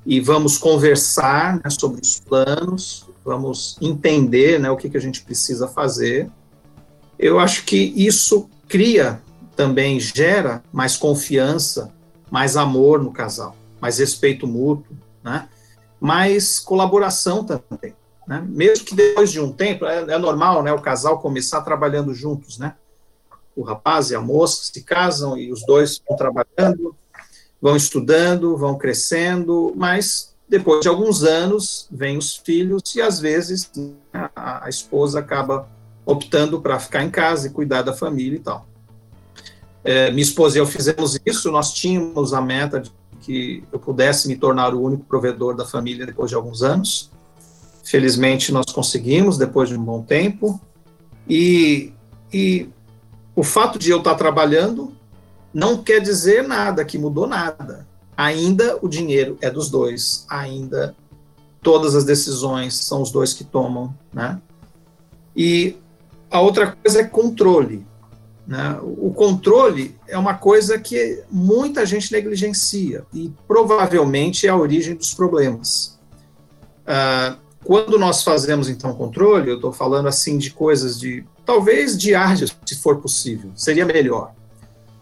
e 0.06 0.20
vamos 0.20 0.58
conversar 0.58 1.56
né, 1.56 1.70
sobre 1.70 2.02
os 2.02 2.20
planos, 2.20 3.08
vamos 3.24 3.78
entender 3.82 4.60
né, 4.60 4.70
o 4.70 4.78
que, 4.78 4.90
que 4.90 4.98
a 4.98 5.02
gente 5.02 5.24
precisa 5.24 5.68
fazer. 5.68 6.30
Eu 7.18 7.40
acho 7.40 7.66
que 7.66 7.94
isso 7.96 8.50
cria 8.68 9.22
também, 9.56 10.00
gera 10.00 10.64
mais 10.72 10.98
confiança, 10.98 11.94
mais 12.30 12.58
amor 12.58 13.02
no 13.02 13.12
casal, 13.12 13.56
mais 13.80 14.00
respeito 14.00 14.48
mútuo, 14.48 14.96
né, 15.24 15.48
mais 16.00 16.60
colaboração 16.60 17.44
também. 17.44 17.94
Né? 18.28 18.44
Mesmo 18.48 18.86
que 18.86 18.96
depois 18.96 19.32
de 19.32 19.40
um 19.40 19.52
tempo, 19.52 19.86
é, 19.86 20.14
é, 20.14 20.18
normal 20.18 20.64
né, 20.64 20.72
o 20.72 20.82
casal 20.82 21.20
começar 21.20 21.62
trabalhando 21.62 22.14
juntos, 22.14 22.58
né? 22.58 22.76
O 23.54 23.64
rapaz 23.64 24.10
e 24.10 24.16
a 24.16 24.22
moça 24.22 24.64
se 24.64 24.82
casam 24.84 25.38
e 25.38 25.52
os 25.52 25.66
dois 25.66 26.02
vão 26.08 26.18
trabalhando, 26.18 26.96
vão 27.62 27.76
estudando, 27.76 28.56
vão 28.56 28.78
crescendo, 28.78 29.74
mas 29.76 30.31
depois 30.52 30.82
de 30.82 30.90
alguns 30.90 31.24
anos 31.24 31.88
vêm 31.90 32.18
os 32.18 32.36
filhos 32.36 32.94
e 32.94 33.02
às 33.02 33.22
vezes 33.22 33.72
a, 34.14 34.66
a 34.66 34.70
esposa 34.70 35.20
acaba 35.20 35.66
optando 36.06 36.60
para 36.60 36.78
ficar 36.78 37.06
em 37.06 37.10
casa 37.10 37.48
e 37.48 37.52
cuidar 37.52 37.84
da 37.84 37.94
família 37.94 38.36
e 38.36 38.40
tal. 38.40 38.68
É, 39.82 40.12
minha 40.12 40.22
esposa 40.22 40.58
e 40.58 40.60
eu 40.60 40.66
fizemos 40.66 41.18
isso, 41.26 41.50
nós 41.54 41.74
tínhamos 41.74 42.34
a 42.34 42.42
meta 42.42 42.82
de 42.82 42.92
que 43.22 43.64
eu 43.72 43.80
pudesse 43.80 44.28
me 44.28 44.36
tornar 44.36 44.74
o 44.74 44.82
único 44.82 45.06
provedor 45.06 45.56
da 45.56 45.64
família 45.64 46.06
depois 46.06 46.30
de 46.30 46.36
alguns 46.36 46.62
anos. 46.62 47.10
Felizmente 47.86 48.52
nós 48.52 48.66
conseguimos 48.74 49.38
depois 49.38 49.70
de 49.70 49.78
um 49.78 49.84
bom 49.84 50.02
tempo. 50.02 50.60
E, 51.30 51.94
e 52.34 52.68
o 53.34 53.44
fato 53.44 53.80
de 53.80 53.90
eu 53.90 54.00
estar 54.00 54.16
trabalhando 54.16 54.94
não 55.54 55.82
quer 55.82 56.02
dizer 56.02 56.46
nada, 56.46 56.84
que 56.84 56.98
mudou 56.98 57.26
nada. 57.26 57.88
Ainda 58.16 58.78
o 58.82 58.88
dinheiro 58.88 59.38
é 59.42 59.50
dos 59.50 59.70
dois, 59.70 60.26
ainda 60.30 60.96
todas 61.62 61.96
as 61.96 62.04
decisões 62.04 62.76
são 62.76 63.02
os 63.02 63.12
dois 63.12 63.34
que 63.34 63.44
tomam, 63.44 63.96
né? 64.14 64.40
E 65.36 65.76
a 66.30 66.42
outra 66.42 66.72
coisa 66.72 67.02
é 67.02 67.04
controle. 67.04 67.86
Né? 68.48 68.78
O 68.82 69.14
controle 69.14 69.96
é 70.08 70.18
uma 70.18 70.34
coisa 70.34 70.78
que 70.80 71.24
muita 71.32 71.86
gente 71.86 72.12
negligencia 72.12 73.06
e 73.14 73.32
provavelmente 73.48 74.48
é 74.48 74.50
a 74.50 74.58
origem 74.58 74.96
dos 74.96 75.14
problemas. 75.14 76.00
Uh, 76.82 77.38
quando 77.64 77.98
nós 78.00 78.24
fazemos, 78.24 78.68
então, 78.68 78.94
controle, 78.94 79.50
eu 79.50 79.56
estou 79.56 79.72
falando, 79.72 80.08
assim, 80.08 80.38
de 80.38 80.52
coisas 80.52 81.00
de, 81.00 81.24
talvez 81.46 81.98
diárias, 81.98 82.56
se 82.66 82.76
for 82.76 82.98
possível, 82.98 83.52
seria 83.56 83.86
melhor. 83.86 84.34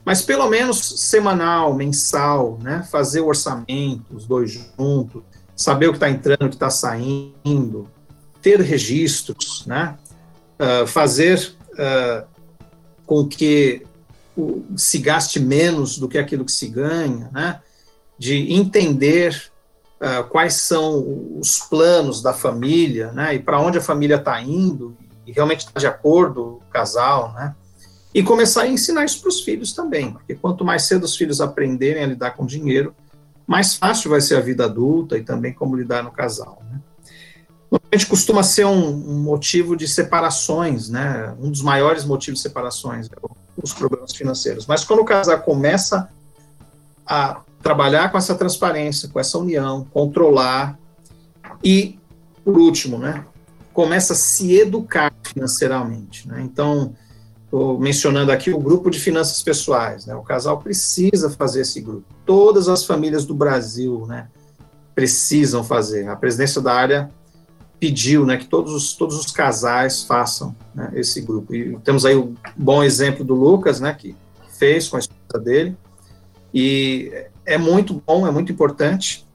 Mas 0.10 0.24
pelo 0.24 0.49
menos 0.49 1.01
semanal, 1.01 1.72
mensal, 1.76 2.57
né? 2.64 2.82
Fazer 2.89 3.22
o 3.22 3.28
orçamento, 3.28 4.05
os 4.12 4.26
dois 4.26 4.49
juntos, 4.49 5.22
saber 5.55 5.86
o 5.86 5.91
que 5.91 5.97
está 5.97 6.10
entrando, 6.10 6.47
o 6.47 6.49
que 6.49 6.55
está 6.55 6.72
saindo, 6.72 7.88
ter 8.41 8.60
registros, 8.60 9.68
né? 9.68 9.99
Uh, 10.60 10.88
fazer 10.88 11.53
uh, 11.74 12.28
com 13.05 13.28
que 13.28 13.86
o, 14.36 14.66
se 14.76 14.97
gaste 14.97 15.39
menos 15.39 15.99
do 15.99 16.10
que 16.10 16.18
aquilo 16.18 16.43
que 16.43 16.53
se 16.53 16.70
ganha, 16.70 17.30
né? 17.32 17.62
De 18.18 18.51
entender 18.51 19.51
uh, 20.01 20.28
quais 20.28 20.55
são 20.55 21.38
os 21.39 21.60
planos 21.60 22.20
da 22.20 22.34
família, 22.34 23.12
né, 23.12 23.36
e 23.36 23.39
para 23.39 23.62
onde 23.62 23.78
a 23.78 23.82
família 23.82 24.16
está 24.16 24.41
indo, 24.41 24.97
e 25.24 25.32
realmente 25.32 25.68
está 25.68 25.80
de 25.80 25.86
acordo 25.86 26.64
o 26.68 26.72
casal, 26.72 27.32
né, 27.34 27.55
e 28.20 28.24
começar 28.24 28.63
a 28.63 28.67
ensinar 28.67 29.05
isso 29.05 29.22
para 29.22 29.30
os 29.30 29.39
filhos 29.39 29.72
também, 29.72 30.11
porque 30.11 30.36
quanto 30.36 30.65
mais 30.65 30.84
cedo 30.84 31.05
os 31.05 31.15
filhos 31.15 31.39
aprenderem 31.39 32.03
a 32.03 32.05
lidar 32.05 32.32
com 32.32 32.45
dinheiro, 32.45 32.93
mais 33.47 33.76
fácil 33.76 34.09
vai 34.09 34.20
ser 34.20 34.36
a 34.36 34.41
vida 34.41 34.65
adulta 34.65 35.17
e 35.17 35.24
também 35.24 35.53
como 35.53 35.74
lidar 35.74 36.03
no 36.03 36.11
casal. 36.11 36.61
Né. 36.70 36.82
Normalmente 37.72 38.05
costuma 38.07 38.43
ser 38.43 38.65
um, 38.65 38.89
um, 38.89 39.24
motivo 39.24 39.74
de 39.74 39.88
separações, 39.88 40.89
né? 40.89 41.34
Um 41.39 41.49
dos 41.49 41.61
maiores 41.61 42.03
motivos 42.03 42.41
de 42.41 42.43
separações 42.49 43.07
é 43.07 43.15
os 43.63 43.72
problemas 43.72 44.13
financeiros. 44.13 44.67
Mas 44.67 44.84
quando 44.84 44.99
o 44.99 45.05
casal 45.05 45.39
começa 45.39 46.09
a 47.07 47.39
trabalhar 47.63 48.11
com 48.11 48.17
essa 48.17 48.36
transparência, 48.36 49.07
com 49.07 49.17
essa 49.17 49.38
união, 49.38 49.88
controlar 49.93 50.78
e, 51.63 51.97
por 52.43 52.57
último, 52.57 52.97
né, 52.97 53.24
começa 53.72 54.11
a 54.11 54.15
se 54.17 54.57
educar 54.57 55.13
financeiramente. 55.24 56.28
Né? 56.28 56.41
Então, 56.41 56.93
estou 57.50 57.80
mencionando 57.80 58.32
aqui 58.32 58.52
o 58.52 58.60
grupo 58.60 58.91
de 58.91 59.00
finanças 59.00 59.41
pessoais. 59.41 60.06
Né? 60.06 60.16
O 60.16 60.22
casal 60.22 60.60
precisa 60.60 61.30
fazer 61.32 61.62
esse 61.62 61.82
grupo. 61.82 62.06
Todas 62.26 62.70
as 62.70 62.86
famílias 62.86 63.26
do 63.26 63.34
Brasil 63.34 64.06
né, 64.08 64.28
precisam 64.93 65.64
fazer. 65.64 66.08
A 66.08 66.16
presidência 66.16 66.62
da 66.62 66.74
área 66.74 67.10
pediu 67.80 68.26
né, 68.26 68.38
que 68.38 68.45
todos 68.45 68.74
os, 68.74 68.93
todos 68.93 69.18
os 69.18 69.32
casais 69.32 70.04
façam 70.04 70.56
né, 70.76 70.91
esse 70.93 71.22
grupo. 71.22 71.56
E 71.56 71.78
temos 71.80 72.06
aí 72.06 72.16
o 72.16 72.36
bom 72.56 72.84
exemplo 72.84 73.26
do 73.26 73.34
Lucas, 73.34 73.80
né, 73.80 73.93
que 73.93 74.16
fez 74.58 74.88
com 74.88 74.97
a 74.97 75.00
esposa 75.00 75.43
dele. 75.43 75.76
E 76.54 77.12
é 77.45 77.58
muito 77.58 78.02
bom, 78.06 78.28
é 78.28 78.32
muito 78.32 78.52
importante 78.52 79.26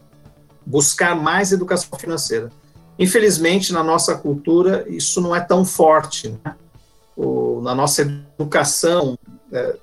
buscar 0.65 1.17
mais 1.17 1.51
educação 1.51 1.99
financeira. 1.99 2.49
Infelizmente, 2.97 3.73
na 3.73 3.83
nossa 3.83 4.15
cultura, 4.15 4.85
isso 4.89 5.21
não 5.21 5.35
é 5.35 5.41
tão 5.41 5.65
forte. 5.65 6.39
Né? 6.45 6.55
O, 7.17 7.61
na 7.63 7.75
nossa 7.75 8.03
educação 8.03 9.19
é, 9.53 9.77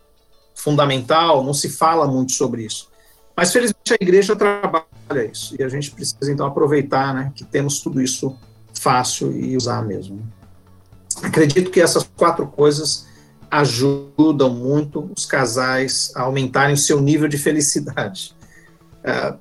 fundamental, 0.55 1.43
não 1.43 1.53
se 1.53 1.69
fala 1.69 2.07
muito 2.07 2.31
sobre 2.33 2.63
isso. 2.63 2.89
Mas, 3.35 3.51
felizmente, 3.51 3.93
a 3.93 3.97
igreja 3.99 4.35
trabalha 4.35 4.85
isso. 5.31 5.55
E 5.57 5.63
a 5.63 5.69
gente 5.69 5.91
precisa, 5.91 6.31
então, 6.31 6.45
aproveitar 6.45 7.13
né, 7.13 7.31
que 7.35 7.43
temos 7.43 7.79
tudo 7.79 8.01
isso 8.01 8.37
fácil 8.79 9.31
e 9.31 9.55
usar 9.55 9.81
mesmo. 9.83 10.21
Acredito 11.23 11.71
que 11.71 11.81
essas 11.81 12.03
quatro 12.15 12.47
coisas 12.47 13.05
ajudam 13.49 14.49
muito 14.49 15.11
os 15.15 15.25
casais 15.25 16.11
a 16.15 16.21
aumentarem 16.21 16.73
o 16.73 16.77
seu 16.77 17.01
nível 17.01 17.27
de 17.27 17.37
felicidade. 17.37 18.33
É, 19.03 19.33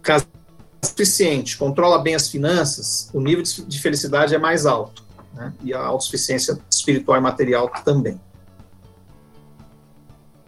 casal 0.00 0.28
suficiente, 0.82 1.56
controla 1.56 1.98
bem 1.98 2.14
as 2.14 2.28
finanças, 2.28 3.10
o 3.12 3.20
nível 3.20 3.42
de 3.42 3.80
felicidade 3.80 4.34
é 4.34 4.38
mais 4.38 4.64
alto. 4.64 5.04
Né? 5.38 5.52
E 5.62 5.72
a 5.72 5.78
autossuficiência 5.78 6.58
espiritual 6.68 7.16
e 7.16 7.20
material 7.20 7.70
também. 7.84 8.20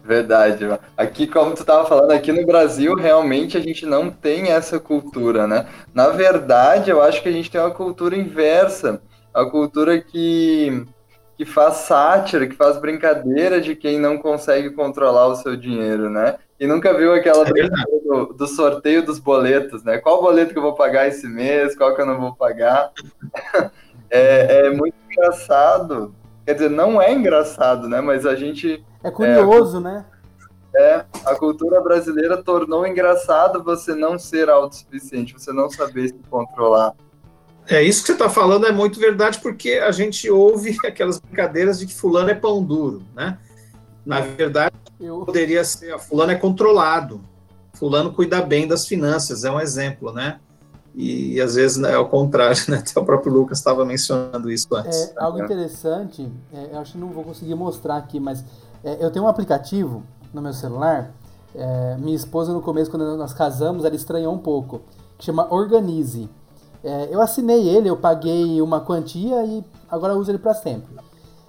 Verdade. 0.03 0.65
Aqui, 0.97 1.25
como 1.25 1.53
tu 1.53 1.61
estava 1.61 1.87
falando, 1.87 2.11
aqui 2.11 2.33
no 2.33 2.45
Brasil, 2.45 2.93
realmente 2.95 3.55
a 3.55 3.61
gente 3.61 3.85
não 3.85 4.09
tem 4.09 4.51
essa 4.51 4.79
cultura, 4.79 5.47
né? 5.47 5.67
Na 5.93 6.09
verdade, 6.09 6.89
eu 6.89 7.01
acho 7.01 7.23
que 7.23 7.29
a 7.29 7.31
gente 7.31 7.49
tem 7.49 7.61
uma 7.61 7.71
cultura 7.71 8.17
inversa. 8.17 9.01
A 9.33 9.45
cultura 9.45 10.01
que, 10.01 10.85
que 11.37 11.45
faz 11.45 11.75
sátira, 11.75 12.47
que 12.47 12.55
faz 12.55 12.77
brincadeira 12.77 13.61
de 13.61 13.75
quem 13.75 13.97
não 13.97 14.17
consegue 14.17 14.71
controlar 14.71 15.27
o 15.27 15.35
seu 15.35 15.55
dinheiro, 15.55 16.09
né? 16.09 16.35
E 16.59 16.67
nunca 16.67 16.93
viu 16.93 17.13
aquela 17.13 17.47
é 17.47 17.69
do, 18.03 18.33
do, 18.33 18.47
sorteio 18.47 19.05
dos 19.05 19.19
boletos, 19.19 19.83
né? 19.83 19.99
Qual 19.99 20.21
boleto 20.21 20.51
que 20.51 20.59
eu 20.59 20.63
vou 20.63 20.75
pagar 20.75 21.07
esse 21.07 21.27
mês, 21.27 21.75
qual 21.75 21.95
que 21.95 22.01
eu 22.01 22.05
não 22.05 22.19
vou 22.19 22.35
pagar. 22.35 22.91
é, 24.11 24.67
é 24.67 24.69
muito 24.69 24.95
engraçado. 25.09 26.13
Quer 26.45 26.53
dizer, 26.53 26.69
não 26.69 27.01
é 27.01 27.13
engraçado, 27.13 27.87
né? 27.87 28.01
Mas 28.01 28.25
a 28.25 28.35
gente 28.35 28.83
é 29.03 29.09
curioso, 29.09 29.77
é, 29.77 29.81
né? 29.81 30.05
É, 30.75 31.05
a 31.25 31.35
cultura 31.35 31.81
brasileira 31.81 32.41
tornou 32.41 32.85
engraçado 32.85 33.63
você 33.63 33.93
não 33.93 34.17
ser 34.17 34.49
autossuficiente, 34.49 35.33
você 35.33 35.51
não 35.51 35.69
saber 35.69 36.09
se 36.09 36.19
controlar. 36.29 36.93
É 37.67 37.81
isso 37.83 38.01
que 38.01 38.07
você 38.07 38.13
está 38.13 38.29
falando 38.29 38.65
é 38.65 38.71
muito 38.71 38.99
verdade, 38.99 39.39
porque 39.39 39.73
a 39.73 39.91
gente 39.91 40.29
ouve 40.29 40.77
aquelas 40.85 41.19
brincadeiras 41.19 41.79
de 41.79 41.87
que 41.87 41.93
fulano 41.93 42.29
é 42.29 42.35
pão 42.35 42.63
duro, 42.63 43.03
né? 43.15 43.37
Na 44.05 44.21
verdade, 44.21 44.75
Eu... 44.99 45.25
poderia 45.25 45.63
ser, 45.63 45.93
a 45.93 45.99
fulano 45.99 46.31
é 46.31 46.35
controlado, 46.35 47.21
fulano 47.73 48.11
cuida 48.11 48.41
bem 48.41 48.67
das 48.67 48.87
finanças, 48.87 49.43
é 49.43 49.51
um 49.51 49.59
exemplo, 49.59 50.11
né? 50.11 50.39
E, 50.93 51.35
e 51.35 51.41
às 51.41 51.55
vezes 51.55 51.77
né, 51.77 51.93
é 51.93 51.97
o 51.97 52.07
contrário, 52.07 52.57
né? 52.69 52.77
Até 52.77 52.99
o 52.99 53.05
próprio 53.05 53.31
Lucas 53.33 53.57
estava 53.57 53.85
mencionando 53.85 54.51
isso 54.51 54.73
antes. 54.75 54.97
É, 54.97 55.13
algo 55.17 55.41
interessante, 55.43 56.29
é, 56.53 56.69
eu 56.73 56.79
acho 56.79 56.93
que 56.93 56.97
não 56.97 57.09
vou 57.09 57.23
conseguir 57.23 57.55
mostrar 57.55 57.97
aqui, 57.97 58.19
mas 58.19 58.43
é, 58.83 59.03
eu 59.03 59.09
tenho 59.11 59.25
um 59.25 59.27
aplicativo 59.27 60.03
no 60.33 60.41
meu 60.41 60.53
celular. 60.53 61.11
É, 61.53 61.97
minha 61.97 62.15
esposa, 62.15 62.53
no 62.53 62.61
começo, 62.61 62.89
quando 62.89 63.17
nós 63.17 63.33
casamos, 63.33 63.85
ela 63.85 63.95
estranhou 63.95 64.33
um 64.33 64.37
pouco. 64.37 64.81
Que 65.17 65.25
chama 65.25 65.47
Organize. 65.53 66.29
É, 66.83 67.09
eu 67.11 67.21
assinei 67.21 67.69
ele, 67.69 67.89
eu 67.89 67.97
paguei 67.97 68.61
uma 68.61 68.81
quantia 68.81 69.45
e 69.45 69.63
agora 69.89 70.15
uso 70.15 70.31
ele 70.31 70.39
para 70.39 70.53
sempre. 70.53 70.95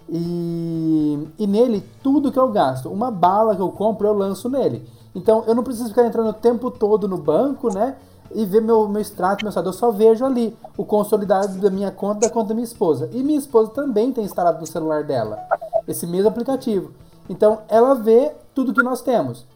E, 0.08 1.28
e 1.38 1.46
nele, 1.46 1.82
tudo 2.02 2.30
que 2.30 2.38
eu 2.38 2.48
gasto, 2.48 2.90
uma 2.90 3.10
bala 3.10 3.56
que 3.56 3.62
eu 3.62 3.70
compro, 3.70 4.06
eu 4.06 4.12
lanço 4.12 4.48
nele. 4.48 4.86
Então 5.14 5.44
eu 5.46 5.54
não 5.54 5.62
preciso 5.62 5.88
ficar 5.88 6.04
entrando 6.04 6.28
o 6.28 6.34
tempo 6.34 6.70
todo 6.70 7.08
no 7.08 7.16
banco, 7.16 7.72
né? 7.72 7.96
E 8.34 8.44
ver 8.44 8.60
meu, 8.60 8.88
meu 8.88 9.00
extrato, 9.00 9.44
meu 9.44 9.52
saldo. 9.52 9.68
Eu 9.68 9.72
só 9.72 9.90
vejo 9.90 10.24
ali 10.24 10.56
o 10.76 10.84
consolidado 10.84 11.58
da 11.58 11.70
minha 11.70 11.90
conta 11.90 12.20
da 12.20 12.30
conta 12.30 12.48
da 12.48 12.54
minha 12.54 12.64
esposa. 12.64 13.08
E 13.12 13.22
minha 13.22 13.38
esposa 13.38 13.70
também 13.70 14.12
tem 14.12 14.24
instalado 14.24 14.60
no 14.60 14.66
celular 14.66 15.04
dela 15.04 15.38
esse 15.86 16.06
mesmo 16.06 16.28
aplicativo. 16.28 16.92
Então 17.28 17.60
ela 17.68 17.94
vê 17.94 18.32
tudo 18.54 18.74
que 18.74 18.82
nós 18.82 19.02
temos. 19.02 19.46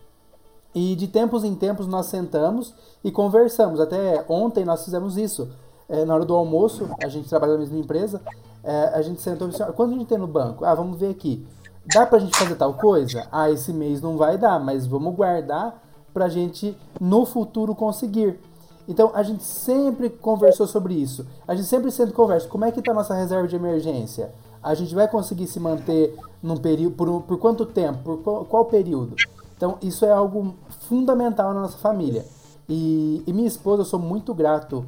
E 0.75 0.95
de 0.95 1.09
tempos 1.09 1.43
em 1.43 1.55
tempos 1.55 1.87
nós 1.87 2.07
sentamos 2.07 2.75
e 3.03 3.11
conversamos. 3.11 3.81
Até 3.81 4.25
ontem 4.29 4.65
nós 4.65 4.85
fizemos 4.85 5.17
isso. 5.17 5.49
É, 5.89 6.05
na 6.05 6.15
hora 6.15 6.25
do 6.25 6.35
almoço, 6.35 6.89
a 7.03 7.09
gente 7.09 7.29
trabalha 7.29 7.53
na 7.53 7.61
mesma 7.61 7.79
empresa, 7.79 8.21
é, 8.65 8.91
a 8.93 9.01
gente 9.03 9.21
sentou 9.23 9.47
e 9.47 9.53
disse, 9.53 9.65
quanto 9.73 9.95
a 9.95 9.97
gente 9.97 10.09
tem 10.09 10.19
no 10.19 10.27
banco? 10.27 10.65
Ah, 10.65 10.75
vamos 10.75 10.99
ver 10.99 11.11
aqui. 11.11 11.47
Dá 11.95 12.05
pra 12.05 12.19
gente 12.19 12.37
fazer 12.37 12.57
tal 12.57 12.75
coisa? 12.75 13.29
Ah, 13.31 13.49
esse 13.49 13.73
mês 13.73 14.03
não 14.03 14.17
vai 14.17 14.37
dar, 14.37 14.59
mas 14.59 14.87
vamos 14.87 15.15
guardar 15.15 15.81
pra 16.13 16.29
gente 16.29 16.77
no 17.01 17.25
futuro 17.25 17.75
conseguir. 17.75 18.41
Então 18.89 19.11
a 19.15 19.23
gente 19.23 19.43
sempre 19.43 20.09
conversou 20.11 20.67
sobre 20.67 20.95
isso. 20.95 21.27
A 21.47 21.55
gente 21.55 21.67
sempre 21.67 21.91
sempre 21.91 22.13
conversa. 22.15 22.49
Como 22.49 22.65
é 22.65 22.73
que 22.73 22.83
tá 22.83 22.93
a 22.93 22.95
nossa 22.95 23.15
reserva 23.15 23.49
de 23.49 23.57
emergência? 23.57 24.33
A 24.63 24.75
gente 24.75 24.95
vai 24.95 25.09
conseguir 25.09 25.47
se 25.47 25.61
manter 25.61 26.17
num 26.43 26.57
período, 26.57 26.95
por, 26.95 27.23
por 27.23 27.39
quanto 27.39 27.67
tempo, 27.67 27.99
por 28.03 28.19
qual, 28.19 28.45
qual, 28.45 28.65
período. 28.65 29.15
Então, 29.57 29.79
isso 29.81 30.05
é 30.05 30.11
algo 30.11 30.55
fundamental 30.89 31.55
na 31.55 31.63
nossa 31.63 31.79
família. 31.79 32.25
E, 32.69 33.23
e 33.27 33.33
minha 33.33 33.47
esposa, 33.47 33.83
eu 33.83 33.87
sou 33.87 33.99
muito 33.99 34.35
grato 34.35 34.85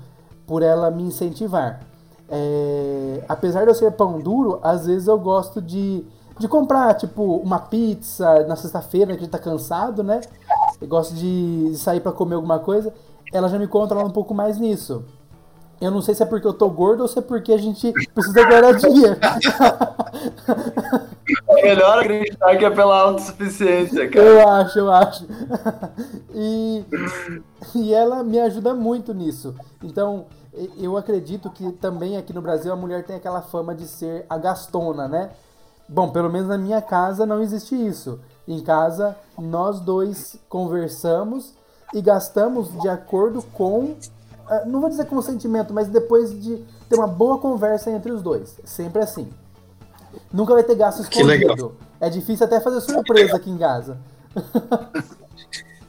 por 0.47 0.63
ela 0.63 0.91
me 0.91 1.03
incentivar. 1.03 1.81
É, 2.29 3.25
apesar 3.29 3.65
de 3.65 3.71
eu 3.71 3.75
ser 3.75 3.93
pão 3.93 4.21
duro, 4.21 4.59
às 4.63 4.87
vezes 4.87 5.09
eu 5.09 5.19
gosto 5.19 5.63
de, 5.63 6.05
de 6.39 6.49
comprar, 6.49 6.95
tipo, 6.95 7.37
uma 7.37 7.59
pizza 7.59 8.47
na 8.47 8.57
sexta-feira, 8.57 9.13
que 9.13 9.19
a 9.19 9.21
gente 9.21 9.31
tá 9.31 9.39
cansado, 9.39 10.03
né? 10.03 10.21
Eu 10.81 10.87
gosto 10.87 11.15
de 11.15 11.73
sair 11.77 12.01
para 12.01 12.13
comer 12.13 12.35
alguma 12.35 12.59
coisa. 12.59 12.93
Ela 13.33 13.49
já 13.49 13.59
me 13.59 13.67
controla 13.67 14.07
um 14.07 14.13
pouco 14.13 14.35
mais 14.35 14.59
nisso. 14.59 15.05
Eu 15.81 15.93
não 15.93 16.03
sei 16.03 16.15
se 16.15 16.23
é 16.23 16.27
porque 16.27 16.47
eu 16.47 16.53
tô 16.53 16.69
gordo 16.69 17.03
ou 17.03 17.09
se 17.09 17.19
é 17.19 17.23
porque 17.23 17.53
a 17.53 17.59
gente 17.59 17.93
precisa 18.13 18.45
guardar 18.45 18.75
dinheiro. 18.75 19.17
É 21.47 21.63
melhor 21.63 21.99
acreditar 21.99 22.57
que 22.57 22.65
é 22.65 22.71
pela 22.71 23.01
autossuficiência, 23.01 24.09
cara. 24.09 24.27
Eu 24.27 24.49
acho, 24.49 24.79
eu 24.79 24.93
acho. 24.93 25.27
E, 26.35 26.85
e 27.75 27.95
ela 27.95 28.23
me 28.25 28.41
ajuda 28.41 28.75
muito 28.75 29.13
nisso. 29.13 29.55
Então, 29.83 30.27
eu 30.79 30.97
acredito 30.97 31.51
que 31.51 31.71
também 31.73 32.17
aqui 32.17 32.33
no 32.33 32.41
Brasil 32.41 32.73
a 32.73 32.77
mulher 32.77 33.05
tem 33.05 33.17
aquela 33.17 33.43
fama 33.43 33.75
de 33.75 33.87
ser 33.87 34.25
a 34.29 34.39
gastona, 34.39 35.07
né? 35.07 35.31
Bom, 35.89 36.11
pelo 36.11 36.31
menos 36.31 36.49
na 36.49 36.59
minha 36.59 36.83
casa 36.83 37.25
não 37.25 37.41
existe 37.43 37.75
isso. 37.75 38.21
Em 38.47 38.61
casa, 38.61 39.17
nós 39.39 39.81
dois 39.81 40.39
conversamos 40.49 41.55
e 41.95 42.01
gastamos 42.03 42.71
de 42.81 42.89
acordo 42.89 43.43
com 43.43 43.97
ah, 44.49 44.65
não 44.65 44.81
vou 44.81 44.89
dizer 44.89 45.05
com 45.05 45.21
sentimento, 45.21 45.75
mas 45.75 45.89
depois 45.89 46.31
de 46.43 46.65
ter 46.89 46.97
uma 46.97 47.07
boa 47.07 47.39
conversa 47.39 47.91
entre 47.91 48.11
os 48.11 48.23
dois. 48.23 48.57
Sempre 48.65 49.03
assim. 49.03 49.29
Nunca 50.33 50.55
vai 50.55 50.63
ter 50.63 50.75
gasto 50.75 51.03
escondido. 51.03 51.77
É 52.01 52.09
difícil 52.09 52.47
até 52.47 52.61
fazer 52.61 52.81
surpresa 52.81 53.37
aqui 53.37 53.51
em 53.51 53.59
casa. 53.59 53.99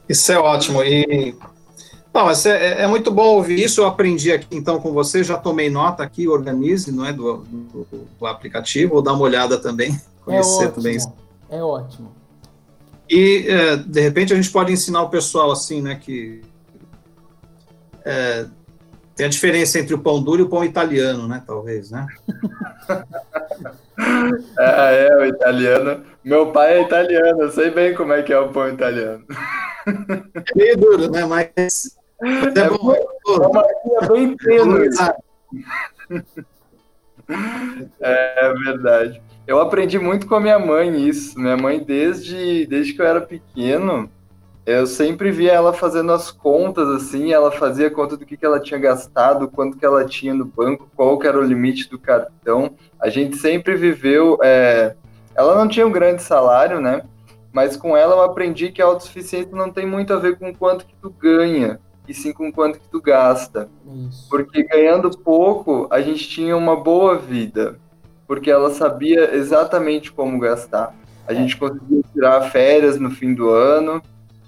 Isso 0.08 0.30
é 0.30 0.38
ótimo. 0.38 0.82
E 0.82 1.34
não, 2.12 2.28
é, 2.28 2.34
é, 2.44 2.82
é, 2.82 2.86
muito 2.86 3.10
bom 3.10 3.36
ouvir 3.36 3.62
isso. 3.62 3.80
Eu 3.80 3.86
aprendi 3.86 4.30
aqui 4.30 4.48
então 4.50 4.80
com 4.80 4.92
você, 4.92 5.24
já 5.24 5.38
tomei 5.38 5.70
nota 5.70 6.02
aqui, 6.02 6.28
organize, 6.28 6.92
não 6.92 7.06
é 7.06 7.12
do, 7.12 7.38
do, 7.38 7.86
do 8.18 8.26
aplicativo, 8.26 8.94
vou 8.94 9.02
dar 9.02 9.12
uma 9.12 9.22
olhada 9.22 9.56
também, 9.56 9.98
conhecer 10.24 10.64
é 10.64 10.66
ótimo, 10.66 10.72
também. 10.72 10.98
É 11.48 11.62
ótimo. 11.62 12.19
E 13.10 13.44
é, 13.48 13.76
de 13.76 14.00
repente 14.00 14.32
a 14.32 14.36
gente 14.36 14.50
pode 14.50 14.72
ensinar 14.72 15.02
o 15.02 15.10
pessoal 15.10 15.50
assim, 15.50 15.82
né, 15.82 15.96
que 15.96 16.40
é, 18.04 18.46
tem 19.16 19.26
a 19.26 19.28
diferença 19.28 19.78
entre 19.78 19.94
o 19.94 19.98
pão 19.98 20.22
duro 20.22 20.40
e 20.40 20.44
o 20.44 20.48
pão 20.48 20.64
italiano, 20.64 21.28
né? 21.28 21.42
Talvez, 21.46 21.90
né? 21.90 22.06
é, 24.58 25.08
é, 25.08 25.16
o 25.16 25.26
italiano. 25.26 26.02
Meu 26.24 26.50
pai 26.52 26.78
é 26.78 26.82
italiano, 26.82 27.42
eu 27.42 27.50
sei 27.50 27.70
bem 27.70 27.94
como 27.94 28.14
é 28.14 28.22
que 28.22 28.32
é 28.32 28.38
o 28.38 28.48
pão 28.48 28.66
italiano. 28.68 29.22
É 29.86 30.56
meio 30.56 30.78
duro, 30.78 31.10
né? 31.10 31.26
Mas, 31.26 31.98
é, 32.24 32.60
é 32.60 32.70
bom. 32.70 32.94
É, 32.94 33.04
é 34.04 34.08
bem 34.08 34.34
É 38.00 38.54
verdade. 38.64 39.20
Eu 39.50 39.60
aprendi 39.60 39.98
muito 39.98 40.28
com 40.28 40.36
a 40.36 40.40
minha 40.40 40.60
mãe 40.60 41.08
isso. 41.08 41.36
Minha 41.36 41.56
mãe, 41.56 41.82
desde, 41.82 42.64
desde 42.66 42.94
que 42.94 43.02
eu 43.02 43.06
era 43.06 43.20
pequeno, 43.20 44.08
eu 44.64 44.86
sempre 44.86 45.32
via 45.32 45.50
ela 45.50 45.72
fazendo 45.72 46.12
as 46.12 46.30
contas 46.30 46.88
assim, 46.90 47.32
ela 47.32 47.50
fazia 47.50 47.90
conta 47.90 48.16
do 48.16 48.24
que, 48.24 48.36
que 48.36 48.46
ela 48.46 48.60
tinha 48.60 48.78
gastado, 48.78 49.48
quanto 49.48 49.76
que 49.76 49.84
ela 49.84 50.04
tinha 50.04 50.32
no 50.32 50.44
banco, 50.44 50.88
qual 50.94 51.18
que 51.18 51.26
era 51.26 51.36
o 51.36 51.42
limite 51.42 51.90
do 51.90 51.98
cartão. 51.98 52.76
A 53.00 53.08
gente 53.08 53.38
sempre 53.38 53.74
viveu. 53.74 54.38
É... 54.40 54.94
Ela 55.34 55.56
não 55.56 55.66
tinha 55.66 55.84
um 55.84 55.90
grande 55.90 56.22
salário, 56.22 56.80
né? 56.80 57.02
Mas 57.52 57.76
com 57.76 57.96
ela 57.96 58.14
eu 58.14 58.22
aprendi 58.22 58.70
que 58.70 58.80
a 58.80 58.84
autossuficiência 58.84 59.50
não 59.50 59.72
tem 59.72 59.84
muito 59.84 60.12
a 60.12 60.16
ver 60.16 60.38
com 60.38 60.54
quanto 60.54 60.86
que 60.86 60.94
tu 61.02 61.10
ganha, 61.10 61.80
e 62.06 62.14
sim 62.14 62.32
com 62.32 62.52
quanto 62.52 62.78
que 62.78 62.88
tu 62.88 63.02
gasta. 63.02 63.68
Isso. 64.08 64.28
Porque 64.30 64.62
ganhando 64.62 65.10
pouco, 65.10 65.88
a 65.90 66.00
gente 66.00 66.28
tinha 66.28 66.56
uma 66.56 66.76
boa 66.76 67.18
vida, 67.18 67.80
porque 68.30 68.48
ela 68.48 68.72
sabia 68.72 69.34
exatamente 69.34 70.12
como 70.12 70.38
gastar. 70.38 70.94
A 71.26 71.34
gente 71.34 71.56
conseguia 71.56 72.00
tirar 72.12 72.40
férias 72.42 72.96
no 72.96 73.10
fim 73.10 73.34
do 73.34 73.50
ano, 73.50 74.00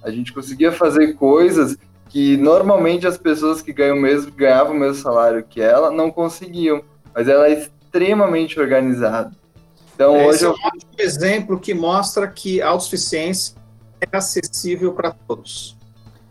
a 0.05 0.09
gente 0.09 0.33
conseguia 0.33 0.70
fazer 0.70 1.14
coisas 1.14 1.76
que 2.09 2.37
normalmente 2.37 3.09
as 3.09 3.18
pessoas 3.18 3.61
que 3.61 3.72
ganham 3.72 3.97
mesmo, 3.97 4.30
ganhavam 4.30 4.76
o 4.76 4.78
mesmo 4.78 5.03
salário 5.03 5.43
que 5.43 5.61
ela 5.61 5.91
não 5.91 6.12
conseguiam. 6.12 6.80
Mas 7.12 7.26
ela 7.26 7.49
é 7.49 7.55
extremamente 7.55 8.61
organizada. 8.61 9.33
Então, 9.97 10.14
Esse 10.14 10.26
hoje 10.26 10.45
é 10.45 10.49
um 10.49 10.53
eu... 10.53 10.59
ótimo 10.64 10.93
exemplo 11.01 11.59
que 11.59 11.74
mostra 11.74 12.28
que 12.28 12.62
a 12.62 12.68
autossuficiência 12.68 13.57
é 14.01 14.16
acessível 14.16 14.93
para 14.93 15.11
todos. 15.11 15.76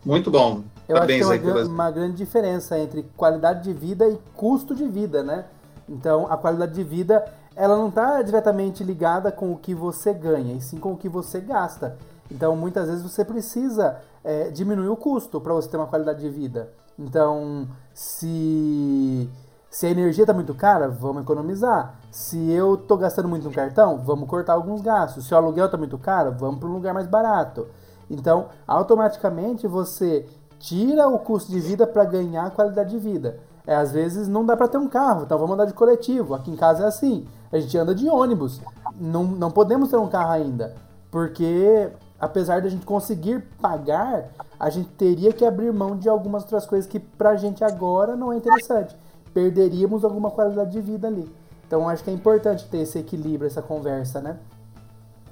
Muito 0.02 0.30
bom. 0.30 0.64
Eu 0.88 0.94
Parabéns 0.94 1.26
acho 1.26 1.38
que 1.38 1.44
tem 1.44 1.52
uma, 1.52 1.64
uma 1.64 1.90
grande 1.90 2.16
diferença 2.16 2.78
entre 2.78 3.04
qualidade 3.14 3.64
de 3.64 3.74
vida 3.74 4.08
e 4.08 4.18
custo 4.34 4.74
de 4.74 4.88
vida, 4.88 5.22
né? 5.22 5.44
Então, 5.88 6.26
a 6.30 6.36
qualidade 6.36 6.72
de 6.74 6.84
vida, 6.84 7.24
ela 7.54 7.76
não 7.76 7.88
está 7.88 8.22
diretamente 8.22 8.82
ligada 8.84 9.30
com 9.32 9.52
o 9.52 9.56
que 9.56 9.74
você 9.74 10.12
ganha, 10.12 10.54
e 10.54 10.60
sim 10.60 10.78
com 10.78 10.92
o 10.92 10.96
que 10.96 11.08
você 11.08 11.40
gasta. 11.40 11.96
Então, 12.30 12.56
muitas 12.56 12.88
vezes 12.88 13.02
você 13.02 13.24
precisa 13.24 13.96
é, 14.24 14.50
diminuir 14.50 14.88
o 14.88 14.96
custo 14.96 15.40
para 15.40 15.52
você 15.52 15.68
ter 15.68 15.76
uma 15.76 15.86
qualidade 15.86 16.20
de 16.20 16.30
vida. 16.30 16.70
Então, 16.98 17.66
se, 17.92 19.28
Se 19.72 19.86
a 19.86 19.90
energia 19.90 20.24
está 20.24 20.34
muito 20.34 20.54
cara, 20.54 20.86
vamos 20.88 21.22
economizar. 21.22 21.94
Se 22.10 22.50
eu 22.50 22.74
estou 22.74 22.98
gastando 22.98 23.26
muito 23.26 23.44
no 23.44 23.54
cartão, 23.54 23.96
vamos 24.04 24.28
cortar 24.28 24.52
alguns 24.52 24.82
gastos. 24.82 25.26
Se 25.26 25.32
o 25.32 25.36
aluguel 25.36 25.64
está 25.64 25.78
muito 25.78 25.96
caro, 25.96 26.30
vamos 26.38 26.60
para 26.60 26.68
um 26.68 26.74
lugar 26.74 26.92
mais 26.92 27.06
barato. 27.06 27.66
Então, 28.10 28.48
automaticamente 28.66 29.66
você 29.66 30.28
tira 30.58 31.08
o 31.08 31.18
custo 31.18 31.50
de 31.50 31.58
vida 31.58 31.86
para 31.86 32.04
ganhar 32.04 32.50
qualidade 32.50 32.90
de 32.90 32.98
vida. 32.98 33.40
É, 33.66 33.74
às 33.74 33.92
vezes 33.92 34.28
não 34.28 34.44
dá 34.44 34.56
para 34.56 34.68
ter 34.68 34.78
um 34.78 34.88
carro, 34.88 35.22
então 35.24 35.38
vamos 35.38 35.54
andar 35.54 35.66
de 35.66 35.72
coletivo. 35.72 36.34
Aqui 36.34 36.50
em 36.50 36.56
casa 36.56 36.84
é 36.84 36.86
assim. 36.86 37.26
A 37.52 37.58
gente 37.58 37.76
anda 37.76 37.94
de 37.94 38.08
ônibus. 38.08 38.60
Não, 38.98 39.24
não 39.24 39.50
podemos 39.50 39.90
ter 39.90 39.96
um 39.96 40.08
carro 40.08 40.32
ainda. 40.32 40.74
Porque, 41.10 41.90
apesar 42.18 42.60
de 42.60 42.66
a 42.66 42.70
gente 42.70 42.86
conseguir 42.86 43.44
pagar, 43.60 44.30
a 44.58 44.70
gente 44.70 44.88
teria 44.90 45.32
que 45.32 45.44
abrir 45.44 45.72
mão 45.72 45.96
de 45.96 46.08
algumas 46.08 46.42
outras 46.42 46.66
coisas 46.66 46.90
que 46.90 46.98
pra 46.98 47.36
gente 47.36 47.62
agora 47.62 48.16
não 48.16 48.32
é 48.32 48.36
interessante. 48.36 48.96
Perderíamos 49.34 50.04
alguma 50.04 50.30
qualidade 50.30 50.70
de 50.70 50.80
vida 50.80 51.06
ali. 51.06 51.30
Então 51.66 51.88
acho 51.88 52.02
que 52.02 52.10
é 52.10 52.12
importante 52.12 52.66
ter 52.68 52.78
esse 52.78 52.98
equilíbrio, 52.98 53.46
essa 53.46 53.62
conversa, 53.62 54.20
né? 54.20 54.36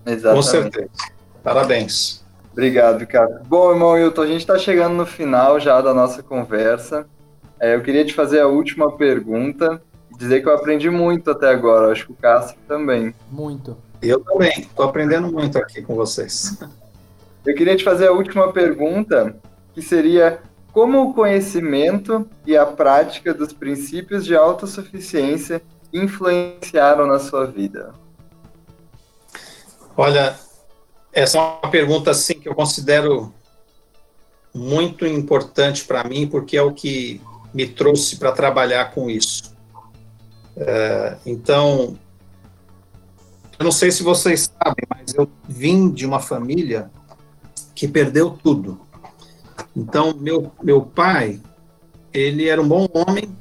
Exatamente. 0.07 0.45
Com 0.45 0.51
certeza. 0.51 0.91
Parabéns. 1.43 2.24
Obrigado, 2.53 3.07
cara. 3.07 3.43
Bom, 3.47 3.70
irmão 3.70 3.97
Hilton, 3.97 4.22
a 4.22 4.26
gente 4.26 4.41
está 4.41 4.59
chegando 4.59 4.95
no 4.95 5.07
final 5.07 5.61
já 5.61 5.81
da 5.81 5.95
nossa 5.95 6.22
conversa. 6.22 7.07
É, 7.61 7.75
eu 7.75 7.83
queria 7.83 8.05
te 8.05 8.15
fazer 8.15 8.41
a 8.41 8.47
última 8.47 8.97
pergunta 8.97 9.83
e 10.11 10.17
dizer 10.17 10.41
que 10.41 10.49
eu 10.49 10.55
aprendi 10.55 10.89
muito 10.89 11.31
até 11.31 11.51
agora. 11.51 11.93
Acho 11.93 12.07
que 12.07 12.13
o 12.13 12.17
Cássio 12.17 12.57
também. 12.67 13.15
Muito. 13.31 13.77
Eu 14.01 14.21
também. 14.21 14.61
Estou 14.61 14.87
aprendendo 14.87 15.31
muito 15.31 15.59
aqui 15.59 15.83
com 15.83 15.95
vocês. 15.95 16.59
Eu 17.45 17.55
queria 17.55 17.77
te 17.77 17.85
fazer 17.85 18.09
a 18.09 18.13
última 18.13 18.53
pergunta, 18.53 19.37
que 19.75 19.83
seria 19.83 20.41
como 20.73 21.03
o 21.03 21.15
conhecimento 21.15 22.29
e 22.47 22.57
a 22.57 22.65
prática 22.65 23.35
dos 23.35 23.53
princípios 23.53 24.25
de 24.25 24.35
autossuficiência 24.35 25.61
influenciaram 25.93 27.07
na 27.07 27.19
sua 27.19 27.47
vida? 27.47 27.93
Olha, 29.97 30.35
essa 31.13 31.39
é 31.39 31.41
uma 31.41 31.71
pergunta 31.71 32.11
assim 32.11 32.35
que 32.39 32.49
eu 32.49 32.55
considero 32.55 33.35
muito 34.55 35.07
importante 35.07 35.85
para 35.85 36.05
mim, 36.05 36.27
porque 36.27 36.57
é 36.57 36.63
o 36.63 36.73
que 36.73 37.21
me 37.53 37.66
trouxe 37.66 38.16
para 38.16 38.32
trabalhar 38.32 38.92
com 38.92 39.11
isso. 39.11 39.55
É, 40.57 41.16
então, 41.26 41.98
eu 43.59 43.64
não 43.64 43.72
sei 43.72 43.90
se 43.90 44.03
vocês 44.03 44.53
sabem, 44.62 44.84
mas 44.88 45.14
eu 45.14 45.28
vim 45.48 45.90
de 45.90 46.07
uma 46.07 46.20
família 46.20 46.90
que 47.74 47.86
perdeu 47.88 48.30
tudo. 48.30 48.80
Então, 49.76 50.14
meu, 50.14 50.53
meu 50.62 50.82
pai, 50.82 51.40
ele 52.12 52.48
era 52.48 52.61
um 52.61 52.68
bom 52.68 52.88
homem. 52.92 53.34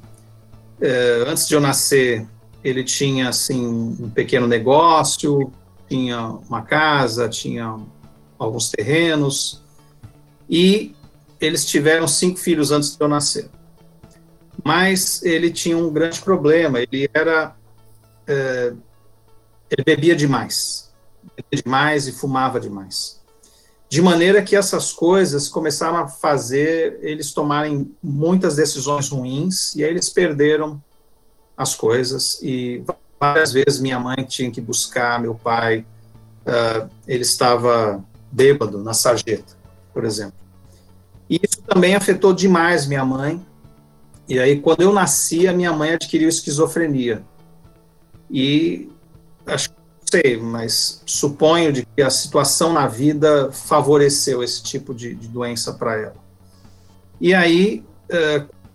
É, 0.82 1.24
antes 1.28 1.47
de 1.47 1.55
eu 1.55 1.62
nascer, 1.62 2.26
ele 2.64 2.84
tinha 2.84 3.30
assim 3.30 3.66
um 3.68 4.10
pequeno 4.10 4.47
negócio, 4.47 5.51
tinha 5.88 6.22
uma 6.47 6.62
casa, 6.62 7.28
tinha 7.28 7.78
alguns 8.38 8.70
terrenos, 8.70 9.62
e 10.49 10.95
eles 11.39 11.66
tiveram 11.66 12.07
cinco 12.07 12.39
filhos 12.39 12.72
antes 12.72 12.95
de 12.95 13.03
eu 13.03 13.07
nascer. 13.07 13.49
Mas 14.64 15.24
ele 15.24 15.51
tinha 15.51 15.78
um 15.78 15.91
grande 15.91 16.22
problema, 16.22 16.80
ele 16.80 17.10
era. 17.14 17.55
É, 18.28 18.74
ele 19.70 19.84
bebia 19.84 20.16
demais. 20.16 20.91
Bebia 21.36 21.64
demais 21.64 22.07
e 22.07 22.12
fumava 22.12 22.60
demais. 22.60 23.20
De 23.89 24.01
maneira 24.01 24.43
que 24.43 24.55
essas 24.55 24.91
coisas 24.91 25.49
começaram 25.49 25.97
a 25.97 26.07
fazer 26.07 26.99
eles 27.01 27.32
tomarem 27.32 27.91
muitas 28.03 28.55
decisões 28.55 29.10
ruins, 29.10 29.76
e 29.76 29.84
aí 29.84 29.89
eles 29.89 30.10
perderam 30.10 30.82
as 31.57 31.74
coisas, 31.74 32.39
e 32.41 32.84
várias 33.20 33.51
vezes 33.51 33.80
minha 33.80 33.99
mãe 33.99 34.24
tinha 34.28 34.51
que 34.51 34.62
buscar 34.62 35.20
meu 35.20 35.34
pai, 35.34 35.86
uh, 36.45 36.89
ele 37.07 37.24
estava 37.24 38.03
bêbado 38.32 38.78
na 38.78 38.93
sarjeta, 38.93 39.57
por 39.91 40.05
exemplo. 40.05 40.38
E 41.30 41.39
isso 41.43 41.62
também 41.64 41.95
afetou 41.95 42.34
demais 42.34 42.88
minha 42.88 43.03
mãe. 43.03 43.45
E 44.30 44.38
aí, 44.38 44.62
quando 44.62 44.82
eu 44.82 44.94
nasci, 44.94 45.48
a 45.48 45.54
minha 45.54 45.74
mãe 45.74 45.94
adquiriu 45.94 46.30
esquizofrenia. 46.30 47.24
E 48.30 48.88
acho 49.48 49.72
não 49.72 50.22
sei, 50.22 50.38
mas 50.38 51.02
suponho 51.04 51.74
de 51.74 51.84
que 51.84 52.02
a 52.04 52.12
situação 52.12 52.72
na 52.72 52.88
vida 52.88 53.52
favoreceu 53.52 54.44
esse 54.44 54.62
tipo 54.62 54.94
de, 54.94 55.16
de 55.16 55.28
doença 55.28 55.74
para 55.74 55.98
ela. 55.98 56.16
E 57.20 57.34
aí, 57.34 57.84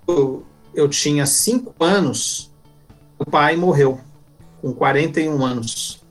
uh, 0.09 0.45
eu 0.75 0.89
tinha 0.89 1.25
cinco 1.25 1.73
anos, 1.79 2.53
o 3.17 3.25
pai 3.25 3.57
morreu 3.57 4.01
com 4.61 4.73
41 4.73 5.45
anos. 5.45 6.03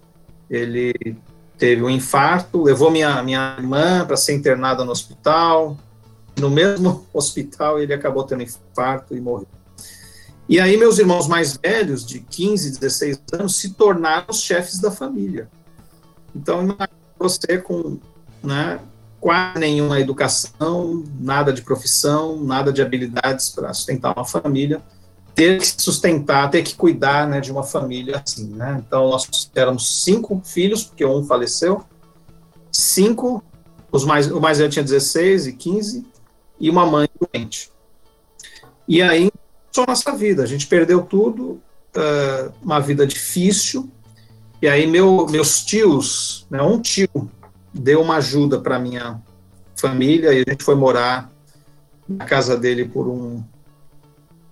Ele 0.50 1.18
teve 1.58 1.84
um 1.84 1.90
infarto, 1.90 2.64
levou 2.64 2.90
minha, 2.90 3.22
minha 3.22 3.56
irmã 3.58 4.06
para 4.06 4.16
ser 4.16 4.34
internada 4.34 4.86
no 4.86 4.92
hospital. 4.92 5.78
No 6.44 6.50
mesmo 6.50 7.08
hospital, 7.14 7.80
ele 7.80 7.94
acabou 7.94 8.26
tendo 8.26 8.44
infarto 8.44 9.16
e 9.16 9.22
morreu. 9.22 9.48
E 10.50 10.60
aí, 10.60 10.76
meus 10.76 11.00
irmãos 11.00 11.26
mais 11.26 11.56
velhos, 11.56 12.06
de 12.06 12.20
15, 12.20 12.80
16 12.80 13.22
anos, 13.32 13.56
se 13.56 13.70
tornaram 13.70 14.26
os 14.30 14.42
chefes 14.42 14.78
da 14.78 14.92
família. 14.92 15.48
Então, 16.36 16.76
você 17.18 17.58
com 17.60 17.98
né, 18.44 18.78
quase 19.22 19.58
nenhuma 19.58 20.02
educação, 20.02 21.02
nada 21.18 21.54
de 21.54 21.62
profissão, 21.62 22.44
nada 22.44 22.74
de 22.74 22.82
habilidades 22.82 23.50
para 23.52 23.74
sustentar 23.74 24.14
uma 24.14 24.26
família, 24.26 24.82
ter 25.34 25.60
que 25.60 25.82
sustentar, 25.82 26.52
ter 26.52 26.62
que 26.62 26.76
cuidar 26.76 27.26
né, 27.26 27.40
de 27.40 27.54
uma 27.54 27.64
família 27.64 28.22
assim, 28.24 28.48
né? 28.50 28.84
Então, 28.86 29.10
nós 29.10 29.50
éramos 29.56 30.04
cinco 30.04 30.42
filhos, 30.44 30.84
porque 30.84 31.06
um 31.06 31.24
faleceu, 31.24 31.86
cinco, 32.70 33.42
os 33.90 34.04
mais, 34.04 34.30
o 34.30 34.42
mais 34.42 34.58
velho 34.58 34.70
tinha 34.70 34.84
16 34.84 35.48
e 35.48 35.54
15, 35.54 36.13
e 36.64 36.70
uma 36.70 36.86
mãe 36.86 37.10
doente. 37.20 37.70
E 38.88 39.02
aí, 39.02 39.30
só 39.70 39.86
nossa 39.86 40.16
vida, 40.16 40.44
a 40.44 40.46
gente 40.46 40.66
perdeu 40.66 41.02
tudo, 41.02 41.62
uh, 41.94 42.54
uma 42.62 42.80
vida 42.80 43.06
difícil, 43.06 43.92
e 44.62 44.70
aí 44.70 44.88
meu, 44.88 45.28
meus 45.30 45.66
tios, 45.66 46.48
né, 46.50 46.62
um 46.62 46.80
tio 46.80 47.30
deu 47.74 48.02
uma 48.02 48.16
ajuda 48.16 48.62
para 48.62 48.80
minha 48.80 49.22
família, 49.76 50.32
e 50.32 50.38
a 50.48 50.50
gente 50.50 50.64
foi 50.64 50.76
morar 50.76 51.30
na 52.08 52.24
casa 52.24 52.56
dele 52.56 52.86
por 52.86 53.10
um, 53.10 53.44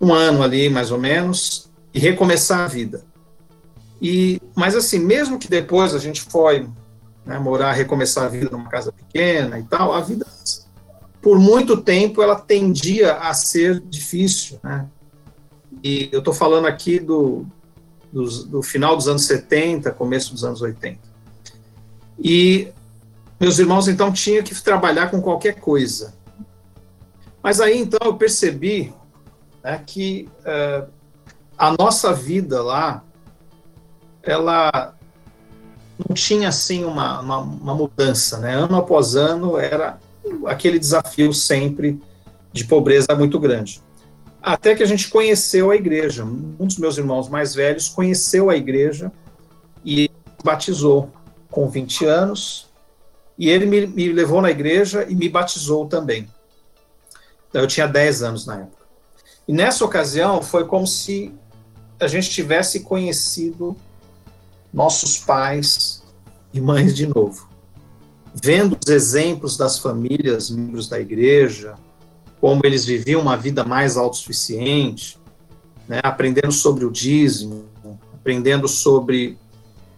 um 0.01 0.13
ano 0.13 0.43
ali, 0.43 0.69
mais 0.69 0.91
ou 0.91 0.99
menos, 0.99 1.71
e 1.93 1.99
recomeçar 1.99 2.59
a 2.59 2.67
vida. 2.67 3.05
E, 4.01 4.41
mas 4.53 4.75
assim, 4.75 4.99
mesmo 4.99 5.39
que 5.39 5.47
depois 5.47 5.95
a 5.95 5.99
gente 5.99 6.23
foi 6.23 6.67
né, 7.25 7.39
morar, 7.39 7.71
recomeçar 7.71 8.25
a 8.25 8.27
vida 8.27 8.49
numa 8.49 8.67
casa 8.67 8.91
pequena 8.91 9.57
e 9.57 9.63
tal, 9.63 9.93
a 9.93 10.01
vida, 10.01 10.25
por 11.21 11.39
muito 11.39 11.77
tempo, 11.77 12.21
ela 12.21 12.35
tendia 12.35 13.17
a 13.17 13.33
ser 13.33 13.79
difícil, 13.79 14.59
né? 14.63 14.87
E 15.83 16.09
eu 16.11 16.19
estou 16.19 16.33
falando 16.33 16.67
aqui 16.67 16.99
do, 16.99 17.45
do, 18.11 18.45
do, 18.45 18.63
final 18.63 18.95
dos 18.95 19.07
anos 19.07 19.25
70, 19.25 19.91
começo 19.91 20.33
dos 20.33 20.43
anos 20.43 20.61
80. 20.61 20.99
E 22.19 22.71
meus 23.39 23.57
irmãos, 23.57 23.87
então, 23.87 24.11
tinham 24.11 24.43
que 24.43 24.53
trabalhar 24.61 25.09
com 25.09 25.21
qualquer 25.21 25.59
coisa. 25.59 26.13
Mas 27.41 27.59
aí, 27.59 27.79
então, 27.79 27.99
eu 28.03 28.15
percebi 28.15 28.93
né, 29.63 29.81
que 29.85 30.29
uh, 30.41 30.87
a 31.57 31.75
nossa 31.77 32.13
vida 32.13 32.61
lá, 32.61 33.03
ela 34.21 34.95
não 35.97 36.15
tinha 36.15 36.49
assim 36.49 36.83
uma, 36.83 37.19
uma, 37.19 37.37
uma, 37.39 37.75
mudança, 37.75 38.37
né? 38.39 38.55
Ano 38.55 38.75
após 38.77 39.15
ano 39.15 39.57
era 39.57 39.99
aquele 40.45 40.79
desafio 40.79 41.33
sempre 41.33 41.99
de 42.53 42.65
pobreza 42.65 43.15
muito 43.15 43.39
grande. 43.39 43.81
Até 44.41 44.75
que 44.75 44.83
a 44.83 44.85
gente 44.87 45.09
conheceu 45.09 45.71
a 45.71 45.75
igreja. 45.75 46.23
Um 46.23 46.65
dos 46.65 46.77
meus 46.77 46.97
irmãos 46.97 47.29
mais 47.29 47.53
velhos 47.53 47.87
conheceu 47.87 48.49
a 48.49 48.55
igreja 48.55 49.11
e 49.85 50.09
batizou 50.43 51.11
com 51.49 51.69
20 51.69 52.05
anos. 52.05 52.69
E 53.37 53.49
ele 53.49 53.65
me, 53.65 53.85
me 53.87 54.11
levou 54.11 54.41
na 54.41 54.49
igreja 54.49 55.05
e 55.07 55.15
me 55.15 55.29
batizou 55.29 55.85
também. 55.85 56.27
Eu 57.53 57.67
tinha 57.67 57.87
10 57.87 58.23
anos 58.23 58.45
na 58.45 58.61
época. 58.61 58.85
E 59.47 59.53
nessa 59.53 59.83
ocasião 59.85 60.41
foi 60.41 60.65
como 60.65 60.87
se 60.87 61.33
a 61.99 62.07
gente 62.07 62.29
tivesse 62.29 62.81
conhecido 62.81 63.75
nossos 64.73 65.17
pais 65.17 66.01
e 66.53 66.59
mães 66.59 66.95
de 66.95 67.05
novo. 67.05 67.50
Vendo 68.33 68.77
os 68.81 68.91
exemplos 68.91 69.57
das 69.57 69.77
famílias, 69.77 70.49
membros 70.49 70.87
da 70.87 70.99
igreja, 70.99 71.75
como 72.39 72.61
eles 72.63 72.85
viviam 72.85 73.21
uma 73.21 73.37
vida 73.37 73.63
mais 73.63 73.97
autossuficiente, 73.97 75.19
né, 75.87 75.99
aprendendo 76.03 76.51
sobre 76.51 76.85
o 76.85 76.91
dízimo, 76.91 77.65
aprendendo 78.13 78.67
sobre 78.67 79.37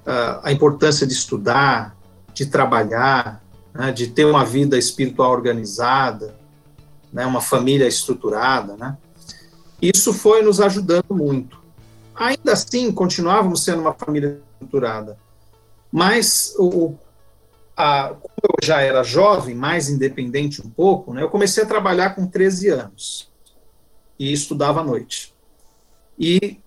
uh, 0.06 0.40
a 0.44 0.52
importância 0.52 1.06
de 1.06 1.14
estudar, 1.14 1.96
de 2.34 2.46
trabalhar, 2.48 3.44
né, 3.74 3.92
de 3.92 4.08
ter 4.08 4.26
uma 4.26 4.44
vida 4.44 4.78
espiritual 4.78 5.32
organizada, 5.32 6.36
né, 7.12 7.26
uma 7.26 7.42
família 7.42 7.88
estruturada, 7.88 8.76
né? 8.76 8.98
Isso 9.82 10.14
foi 10.14 10.42
nos 10.42 10.60
ajudando 10.62 11.12
muito. 11.12 11.62
Ainda 12.16 12.54
assim, 12.54 12.92
continuávamos 12.92 13.64
sendo 13.64 13.82
uma 13.82 13.94
família 13.94 14.42
estruturada. 14.54 15.18
Mas 15.92 16.56
o, 16.58 16.96
a, 17.76 18.16
eu 18.42 18.56
já 18.64 18.82
era 18.82 19.04
jovem, 19.04 19.56
mais 19.56 19.90
independente 19.90 20.62
um 20.66 20.70
pouco, 20.70 21.14
né, 21.14 21.22
eu 21.22 21.30
comecei 21.30 21.64
a 21.64 21.68
trabalhar 21.68 22.16
com 22.16 22.28
13 22.28 22.70
anos 22.70 23.32
e 24.18 24.32
estudava 24.32 24.82
à 24.82 24.84
noite. 24.84 25.34
E 26.18 26.58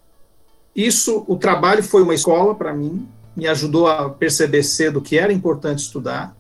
isso, 0.75 1.25
o 1.27 1.37
trabalho 1.37 1.83
foi 1.83 2.03
uma 2.03 2.15
escola 2.15 2.55
para 2.55 2.75
mim, 2.75 3.09
me 3.35 3.47
ajudou 3.47 3.87
a 3.87 4.11
perceber 4.11 4.63
cedo 4.63 5.01
que 5.01 5.19
era 5.19 5.33
importante 5.33 5.81
estudar 5.81 6.37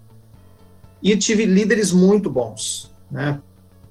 e 1.02 1.16
tive 1.16 1.44
líderes 1.44 1.92
muito 1.92 2.28
bons, 2.28 2.90
né? 3.10 3.40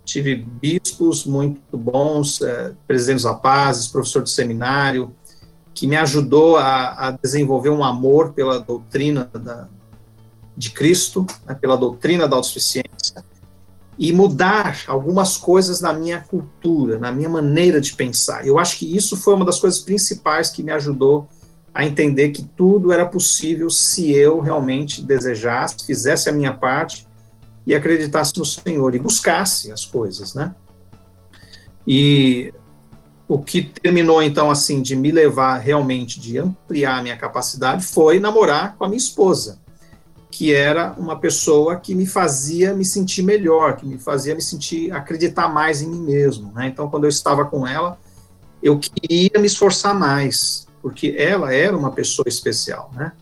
Tive 0.03 0.35
bispos 0.35 1.25
muito 1.25 1.77
bons, 1.77 2.41
é, 2.41 2.73
presidentes 2.87 3.25
rapazes, 3.25 3.87
professor 3.87 4.21
de 4.21 4.29
seminário, 4.29 5.15
que 5.73 5.87
me 5.87 5.95
ajudou 5.95 6.57
a, 6.57 7.07
a 7.07 7.11
desenvolver 7.11 7.69
um 7.69 7.83
amor 7.83 8.33
pela 8.33 8.59
doutrina 8.59 9.29
da, 9.33 9.67
de 10.57 10.69
Cristo, 10.71 11.25
né, 11.45 11.53
pela 11.53 11.75
doutrina 11.75 12.27
da 12.27 12.35
autossuficiência, 12.35 13.23
e 13.97 14.11
mudar 14.11 14.83
algumas 14.87 15.37
coisas 15.37 15.79
na 15.79 15.93
minha 15.93 16.19
cultura, 16.19 16.99
na 16.99 17.11
minha 17.11 17.29
maneira 17.29 17.79
de 17.79 17.93
pensar. 17.93 18.45
Eu 18.45 18.59
acho 18.59 18.77
que 18.77 18.95
isso 18.95 19.15
foi 19.15 19.33
uma 19.33 19.45
das 19.45 19.59
coisas 19.59 19.79
principais 19.79 20.49
que 20.49 20.63
me 20.63 20.71
ajudou 20.71 21.29
a 21.73 21.85
entender 21.85 22.29
que 22.29 22.43
tudo 22.43 22.91
era 22.91 23.05
possível 23.05 23.69
se 23.69 24.11
eu 24.11 24.39
realmente 24.39 25.01
desejasse, 25.01 25.85
fizesse 25.85 26.29
a 26.29 26.31
minha 26.31 26.53
parte 26.53 27.07
e 27.65 27.73
acreditasse 27.73 28.37
no 28.37 28.45
Senhor 28.45 28.95
e 28.95 28.99
buscasse 28.99 29.71
as 29.71 29.85
coisas, 29.85 30.33
né? 30.33 30.53
E 31.87 32.53
o 33.27 33.39
que 33.39 33.63
terminou 33.63 34.21
então 34.21 34.51
assim 34.51 34.81
de 34.81 34.95
me 34.95 35.11
levar 35.11 35.57
realmente 35.57 36.19
de 36.19 36.37
ampliar 36.37 36.99
a 36.99 37.01
minha 37.01 37.17
capacidade 37.17 37.85
foi 37.85 38.19
namorar 38.19 38.75
com 38.77 38.85
a 38.85 38.87
minha 38.87 38.97
esposa 38.97 39.64
que 40.35 40.53
era 40.53 40.93
uma 40.97 41.17
pessoa 41.17 41.77
que 41.77 41.95
me 41.95 42.05
fazia 42.05 42.73
me 42.73 42.83
sentir 42.83 43.23
melhor, 43.23 43.77
que 43.77 43.85
me 43.85 43.97
fazia 43.97 44.35
me 44.35 44.41
sentir 44.41 44.91
acreditar 44.91 45.47
mais 45.47 45.81
em 45.81 45.87
mim 45.87 46.01
mesmo. 46.01 46.51
Né? 46.51 46.67
Então, 46.67 46.89
quando 46.89 47.05
eu 47.05 47.09
estava 47.09 47.45
com 47.45 47.65
ela, 47.65 47.97
eu 48.61 48.77
queria 48.77 49.39
me 49.39 49.47
esforçar 49.47 49.97
mais, 49.97 50.67
porque 50.81 51.15
ela 51.17 51.53
era 51.53 51.75
uma 51.75 51.89
pessoa 51.89 52.27
especial. 52.27 52.91
Né? 52.93 53.13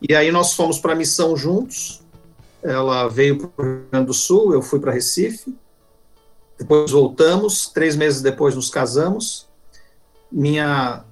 E 0.00 0.14
aí 0.14 0.32
nós 0.32 0.54
fomos 0.54 0.78
para 0.78 0.94
a 0.94 0.96
missão 0.96 1.36
juntos. 1.36 2.00
Ela 2.62 3.08
veio 3.08 3.36
para 3.36 3.62
o 3.62 3.68
Rio 3.68 3.86
Grande 3.90 4.06
do 4.06 4.14
Sul, 4.14 4.54
eu 4.54 4.62
fui 4.62 4.80
para 4.80 4.90
Recife. 4.90 5.54
Depois 6.58 6.92
voltamos, 6.92 7.66
três 7.66 7.94
meses 7.94 8.22
depois 8.22 8.54
nos 8.54 8.70
casamos. 8.70 9.46
Minha 10.30 11.04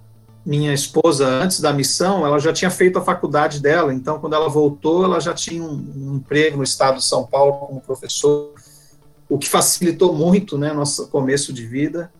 minha 0.45 0.73
esposa, 0.73 1.27
antes 1.27 1.61
da 1.61 1.73
missão, 1.73 2.27
ela 2.27 2.39
já 2.39 2.53
tinha 2.53 2.71
feito 2.71 2.99
a 2.99 3.03
faculdade 3.03 3.61
dela, 3.61 3.93
então 3.93 4.19
quando 4.19 4.35
ela 4.35 4.49
voltou, 4.49 5.05
ela 5.05 5.21
já 5.21 5.35
tinha 5.35 5.63
um, 5.63 5.93
um 5.97 6.15
emprego 6.17 6.57
no 6.57 6.63
estado 6.63 6.97
de 6.97 7.05
São 7.05 7.27
Paulo 7.27 7.67
como 7.67 7.81
professor, 7.81 8.55
o 9.29 9.39
que 9.39 9.49
facilitou 9.49 10.15
muito, 10.15 10.59
né, 10.59 10.73
nosso 10.73 11.07
começo 11.09 11.53
de 11.53 11.65
vida. 11.67 12.11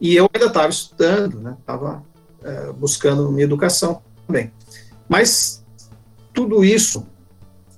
E 0.00 0.14
eu 0.14 0.28
ainda 0.34 0.48
estava 0.48 0.68
estudando, 0.68 1.40
né, 1.40 1.56
estava 1.58 2.02
é, 2.42 2.72
buscando 2.72 3.30
minha 3.30 3.44
educação 3.44 4.02
também. 4.26 4.52
Mas 5.08 5.64
tudo 6.32 6.64
isso 6.64 7.06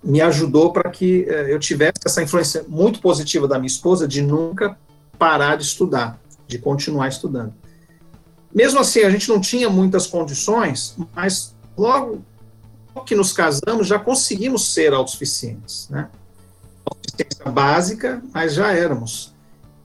me 0.03 0.21
ajudou 0.21 0.73
para 0.73 0.91
que 0.91 1.27
é, 1.29 1.53
eu 1.53 1.59
tivesse 1.59 2.01
essa 2.05 2.23
influência 2.23 2.65
muito 2.67 3.01
positiva 3.01 3.47
da 3.47 3.59
minha 3.59 3.67
esposa 3.67 4.09
de 4.09 4.23
nunca 4.23 4.77
parar 5.19 5.57
de 5.57 5.65
estudar, 5.65 6.19
de 6.47 6.59
continuar 6.59 7.09
estudando. 7.09 7.53
Mesmo 8.55 8.81
assim, 8.81 9.01
a 9.01 9.11
gente 9.11 9.29
não 9.29 9.41
tinha 9.41 9.69
muitas 9.69 10.07
condições, 10.07 10.97
mas 11.15 11.55
logo 11.77 12.23
que 13.05 13.15
nos 13.15 13.33
casamos, 13.33 13.87
já 13.87 13.99
conseguimos 13.99 14.73
ser 14.73 14.95
autossuficientes, 14.95 15.89
né? 15.91 16.09
Autossuficiência 16.85 17.51
básica, 17.51 18.23
mas 18.33 18.55
já 18.55 18.73
éramos. 18.73 19.35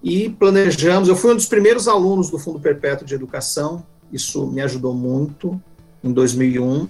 E 0.01 0.29
planejamos, 0.29 1.09
eu 1.09 1.15
fui 1.15 1.31
um 1.31 1.35
dos 1.35 1.45
primeiros 1.45 1.87
alunos 1.87 2.29
do 2.29 2.39
Fundo 2.39 2.59
Perpétuo 2.59 3.05
de 3.05 3.13
Educação, 3.13 3.85
isso 4.11 4.47
me 4.47 4.61
ajudou 4.61 4.93
muito, 4.93 5.61
em 6.03 6.11
2001. 6.11 6.87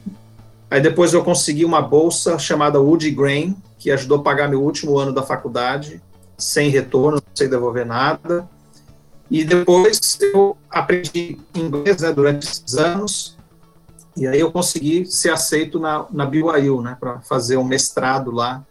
Aí 0.69 0.80
depois 0.80 1.13
eu 1.13 1.24
consegui 1.24 1.65
uma 1.65 1.82
bolsa 1.82 2.39
chamada 2.39 2.80
Woody 2.80 3.11
Grain, 3.11 3.55
que 3.78 3.91
ajudou 3.91 4.19
a 4.19 4.24
pagar 4.24 4.47
meu 4.47 4.61
último 4.61 4.97
ano 4.97 5.11
da 5.11 5.24
faculdade, 5.24 6.01
sem 6.38 6.69
retorno, 6.69 7.22
sei 7.36 7.47
devolver 7.47 7.86
nada. 7.86 8.47
E 9.32 9.46
depois 9.46 10.18
eu 10.20 10.58
aprendi 10.70 11.40
inglês 11.56 12.02
né, 12.02 12.12
durante 12.12 12.46
esses 12.46 12.76
anos, 12.76 13.38
e 14.18 14.28
aí 14.28 14.38
eu 14.38 14.52
consegui 14.52 15.06
ser 15.06 15.30
aceito 15.30 15.80
na, 15.80 16.06
na 16.12 16.26
BYU, 16.26 16.82
né, 16.82 16.98
para 17.00 17.22
fazer 17.22 17.56
um 17.56 17.64
mestrado 17.64 18.30
lá, 18.30 18.62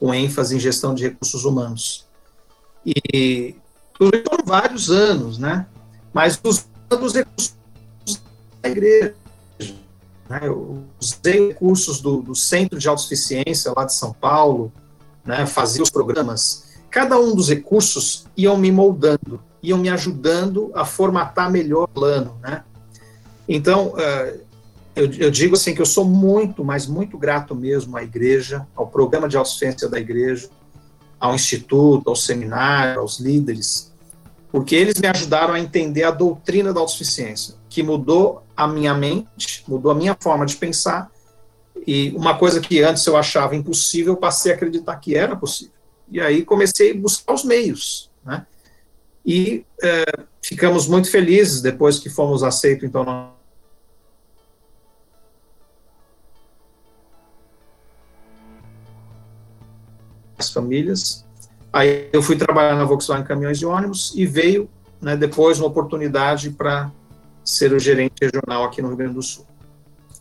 com 0.00 0.12
ênfase 0.12 0.56
em 0.56 0.58
gestão 0.58 0.92
de 0.92 1.04
recursos 1.04 1.44
humanos. 1.44 2.04
E 2.84 3.54
tudo 3.96 4.20
foram 4.28 4.44
vários 4.44 4.90
anos, 4.90 5.38
né, 5.38 5.68
mas 6.12 6.36
os 6.42 6.66
recursos 7.14 7.54
da 8.60 8.68
igreja. 8.70 9.14
Né, 10.28 10.40
eu 10.42 10.82
usei 11.00 11.46
recursos 11.50 12.00
do, 12.00 12.22
do 12.22 12.34
Centro 12.34 12.76
de 12.76 12.88
Autossuficiência 12.88 13.72
lá 13.74 13.84
de 13.84 13.94
São 13.94 14.12
Paulo, 14.12 14.72
né, 15.24 15.46
fazia 15.46 15.80
os 15.80 15.90
programas. 15.90 16.64
Cada 16.90 17.16
um 17.20 17.36
dos 17.36 17.50
recursos 17.50 18.26
iam 18.36 18.56
me 18.56 18.72
moldando 18.72 19.46
iam 19.62 19.78
me 19.78 19.88
ajudando 19.88 20.70
a 20.74 20.84
formatar 20.84 21.50
melhor 21.50 21.84
o 21.84 21.88
plano, 21.88 22.36
né? 22.42 22.62
Então, 23.48 23.88
uh, 23.88 24.40
eu, 24.94 25.10
eu, 25.12 25.30
digo 25.30 25.54
assim 25.54 25.74
que 25.74 25.80
eu 25.80 25.86
sou 25.86 26.04
muito, 26.04 26.64
mas 26.64 26.86
muito 26.86 27.16
grato 27.16 27.54
mesmo 27.54 27.96
à 27.96 28.02
igreja, 28.02 28.66
ao 28.74 28.86
programa 28.86 29.28
de 29.28 29.36
autossuficiência 29.36 29.88
da 29.88 29.98
igreja, 29.98 30.48
ao 31.18 31.34
instituto, 31.34 32.10
ao 32.10 32.16
seminário, 32.16 33.00
aos 33.00 33.18
líderes, 33.18 33.92
porque 34.50 34.74
eles 34.74 35.00
me 35.00 35.06
ajudaram 35.08 35.54
a 35.54 35.60
entender 35.60 36.04
a 36.04 36.10
doutrina 36.10 36.72
da 36.72 36.80
autossuficiência, 36.80 37.54
que 37.68 37.82
mudou 37.82 38.42
a 38.56 38.66
minha 38.66 38.94
mente, 38.94 39.64
mudou 39.68 39.90
a 39.90 39.94
minha 39.94 40.16
forma 40.18 40.44
de 40.44 40.56
pensar, 40.56 41.10
e 41.86 42.10
uma 42.16 42.36
coisa 42.36 42.60
que 42.60 42.82
antes 42.82 43.06
eu 43.06 43.16
achava 43.16 43.56
impossível, 43.56 44.14
eu 44.14 44.16
passei 44.16 44.52
a 44.52 44.54
acreditar 44.54 44.96
que 44.96 45.14
era 45.14 45.36
possível. 45.36 45.72
E 46.10 46.20
aí 46.20 46.44
comecei 46.44 46.92
a 46.92 46.94
buscar 46.94 47.34
os 47.34 47.44
meios, 47.44 48.10
né? 48.24 48.46
E 49.28 49.62
é, 49.82 50.06
ficamos 50.40 50.88
muito 50.88 51.10
felizes 51.10 51.60
depois 51.60 51.98
que 51.98 52.08
fomos 52.08 52.42
aceitos, 52.42 52.82
então, 52.84 53.30
as 60.38 60.50
famílias. 60.50 61.26
Aí 61.70 62.08
eu 62.10 62.22
fui 62.22 62.36
trabalhar 62.36 62.74
na 62.74 62.84
Volkswagen 62.86 63.26
Caminhões 63.26 63.58
de 63.58 63.66
Ônibus 63.66 64.14
e 64.16 64.24
veio 64.24 64.66
né, 64.98 65.14
depois 65.14 65.58
uma 65.58 65.68
oportunidade 65.68 66.48
para 66.48 66.90
ser 67.44 67.74
o 67.74 67.78
gerente 67.78 68.14
regional 68.22 68.64
aqui 68.64 68.80
no 68.80 68.88
Rio 68.88 68.96
Grande 68.96 69.14
do 69.14 69.22
Sul. 69.22 69.46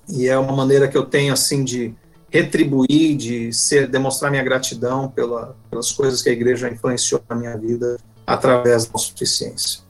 E 0.09 0.27
é 0.27 0.37
uma 0.37 0.53
maneira 0.53 0.85
que 0.85 0.97
eu 0.97 1.05
tenho 1.05 1.31
assim 1.31 1.63
de 1.63 1.95
retribuir, 2.29 3.15
de 3.15 3.53
ser, 3.53 3.87
demonstrar 3.87 4.29
minha 4.29 4.43
gratidão 4.43 5.07
pela, 5.09 5.55
pelas 5.69 5.93
coisas 5.93 6.21
que 6.21 6.27
a 6.27 6.33
igreja 6.33 6.69
influenciou 6.69 7.23
na 7.29 7.37
minha 7.37 7.57
vida 7.57 7.97
através 8.27 8.85
da 8.85 8.99
suficiência. 8.99 9.81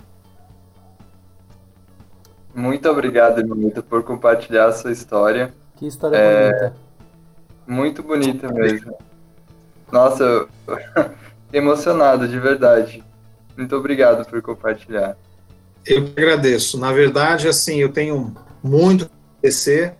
Muito 2.53 2.87
obrigado, 2.89 3.43
Milton, 3.55 3.81
por 3.81 4.03
compartilhar 4.03 4.67
a 4.67 4.71
sua 4.71 4.91
história. 4.91 5.53
Que 5.75 5.87
história 5.87 6.15
é, 6.15 6.51
bonita. 6.51 6.75
Muito 7.67 8.03
bonita 8.03 8.51
mesmo. 8.53 8.97
Nossa, 9.91 10.23
eu 10.23 10.49
emocionado, 11.51 12.27
de 12.27 12.39
verdade. 12.39 13.03
Muito 13.55 13.75
obrigado 13.75 14.27
por 14.27 14.41
compartilhar. 14.41 15.17
Eu 15.85 16.05
que 16.05 16.19
agradeço. 16.19 16.79
Na 16.79 16.91
verdade, 16.91 17.47
assim, 17.47 17.77
eu 17.77 17.89
tenho 17.89 18.35
muito 18.61 19.05
a 19.05 19.37
agradecer 19.37 19.95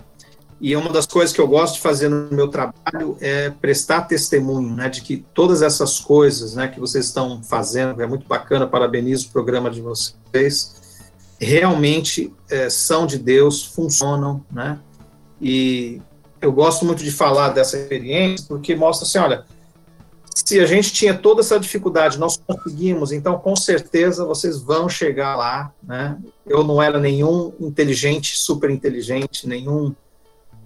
e 0.60 0.76
uma 0.76 0.92
das 0.92 1.06
coisas 1.06 1.34
que 1.34 1.40
eu 1.40 1.48
gosto 1.48 1.76
de 1.76 1.82
fazer 1.82 2.10
no 2.10 2.32
meu 2.32 2.48
trabalho 2.48 3.16
é 3.20 3.50
prestar 3.50 4.02
testemunho, 4.02 4.76
né, 4.76 4.90
de 4.90 5.02
que 5.02 5.18
todas 5.34 5.62
essas 5.62 6.00
coisas, 6.00 6.56
né, 6.56 6.68
que 6.68 6.80
vocês 6.80 7.06
estão 7.06 7.44
fazendo, 7.44 8.02
é 8.02 8.08
muito 8.08 8.28
bacana, 8.28 8.66
parabenizo 8.66 9.28
o 9.28 9.32
programa 9.32 9.70
de 9.70 9.82
vocês, 9.82 10.76
realmente 11.40 12.34
é, 12.50 12.70
são 12.70 13.06
de 13.06 13.20
Deus, 13.20 13.64
funcionam, 13.66 14.44
né, 14.52 14.80
e 15.40 16.02
eu 16.42 16.52
gosto 16.52 16.86
muito 16.86 17.04
de 17.04 17.12
falar 17.12 17.50
dessa 17.50 17.78
experiência 17.78 18.46
porque 18.48 18.76
mostra 18.76 19.06
assim, 19.06 19.20
olha, 19.20 19.46
se 20.34 20.60
a 20.60 20.66
gente 20.66 20.92
tinha 20.92 21.14
toda 21.14 21.42
essa 21.42 21.60
dificuldade, 21.60 22.18
nós 22.18 22.38
conseguimos, 22.38 23.12
então 23.12 23.38
com 23.38 23.56
certeza 23.56 24.26
vocês 24.26 24.60
vão 24.60 24.90
chegar 24.90 25.36
lá, 25.36 25.72
né, 25.84 26.18
eu 26.48 26.64
não 26.64 26.82
era 26.82 27.00
nenhum 27.00 27.54
inteligente, 27.60 28.38
super 28.38 28.72
inteligente, 28.72 29.48
nenhum 29.48 29.94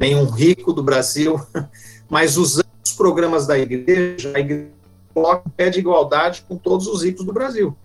nenhum 0.02 0.26
rico 0.26 0.74
do 0.74 0.82
Brasil, 0.82 1.40
mas 2.10 2.36
usando 2.36 2.66
os 2.84 2.94
programas 2.94 3.46
da 3.46 3.58
igreja, 3.58 4.34
a 4.36 4.40
igreja 4.40 4.72
coloca 5.14 5.44
pé 5.56 5.70
de 5.70 5.80
igualdade 5.80 6.44
com 6.48 6.58
todos 6.58 6.88
os 6.88 7.04
ricos 7.04 7.24
do 7.24 7.32
Brasil. 7.32 7.78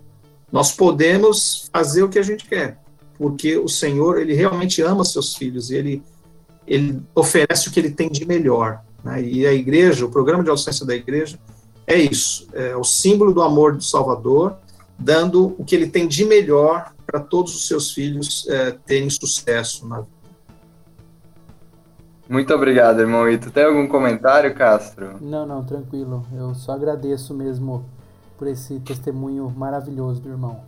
nós 0.50 0.72
podemos 0.72 1.68
fazer 1.70 2.02
o 2.02 2.08
que 2.08 2.18
a 2.18 2.22
gente 2.22 2.46
quer, 2.46 2.78
porque 3.18 3.58
o 3.58 3.68
Senhor, 3.68 4.18
ele 4.18 4.32
realmente 4.32 4.80
ama 4.80 5.04
seus 5.04 5.34
filhos 5.34 5.70
e 5.70 5.76
ele, 5.76 6.02
ele 6.66 7.02
oferece 7.14 7.68
o 7.68 7.70
que 7.70 7.78
ele 7.78 7.90
tem 7.90 8.08
de 8.08 8.24
melhor. 8.24 8.80
Né? 9.04 9.22
E 9.22 9.46
a 9.46 9.52
igreja, 9.52 10.06
o 10.06 10.10
programa 10.10 10.42
de 10.42 10.48
ausência 10.48 10.86
da 10.86 10.94
igreja, 10.94 11.38
é 11.86 11.98
isso, 11.98 12.48
é 12.54 12.74
o 12.74 12.84
símbolo 12.84 13.34
do 13.34 13.42
amor 13.42 13.76
do 13.76 13.84
Salvador, 13.84 14.56
dando 14.98 15.54
o 15.58 15.64
que 15.64 15.74
ele 15.74 15.88
tem 15.88 16.08
de 16.08 16.24
melhor 16.24 16.92
para 17.06 17.20
todos 17.20 17.54
os 17.54 17.68
seus 17.68 17.90
filhos 17.90 18.46
é, 18.48 18.70
terem 18.86 19.10
sucesso 19.10 19.86
na 19.86 20.00
vida. 20.00 20.15
Muito 22.28 22.52
obrigado, 22.52 23.00
irmão 23.00 23.28
Ito. 23.28 23.52
Tem 23.52 23.64
algum 23.64 23.86
comentário, 23.86 24.52
Castro? 24.52 25.16
Não, 25.20 25.46
não, 25.46 25.64
tranquilo. 25.64 26.26
Eu 26.34 26.54
só 26.54 26.72
agradeço 26.72 27.32
mesmo 27.32 27.84
por 28.36 28.48
esse 28.48 28.80
testemunho 28.80 29.48
maravilhoso 29.56 30.20
do 30.20 30.28
irmão. 30.28 30.60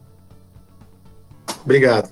Obrigado. 1.64 2.10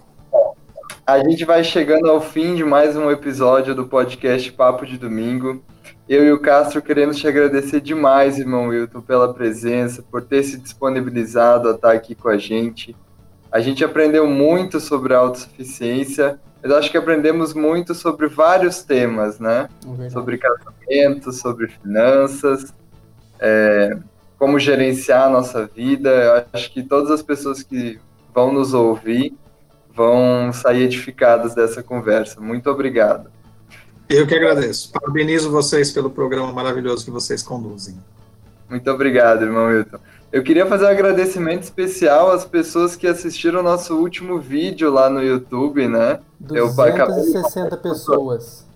A 1.06 1.18
gente 1.20 1.44
vai 1.44 1.62
chegando 1.62 2.10
ao 2.10 2.20
fim 2.20 2.56
de 2.56 2.64
mais 2.64 2.96
um 2.96 3.08
episódio 3.08 3.72
do 3.72 3.86
podcast 3.86 4.50
Papo 4.52 4.84
de 4.84 4.98
Domingo. 4.98 5.62
Eu 6.08 6.24
e 6.24 6.32
o 6.32 6.40
Castro 6.40 6.82
queremos 6.82 7.16
te 7.16 7.28
agradecer 7.28 7.80
demais, 7.80 8.40
irmão 8.40 8.68
Wilton, 8.68 9.00
pela 9.00 9.32
presença, 9.32 10.02
por 10.02 10.22
ter 10.22 10.42
se 10.42 10.58
disponibilizado 10.58 11.68
a 11.68 11.72
estar 11.72 11.92
aqui 11.92 12.16
com 12.16 12.28
a 12.28 12.36
gente. 12.36 12.96
A 13.50 13.60
gente 13.60 13.84
aprendeu 13.84 14.26
muito 14.26 14.80
sobre 14.80 15.14
autossuficiência 15.14 16.40
mas 16.66 16.76
acho 16.76 16.90
que 16.90 16.96
aprendemos 16.96 17.54
muito 17.54 17.94
sobre 17.94 18.26
vários 18.26 18.82
temas, 18.82 19.38
né? 19.38 19.68
É 20.00 20.10
sobre 20.10 20.36
casamento, 20.36 21.32
sobre 21.32 21.68
finanças, 21.68 22.74
é, 23.38 23.96
como 24.36 24.58
gerenciar 24.58 25.28
a 25.28 25.30
nossa 25.30 25.66
vida. 25.66 26.10
Eu 26.10 26.44
acho 26.52 26.72
que 26.72 26.82
todas 26.82 27.12
as 27.12 27.22
pessoas 27.22 27.62
que 27.62 28.00
vão 28.34 28.52
nos 28.52 28.74
ouvir 28.74 29.32
vão 29.94 30.52
sair 30.52 30.82
edificadas 30.82 31.54
dessa 31.54 31.84
conversa. 31.84 32.40
Muito 32.40 32.68
obrigado. 32.68 33.30
Eu 34.08 34.26
que 34.26 34.34
agradeço. 34.34 34.90
Parabenizo 34.90 35.50
vocês 35.50 35.92
pelo 35.92 36.10
programa 36.10 36.52
maravilhoso 36.52 37.04
que 37.04 37.12
vocês 37.12 37.44
conduzem. 37.44 37.96
Muito 38.68 38.90
obrigado, 38.90 39.44
irmão 39.44 39.68
Wilton. 39.68 39.98
Eu 40.32 40.42
queria 40.42 40.66
fazer 40.66 40.84
um 40.86 40.88
agradecimento 40.88 41.62
especial 41.62 42.32
às 42.32 42.44
pessoas 42.44 42.96
que 42.96 43.06
assistiram 43.06 43.60
o 43.60 43.62
nosso 43.62 43.96
último 43.96 44.40
vídeo 44.40 44.90
lá 44.90 45.08
no 45.08 45.22
YouTube, 45.22 45.86
né? 45.86 46.20
260 46.40 47.76
pessoas. 47.76 48.66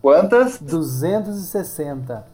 Quantas? 0.00 0.58
260. 0.60 2.26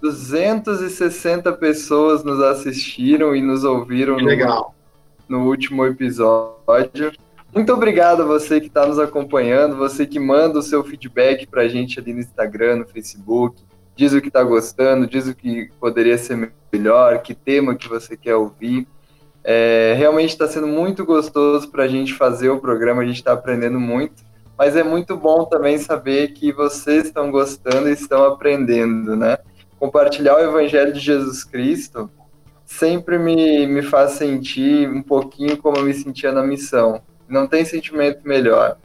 260 0.00 1.52
pessoas 1.52 2.24
nos 2.24 2.40
assistiram 2.40 3.34
e 3.34 3.42
nos 3.42 3.64
ouviram 3.64 4.16
no, 4.18 4.72
no, 5.28 5.48
último 5.48 5.84
episódio. 5.84 7.12
Muito 7.54 7.72
obrigado 7.72 8.22
a 8.22 8.26
você 8.26 8.60
que 8.60 8.66
está 8.68 8.86
nos 8.86 8.98
acompanhando, 8.98 9.76
você 9.76 10.06
que 10.06 10.18
manda 10.18 10.58
o 10.58 10.62
seu 10.62 10.84
feedback 10.84 11.46
para 11.46 11.62
a 11.62 11.68
gente 11.68 11.98
ali 11.98 12.12
no 12.12 12.20
Instagram, 12.20 12.76
no 12.76 12.86
Facebook, 12.86 13.62
diz 13.96 14.12
o 14.12 14.20
que 14.20 14.28
está 14.28 14.42
gostando, 14.42 15.06
diz 15.06 15.26
o 15.26 15.34
que 15.34 15.70
poderia 15.80 16.18
ser 16.18 16.52
melhor, 16.70 17.22
que 17.22 17.34
tema 17.34 17.74
que 17.74 17.88
você 17.88 18.16
quer 18.16 18.36
ouvir. 18.36 18.86
É, 19.42 19.94
realmente 19.96 20.30
está 20.30 20.46
sendo 20.46 20.66
muito 20.66 21.04
gostoso 21.04 21.70
para 21.70 21.84
a 21.84 21.88
gente 21.88 22.12
fazer 22.12 22.50
o 22.50 22.60
programa, 22.60 23.02
a 23.02 23.06
gente 23.06 23.16
está 23.16 23.32
aprendendo 23.32 23.80
muito, 23.80 24.22
mas 24.58 24.76
é 24.76 24.82
muito 24.82 25.16
bom 25.16 25.44
também 25.44 25.78
saber 25.78 26.32
que 26.32 26.52
vocês 26.52 27.06
estão 27.06 27.30
gostando 27.30 27.88
e 27.88 27.92
estão 27.92 28.24
aprendendo, 28.24 29.16
né? 29.16 29.38
Compartilhar 29.78 30.36
o 30.36 30.40
Evangelho 30.40 30.92
de 30.92 31.00
Jesus 31.00 31.44
Cristo 31.44 32.10
sempre 32.64 33.18
me, 33.18 33.66
me 33.66 33.82
faz 33.82 34.12
sentir 34.12 34.88
um 34.88 35.02
pouquinho 35.02 35.56
como 35.56 35.76
eu 35.78 35.84
me 35.84 35.94
sentia 35.94 36.32
na 36.32 36.42
missão. 36.42 37.00
Não 37.28 37.46
tem 37.46 37.64
sentimento 37.64 38.26
melhor. 38.26 38.76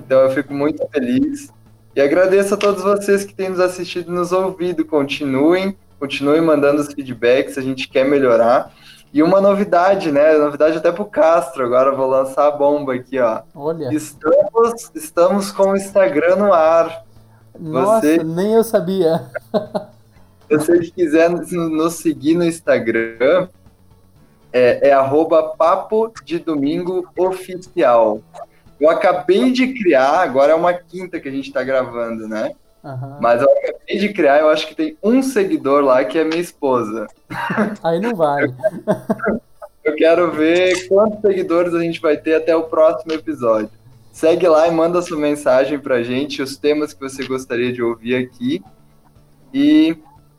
Então 0.00 0.20
eu 0.20 0.30
fico 0.30 0.52
muito 0.52 0.86
feliz 0.88 1.52
e 1.96 2.00
agradeço 2.02 2.52
a 2.52 2.58
todos 2.58 2.82
vocês 2.82 3.24
que 3.24 3.34
têm 3.34 3.48
nos 3.48 3.58
assistido 3.58 4.12
e 4.12 4.14
nos 4.14 4.30
ouvido. 4.30 4.84
Continuem, 4.84 5.74
continuem 5.98 6.42
mandando 6.42 6.82
os 6.82 6.92
feedbacks, 6.92 7.56
a 7.56 7.62
gente 7.62 7.88
quer 7.88 8.04
melhorar. 8.04 8.70
E 9.14 9.22
uma 9.22 9.40
novidade, 9.40 10.12
né? 10.12 10.36
Novidade 10.36 10.76
até 10.76 10.92
pro 10.92 11.06
Castro, 11.06 11.64
agora 11.64 11.96
vou 11.96 12.06
lançar 12.06 12.48
a 12.48 12.50
bomba 12.50 12.92
aqui, 12.92 13.18
ó. 13.18 13.40
Olha. 13.54 13.88
Estamos, 13.94 14.90
estamos 14.94 15.50
com 15.50 15.70
o 15.70 15.76
Instagram 15.76 16.36
no 16.36 16.52
ar. 16.52 17.02
Nossa, 17.58 18.02
Você... 18.02 18.22
nem 18.22 18.52
eu 18.52 18.62
sabia. 18.62 19.30
Se 20.48 20.56
você 20.58 20.78
quiser 20.90 21.30
nos 21.30 21.94
seguir 21.94 22.34
no 22.34 22.44
Instagram, 22.44 23.48
é, 24.52 24.90
é 24.90 24.92
arroba 24.92 25.54
papo 25.56 26.12
de 26.22 26.38
domingo 26.38 27.08
oficial. 27.18 28.20
Eu 28.80 28.90
acabei 28.90 29.50
de 29.52 29.72
criar, 29.74 30.20
agora 30.20 30.52
é 30.52 30.54
uma 30.54 30.72
quinta 30.74 31.18
que 31.18 31.28
a 31.28 31.32
gente 31.32 31.48
está 31.48 31.62
gravando, 31.62 32.28
né? 32.28 32.52
Uhum. 32.84 33.18
Mas 33.20 33.42
eu 33.42 33.48
acabei 33.50 33.98
de 33.98 34.12
criar, 34.12 34.40
eu 34.40 34.48
acho 34.48 34.68
que 34.68 34.74
tem 34.74 34.96
um 35.02 35.22
seguidor 35.22 35.82
lá 35.82 36.04
que 36.04 36.18
é 36.18 36.24
minha 36.24 36.40
esposa. 36.40 37.06
Aí 37.82 37.98
não 37.98 38.14
vale. 38.14 38.54
eu 39.82 39.94
quero 39.96 40.30
ver 40.30 40.86
quantos 40.88 41.20
seguidores 41.20 41.74
a 41.74 41.80
gente 41.80 42.00
vai 42.00 42.16
ter 42.16 42.34
até 42.34 42.54
o 42.54 42.64
próximo 42.64 43.12
episódio. 43.12 43.70
Segue 44.12 44.46
lá 44.48 44.68
e 44.68 44.70
manda 44.70 45.02
sua 45.02 45.18
mensagem 45.18 45.78
pra 45.78 46.02
gente, 46.02 46.40
os 46.40 46.56
temas 46.56 46.94
que 46.94 47.00
você 47.00 47.26
gostaria 47.26 47.72
de 47.72 47.82
ouvir 47.82 48.14
aqui. 48.14 48.62
E 49.52 49.96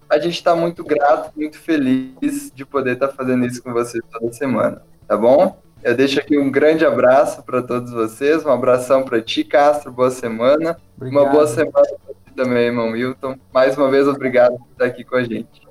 a 0.09 0.17
gente 0.19 0.35
está 0.35 0.55
muito 0.55 0.83
grato, 0.83 1.31
muito 1.35 1.59
feliz 1.59 2.51
de 2.53 2.65
poder 2.65 2.93
estar 2.93 3.09
tá 3.09 3.13
fazendo 3.13 3.45
isso 3.45 3.61
com 3.61 3.73
vocês 3.73 4.03
toda 4.11 4.31
semana, 4.31 4.81
tá 5.07 5.17
bom? 5.17 5.57
Eu 5.87 5.95
deixo 5.95 6.19
aqui 6.19 6.37
um 6.37 6.51
grande 6.51 6.85
abraço 6.85 7.41
para 7.43 7.61
todos 7.61 7.93
vocês, 7.93 8.45
um 8.45 8.51
abração 8.51 9.03
para 9.03 9.21
ti, 9.21 9.41
Castro, 9.45 9.89
boa 9.89 10.11
semana. 10.11 10.77
Obrigado. 10.97 11.23
Uma 11.23 11.31
boa 11.31 11.47
semana 11.47 11.71
para 11.71 12.13
ti 12.13 12.35
também, 12.35 12.65
irmão 12.65 12.91
Wilton. 12.91 13.37
Mais 13.53 13.77
uma 13.77 13.89
vez, 13.89 14.05
obrigado 14.05 14.57
por 14.57 14.67
estar 14.73 14.83
aqui 14.83 15.05
com 15.05 15.15
a 15.15 15.23
gente. 15.23 15.65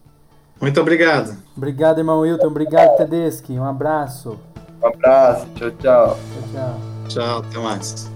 Muito 0.59 0.81
obrigado. 0.81 1.37
Obrigado, 1.55 1.99
irmão 1.99 2.21
Wilton. 2.21 2.47
Obrigado, 2.47 2.97
Tedeschi. 2.97 3.59
Um 3.59 3.67
abraço. 3.67 4.41
Um 4.83 4.87
abraço. 4.87 5.47
Tchau, 5.55 5.71
tchau. 5.73 6.19
Tchau, 6.33 6.49
tchau. 6.51 6.81
Tchau, 7.09 7.39
até 7.41 7.59
mais. 7.59 8.16